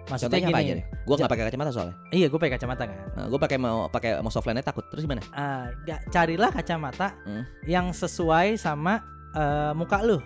Maksudnya 0.04 0.36
Contohnya 0.36 0.50
apa 0.50 0.60
gini, 0.60 0.68
aja 0.68 0.74
nih? 0.76 0.86
Gua 1.02 1.16
nggak 1.16 1.32
pakai 1.32 1.46
kacamata 1.48 1.72
soalnya. 1.72 1.96
iya 2.12 2.28
gue 2.28 2.36
pakai 2.36 2.54
kacamata 2.54 2.84
kan. 2.86 2.98
Nah, 3.16 3.26
gue 3.26 3.40
pakai 3.40 3.58
mau 3.58 3.88
pakai 3.88 4.20
mau 4.20 4.28
softline 4.28 4.60
takut. 4.60 4.84
Terus 4.92 5.08
gimana? 5.08 5.24
Ah, 5.32 5.72
ga- 5.82 6.04
carilah 6.10 6.52
kacamata 6.52 7.16
Hmm. 7.24 7.48
yang 7.64 7.90
sesuai 7.90 8.56
sama 8.56 9.00
eh, 9.32 9.72
muka 9.72 10.04
lu. 10.04 10.20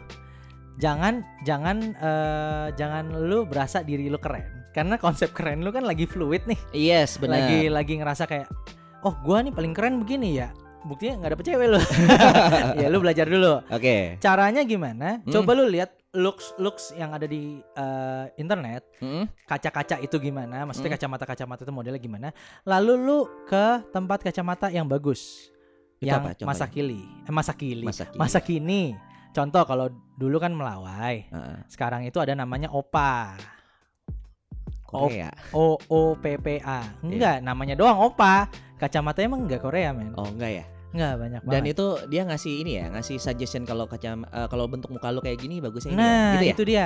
Jangan 0.78 1.22
jangan 1.42 1.78
eh, 1.94 2.68
jangan 2.74 3.22
lu 3.22 3.46
berasa 3.46 3.82
diri 3.82 4.10
lu 4.10 4.18
keren. 4.18 4.46
Karena 4.74 4.98
konsep 4.98 5.30
keren 5.32 5.62
lu 5.62 5.70
kan 5.70 5.82
lagi 5.82 6.06
fluid 6.06 6.42
nih. 6.46 6.60
Yes, 6.74 7.16
benar. 7.16 7.38
Lagi 7.40 7.70
lagi 7.70 7.94
ngerasa 7.98 8.26
kayak 8.26 8.50
oh 9.02 9.14
gua 9.22 9.42
nih 9.42 9.54
paling 9.54 9.74
keren 9.74 9.98
begini 9.98 10.38
ya. 10.38 10.50
Buktinya 10.88 11.14
nggak 11.20 11.32
dapet 11.36 11.46
cewek 11.46 11.68
lu. 11.68 11.82
ya 12.82 12.88
lu 12.88 12.98
belajar 12.98 13.28
dulu. 13.28 13.60
Oke. 13.68 14.16
Caranya 14.18 14.64
gimana? 14.64 15.20
Hmm. 15.22 15.30
Coba 15.30 15.52
lu 15.54 15.68
lihat 15.68 15.92
looks 16.16 16.56
looks 16.58 16.96
yang 16.96 17.12
ada 17.12 17.28
di 17.28 17.60
eh, 17.62 18.26
internet, 18.40 18.88
Mm-mm. 19.04 19.28
kaca-kaca 19.46 20.00
itu 20.00 20.16
gimana? 20.18 20.64
Maksudnya 20.64 20.96
Hmm. 20.96 20.98
kacamata-kacamata 20.98 21.62
itu 21.62 21.74
modelnya 21.76 22.00
gimana? 22.00 22.28
Lalu 22.64 22.94
lu 22.98 23.20
ke 23.46 23.84
tempat 23.92 24.24
kacamata 24.24 24.72
yang 24.72 24.88
bagus. 24.88 25.52
Itu 26.00 26.08
yang 26.08 26.24
apa? 26.24 26.40
Masa 26.42 26.66
kili. 26.66 27.04
Eh 27.28 27.34
masa 27.34 27.54
kili. 27.54 27.84
Masa 27.86 28.06
kini. 28.08 28.18
Masa 28.18 28.40
kini. 28.40 28.84
Contoh 29.36 29.62
kalau 29.68 29.92
dulu 30.18 30.40
kan 30.40 30.56
melawai. 30.56 31.28
Heeh. 31.30 31.58
Sekarang 31.70 32.02
itu 32.08 32.18
ada 32.18 32.34
namanya 32.34 32.72
opa. 32.72 33.38
Korea. 34.88 35.28
O 35.52 35.76
O 35.92 36.16
P 36.16 36.40
P 36.40 36.64
A. 36.64 36.88
Enggak, 37.04 37.44
namanya 37.44 37.76
doang 37.76 38.00
opa. 38.00 38.48
Kacamatanya 38.80 39.28
emang 39.28 39.42
enggak 39.46 39.62
Korea, 39.62 39.92
men. 39.92 40.16
Oh 40.16 40.24
enggak 40.26 40.64
ya. 40.64 40.66
Enggak 40.90 41.14
banyak 41.18 41.42
Dan 41.42 41.52
banget. 41.60 41.74
itu 41.74 41.86
dia 42.08 42.22
ngasih 42.24 42.54
ini 42.58 42.72
ya, 42.76 42.86
ngasih 42.90 43.18
suggestion 43.18 43.64
kalau 43.64 43.86
kacam 43.86 44.24
eh, 44.24 44.48
kalau 44.48 44.66
bentuk 44.66 44.88
muka 44.88 45.10
lu 45.10 45.20
kayak 45.20 45.38
gini 45.38 45.60
bagusnya 45.60 45.92
ini 45.92 46.00
ya. 46.00 46.06
Nah, 46.06 46.32
gitu 46.34 46.44
ya. 46.44 46.54
itu 46.54 46.64
dia. 46.64 46.86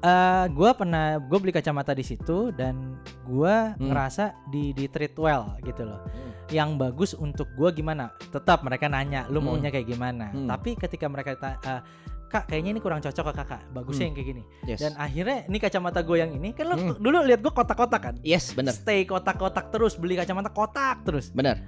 Eh 0.00 0.44
gua 0.50 0.72
pernah 0.72 1.04
gue 1.18 1.38
beli 1.38 1.50
kacamata 1.50 1.92
di 1.92 2.00
situ 2.00 2.48
dan 2.50 2.96
gua 3.22 3.72
Hmm. 3.74 3.84
ngerasa 3.86 4.32
di 4.48 4.72
di 4.72 4.86
treat 4.86 5.12
well 5.14 5.60
gitu 5.60 5.84
loh. 5.84 6.00
Hmm. 6.02 6.32
Yang 6.48 6.70
bagus 6.74 7.10
untuk 7.12 7.52
gua 7.52 7.68
gimana? 7.70 8.08
Tetap 8.26 8.60
mereka 8.60 8.86
nanya, 8.86 9.28
lu 9.28 9.38
Hmm. 9.38 9.52
maunya 9.52 9.68
kayak 9.68 9.84
gimana? 9.86 10.32
Hmm. 10.32 10.44
Tapi 10.46 10.72
ketika 10.74 11.04
mereka 11.04 11.36
ta- 11.36 11.60
eh, 11.60 11.82
Kak, 12.26 12.46
kayaknya 12.46 12.70
ini 12.70 12.80
kurang 12.80 13.02
cocok 13.02 13.26
ke 13.26 13.32
kakak. 13.34 13.62
Bagusnya 13.72 13.98
Hmm. 14.00 14.06
yang 14.06 14.14
kayak 14.14 14.28
gini. 14.30 14.42
Yes. 14.64 14.78
Dan 14.78 14.94
akhirnya 14.94 15.38
ini 15.44 15.58
kacamata 15.58 15.98
gue 16.00 16.14
yang 16.16 16.30
ini 16.30 16.54
kan 16.54 16.64
lo 16.64 16.74
Hmm. 16.76 16.94
dulu 16.96 17.26
lihat 17.26 17.42
gue 17.42 17.50
kotak-kotak 17.50 18.00
kan. 18.00 18.14
yes, 18.22 18.54
bener. 18.54 18.70
Stay 18.70 19.02
kotak-kotak 19.02 19.68
terus 19.68 19.98
beli 19.98 20.14
kacamata 20.14 20.46
kotak 20.48 21.02
terus. 21.02 21.28
Bener. 21.28 21.58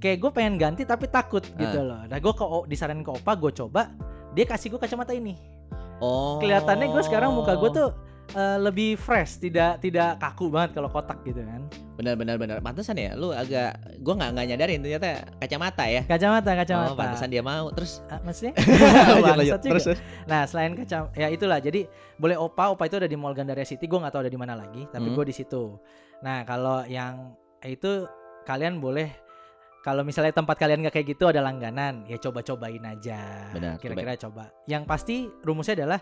Kayak 0.00 0.16
gue 0.18 0.30
pengen 0.32 0.54
ganti 0.56 0.82
tapi 0.82 1.06
takut 1.06 1.44
gitu 1.44 1.78
Ah. 1.78 1.84
loh. 1.84 2.00
Nah 2.04 2.16
gue 2.16 2.32
ke 2.32 2.44
disaranin 2.66 3.00
ke 3.00 3.12
opa 3.12 3.36
gue 3.36 3.52
coba 3.54 3.92
dia 4.32 4.44
kasih 4.44 4.72
gue 4.72 4.80
kacamata 4.80 5.12
ini. 5.12 5.36
Oh. 6.00 6.40
Kelihatannya 6.40 6.88
gue 6.88 7.02
sekarang 7.02 7.30
muka 7.30 7.52
gue 7.54 7.70
tuh 7.70 7.88
eh, 8.30 8.58
lebih 8.58 8.94
fresh, 8.94 9.36
tidak 9.38 9.82
tidak 9.82 10.14
kaku 10.16 10.48
banget 10.48 10.72
kalau 10.72 10.86
kotak 10.86 11.20
gitu 11.22 11.42
kan. 11.42 11.66
benar 12.00 12.16
benar 12.16 12.40
benar. 12.40 12.64
Pantesan 12.64 12.96
ya, 12.96 13.12
lu 13.12 13.28
agak 13.28 13.76
gua 14.00 14.16
nggak 14.16 14.30
nggak 14.32 14.46
nyadarin 14.48 14.80
ternyata 14.80 15.08
kacamata 15.36 15.84
ya. 15.84 16.00
Kacamata 16.08 16.50
kacamata. 16.56 16.90
Oh, 16.90 16.96
pantesan 16.96 17.28
dia 17.28 17.44
mau. 17.44 17.68
Terus 17.68 18.00
Ah, 18.08 18.16
maksudnya? 18.24 18.56
lanjut, 18.56 19.36
lanjut. 19.36 19.60
Terus, 19.60 19.84
terus. 19.84 20.00
Nah 20.24 20.48
selain 20.48 20.72
kacam, 20.72 21.12
ya 21.12 21.28
itulah. 21.28 21.60
Jadi 21.60 21.84
boleh 22.16 22.40
opa, 22.40 22.72
opa 22.72 22.88
itu 22.88 22.96
ada 22.96 23.04
di 23.04 23.20
Mall 23.20 23.36
Gandaria 23.36 23.68
City. 23.68 23.84
Gue 23.84 24.00
nggak 24.00 24.16
tahu 24.16 24.22
ada 24.24 24.32
di 24.32 24.38
mana 24.38 24.56
lagi, 24.56 24.88
tapi 24.88 25.06
Hmm. 25.06 25.14
gue 25.14 25.24
di 25.26 25.34
situ. 25.34 25.76
Nah 26.22 26.40
kalau 26.44 26.86
yang 26.86 27.36
itu 27.60 28.08
kalian 28.42 28.80
boleh, 28.80 29.12
kalau 29.80 30.04
misalnya 30.04 30.36
tempat 30.36 30.60
kalian 30.60 30.84
nggak 30.84 30.94
kayak 30.94 31.08
gitu 31.16 31.24
ada 31.26 31.40
langganan, 31.40 32.04
ya 32.04 32.20
coba-cobain 32.20 32.84
aja. 32.84 33.48
Benar, 33.50 33.80
Kira-kira 33.80 34.12
coba. 34.20 34.52
Yang 34.68 34.82
pasti 34.84 35.16
rumusnya 35.40 35.84
adalah 35.84 36.00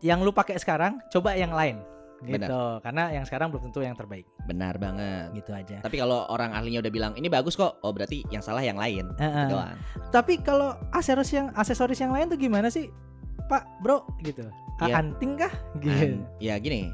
yang 0.00 0.24
lu 0.24 0.34
pakai 0.34 0.58
sekarang, 0.58 0.98
coba 1.08 1.38
yang 1.38 1.54
lain. 1.54 1.78
Gitu. 2.20 2.60
Karena 2.84 3.08
yang 3.08 3.24
sekarang 3.24 3.48
belum 3.48 3.72
tentu 3.72 3.80
yang 3.80 3.96
terbaik. 3.96 4.28
Benar 4.44 4.76
banget. 4.76 5.32
Gitu 5.32 5.56
aja. 5.56 5.80
Tapi 5.80 5.96
kalau 5.96 6.28
orang 6.28 6.52
ahlinya 6.52 6.84
udah 6.84 6.92
bilang 6.92 7.12
ini 7.16 7.32
bagus 7.32 7.56
kok, 7.56 7.80
oh 7.80 7.92
berarti 7.96 8.26
yang 8.28 8.44
salah 8.44 8.60
yang 8.60 8.76
lain. 8.76 9.08
Heeh. 9.16 9.48
Doang. 9.48 9.76
Tapi 10.12 10.36
kalau 10.44 10.76
aksesoris 10.92 11.32
yang 11.32 11.48
aksesoris 11.56 11.96
yang 11.96 12.12
lain 12.12 12.28
tuh 12.28 12.36
gimana 12.36 12.68
sih, 12.68 12.92
Pak, 13.48 13.80
Bro? 13.80 14.04
Gitu. 14.20 14.44
A- 14.80 14.88
Iya. 14.88 15.00
Anting 15.00 15.32
kah? 15.40 15.52
Gitu. 15.80 16.20
An- 16.20 16.24
ya 16.40 16.60
gini, 16.60 16.92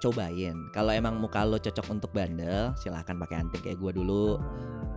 cobain. 0.00 0.56
Kalau 0.72 0.92
emang 0.92 1.20
muka 1.20 1.44
lo 1.44 1.56
cocok 1.56 1.86
untuk 1.90 2.10
bandel, 2.12 2.72
silahkan 2.76 3.16
pakai 3.16 3.44
anting 3.44 3.60
kayak 3.60 3.76
gua 3.76 3.92
dulu. 3.92 4.40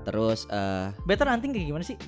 Hmm. 0.07 0.15
Terus 0.15 0.47
eh 0.47 0.87
Better 1.03 1.27
anting 1.27 1.51
kayak 1.51 1.67
gimana 1.67 1.83
sih? 1.83 1.99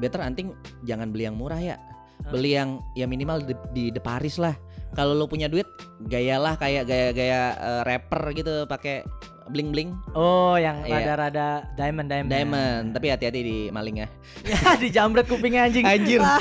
better 0.00 0.24
anting 0.24 0.56
jangan 0.84 1.12
beli 1.12 1.28
yang 1.28 1.36
murah 1.36 1.60
ya. 1.60 1.76
Ah. 2.24 2.32
Beli 2.32 2.56
yang 2.56 2.80
ya 2.92 3.04
minimal 3.04 3.44
di, 3.44 3.52
di 3.72 3.84
The 3.92 4.00
Paris 4.00 4.36
lah. 4.36 4.56
Kalau 4.92 5.14
lo 5.14 5.28
punya 5.28 5.46
duit, 5.46 5.68
gayalah 6.08 6.56
kayak 6.56 6.88
gaya-gaya 6.88 7.54
eh, 7.54 7.82
rapper 7.84 8.32
gitu, 8.34 8.64
pakai 8.66 9.04
bling 9.52 9.70
bling 9.70 9.90
Oh, 10.14 10.56
yang 10.56 10.82
Iya. 10.82 11.14
rada-rada 11.14 11.46
diamond 11.76 12.08
diamond. 12.08 12.32
diamond. 12.32 12.84
Tapi 12.96 13.06
hati-hati 13.08 13.40
di 13.40 13.58
malingnya. 13.68 14.08
ya 14.42 14.56
dijambret 14.82 15.28
kupingnya 15.28 15.68
anjing. 15.68 15.84
Anjir. 15.84 16.20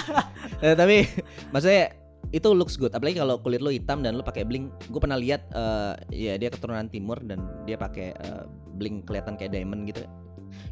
Eh, 0.60 0.76
tapi 0.76 1.08
maksudnya 1.56 1.96
itu 2.36 2.52
looks 2.52 2.76
good 2.76 2.92
apalagi 2.92 3.16
kalau 3.16 3.40
kulit 3.40 3.64
lo 3.64 3.72
hitam 3.72 4.04
dan 4.04 4.20
lo 4.20 4.28
pakai 4.28 4.44
bling 4.44 4.68
gue 4.92 5.00
pernah 5.00 5.16
lihat 5.16 5.40
eh, 5.50 5.94
ya 6.12 6.34
dia 6.36 6.52
keturunan 6.52 6.92
timur 6.92 7.16
dan 7.24 7.40
dia 7.64 7.80
pakai 7.80 8.12
eh, 8.12 8.44
bling 8.76 9.08
kelihatan 9.08 9.40
kayak 9.40 9.56
diamond 9.56 9.88
gitu 9.88 10.04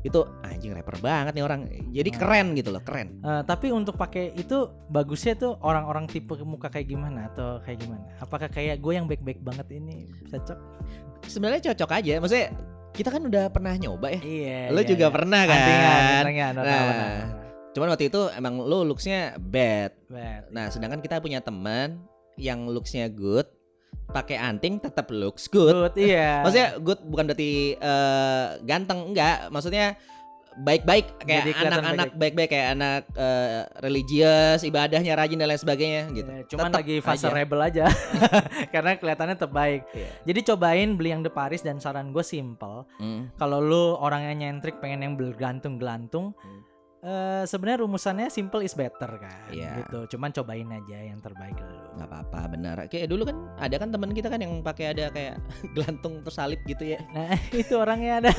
itu 0.01 0.19
anjing 0.41 0.71
rapper 0.71 0.97
banget 0.97 1.33
nih 1.33 1.43
orang 1.43 1.61
jadi 1.89 2.09
Hmm. 2.09 2.19
keren 2.19 2.47
gitu 2.53 2.69
loh 2.69 2.81
keren 2.81 3.19
Eh, 3.19 3.41
tapi 3.43 3.69
untuk 3.69 3.95
pakai 3.95 4.31
itu 4.33 4.57
bagusnya 4.87 5.33
tuh 5.33 5.59
orang-orang 5.59 6.05
tipe 6.05 6.33
muka 6.41 6.67
kayak 6.67 6.87
gimana 6.87 7.27
atau 7.27 7.59
kayak 7.61 7.81
gimana? 7.81 8.05
Apakah 8.17 8.47
kayak 8.47 8.77
gue 8.77 8.93
yang 8.93 9.05
baik-baik 9.05 9.41
banget 9.41 9.67
ini 9.71 10.05
cocok? 10.27 10.57
sebenarnya 11.25 11.73
cocok 11.73 11.89
aja 11.91 12.13
maksudnya 12.17 12.47
kita 12.93 13.09
kan 13.09 13.21
udah 13.21 13.49
pernah 13.49 13.73
nyoba 13.73 14.07
ya 14.09 14.21
Iya. 14.21 14.59
lo 14.71 14.79
iya, 14.79 14.87
juga 14.87 15.05
iya. 15.05 15.13
pernah 15.13 15.41
kan 15.43 15.57
Antingan, 15.57 16.01
antingan, 16.23 16.51
Nah. 16.53 16.63
tahu. 16.63 16.87
cuman 17.73 17.87
waktu 17.91 18.05
itu 18.07 18.21
emang 18.31 18.53
lo 18.57 18.79
looksnya 18.81 19.19
bad 19.37 19.91
Bet. 20.07 20.43
nah 20.49 20.65
sedangkan 20.67 20.97
kita 20.97 21.19
punya 21.19 21.37
teman 21.39 22.01
yang 22.37 22.65
looksnya 22.65 23.09
good 23.09 23.45
pakai 24.07 24.39
anting 24.39 24.79
tetap 24.79 25.11
looks 25.11 25.45
good 25.47 25.75
Good, 25.91 25.99
iya. 26.09 26.41
Maksudnya 26.41 26.69
good 26.79 27.03
bukan 27.03 27.27
berarti 27.27 27.75
eh, 27.75 28.45
ganteng 28.63 29.11
enggak, 29.11 29.51
maksudnya 29.51 29.99
baik-baik 30.57 31.21
kayak 31.21 31.53
anak-anak 31.53 32.17
baik-baik 32.17 32.49
kayak 32.49 32.73
anak 32.73 33.05
eh, 33.13 33.61
religius, 33.77 34.65
ibadahnya 34.65 35.13
rajin 35.13 35.37
dan 35.37 35.53
lain 35.53 35.61
sebagainya 35.61 36.01
gitu. 36.09 36.29
Iya, 36.33 36.43
cuman 36.49 36.71
Tetep 36.73 36.79
lagi 36.81 36.95
fase 36.97 37.25
aja. 37.29 37.35
rebel 37.35 37.59
aja 37.61 37.85
karena 38.73 38.97
kelihatannya 38.97 39.37
terbaik. 39.37 39.81
Iya. 39.93 40.09
Jadi 40.25 40.39
cobain 40.49 40.89
beli 40.97 41.13
yang 41.13 41.21
The 41.21 41.29
Paris 41.29 41.61
dan 41.61 41.77
saran 41.77 42.09
gue 42.09 42.25
simple. 42.25 42.89
Hmm. 42.97 43.29
Kalau 43.37 43.61
lu 43.61 44.01
orangnya 44.01 44.33
nyentrik 44.33 44.81
pengen 44.81 45.05
yang 45.05 45.13
bergantung-gelantung, 45.13 46.33
Hmm. 46.37 46.61
Eh, 47.03 47.43
sebenarnya 47.45 47.85
rumusannya 47.85 48.27
simple 48.33 48.61
is 48.65 48.73
better 48.73 49.09
kan. 49.19 49.49
Iya. 49.53 49.83
Gitu. 49.83 50.17
Cuman 50.17 50.33
cobain 50.33 50.69
aja 50.71 50.97
yang 50.97 51.19
terbaik 51.21 51.57
lu. 51.57 51.77
nggak 51.97 52.09
apa-apa 52.13 52.53
benar. 52.53 52.75
Kayak 52.93 53.09
dulu 53.09 53.25
kan 53.25 53.37
ada 53.57 53.75
kan 53.81 53.89
teman 53.89 54.13
kita 54.13 54.29
kan 54.29 54.37
yang 54.37 54.61
pakai 54.61 54.93
ada 54.93 55.09
kayak 55.09 55.41
gelantung 55.75 56.21
tersalib 56.21 56.61
gitu 56.69 56.93
ya. 56.93 57.01
Nah 57.13 57.33
itu 57.61 57.73
orangnya 57.73 58.21
ada. 58.21 58.31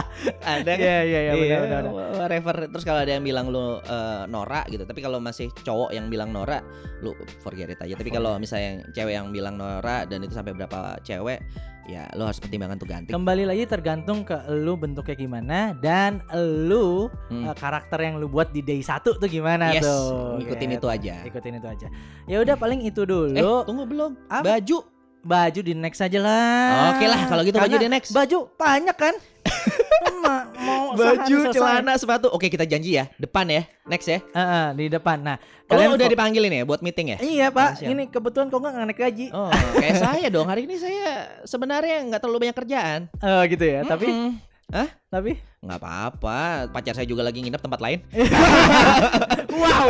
ada 0.56 0.72
kan? 0.76 0.84
Iya 0.84 1.00
iya 1.04 1.20
iya 1.20 1.32
benar 1.32 1.60
benar. 1.64 1.82
benar. 1.88 2.08
whatever. 2.20 2.54
Terus 2.68 2.84
kalau 2.84 3.00
ada 3.04 3.12
yang 3.16 3.24
bilang 3.24 3.48
lu 3.48 3.80
eh, 3.80 4.22
Nora 4.28 4.64
gitu, 4.68 4.84
tapi 4.84 5.00
kalau 5.00 5.18
masih 5.20 5.48
cowok 5.64 5.96
yang 5.96 6.12
bilang 6.12 6.32
Nora, 6.32 6.60
lu 7.00 7.16
forget 7.40 7.72
it 7.72 7.80
aja. 7.80 7.96
Tapi 7.96 8.12
kalau 8.12 8.36
misalnya 8.36 8.64
yang 8.68 8.78
cewek 8.92 9.14
yang 9.16 9.28
bilang 9.32 9.54
Nora 9.56 10.04
dan 10.04 10.20
itu 10.20 10.36
sampai 10.36 10.52
berapa 10.52 11.00
cewek, 11.04 11.40
ya 11.86 12.10
lu 12.12 12.22
harus 12.22 12.36
pertimbangkan 12.36 12.76
tuh 12.76 12.86
ganti. 12.86 13.10
Kembali 13.10 13.46
lagi 13.46 13.62
tergantung 13.64 14.22
ke 14.22 14.34
lu 14.50 14.74
bentuknya 14.74 15.14
gimana 15.14 15.58
dan 15.76 16.18
lu 16.34 17.06
Hmm. 17.30 17.46
eh, 17.46 17.54
karakter 17.54 17.98
yang 17.98 18.18
lu 18.18 18.26
buat 18.26 18.50
di 18.50 18.60
day 18.60 18.82
1 18.82 19.14
tuh 19.14 19.26
gimana 19.26 19.70
Yes, 19.70 19.82
tuh. 19.82 20.38
ngikutin 20.38 20.68
Gitu. 20.68 20.78
itu 20.78 20.88
aja. 20.88 21.14
Ikutin 21.22 21.54
itu 21.56 21.68
aja. 21.68 21.86
Ya 22.26 22.36
udah 22.38 22.54
paling 22.54 22.82
itu 22.82 23.02
dulu. 23.02 23.32
Eh, 23.32 23.62
tunggu 23.62 23.84
belum. 23.84 24.18
Apa? 24.26 24.58
Baju. 24.58 24.78
Baju 25.26 25.60
di 25.60 25.74
next 25.74 25.98
aja 25.98 26.18
lah. 26.18 26.94
Oke 26.94 27.04
lah, 27.04 27.26
kalau 27.26 27.42
gitu 27.42 27.58
baju 27.58 27.66
Karena 27.68 27.82
di 27.82 27.90
next. 27.90 28.14
Baju 28.14 28.38
banyak 28.54 28.94
kan? 28.94 29.14
Ma- 30.22 30.46
mau 30.56 30.94
Baju, 30.94 31.26
selesai. 31.44 31.54
celana, 31.54 31.92
sepatu. 31.94 32.30
Oke, 32.30 32.46
kita 32.46 32.62
janji 32.62 32.94
ya. 32.94 33.10
Depan 33.16 33.46
ya. 33.46 33.62
Next 33.84 34.06
ya. 34.06 34.22
Ah, 34.30 34.38
ah, 34.38 34.66
di 34.70 34.86
depan. 34.86 35.18
Nah, 35.18 35.36
Kalian 35.66 35.94
udah 35.94 36.06
fo- 36.06 36.12
dipanggilin 36.14 36.52
ya 36.52 36.62
buat 36.62 36.78
meeting 36.78 37.14
ya? 37.14 37.18
Iya 37.18 37.46
pak, 37.50 37.82
ini 37.82 38.06
kebetulan 38.06 38.46
kok 38.46 38.58
nggak 38.58 38.86
naik 38.86 38.98
gaji. 39.00 39.26
Oh, 39.30 39.50
kayak 39.74 39.98
saya 39.98 40.26
dong. 40.30 40.46
Hari 40.46 40.62
ini 40.62 40.78
saya 40.78 41.06
sebenarnya 41.42 42.06
nggak 42.06 42.20
terlalu 42.22 42.46
banyak 42.46 42.56
kerjaan. 42.56 43.00
Eh, 43.12 43.42
gitu 43.50 43.64
ya. 43.66 43.82
Tapi 43.82 44.06
Mm-mm. 44.06 44.86
tapi 45.08 45.38
nggak 45.66 45.82
apa-apa. 45.82 46.70
Pacar 46.70 46.94
saya 46.94 47.06
juga 47.06 47.26
lagi 47.26 47.42
nginep 47.42 47.60
tempat 47.60 47.80
lain. 47.82 47.98
wow. 49.60 49.86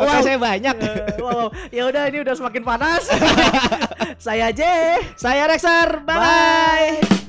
Oke, 0.00 0.16
saya 0.24 0.38
banyak. 0.40 0.76
Eh, 0.80 1.20
wow. 1.20 1.52
Ya 1.68 1.86
udah 1.88 2.08
ini 2.08 2.24
udah 2.24 2.34
semakin 2.34 2.62
panas. 2.64 3.06
Saya 4.24 4.48
aja. 4.54 5.00
Saya 5.20 5.44
Rexer. 5.50 6.00
Bye. 6.06 6.16
Bye. 6.16 7.23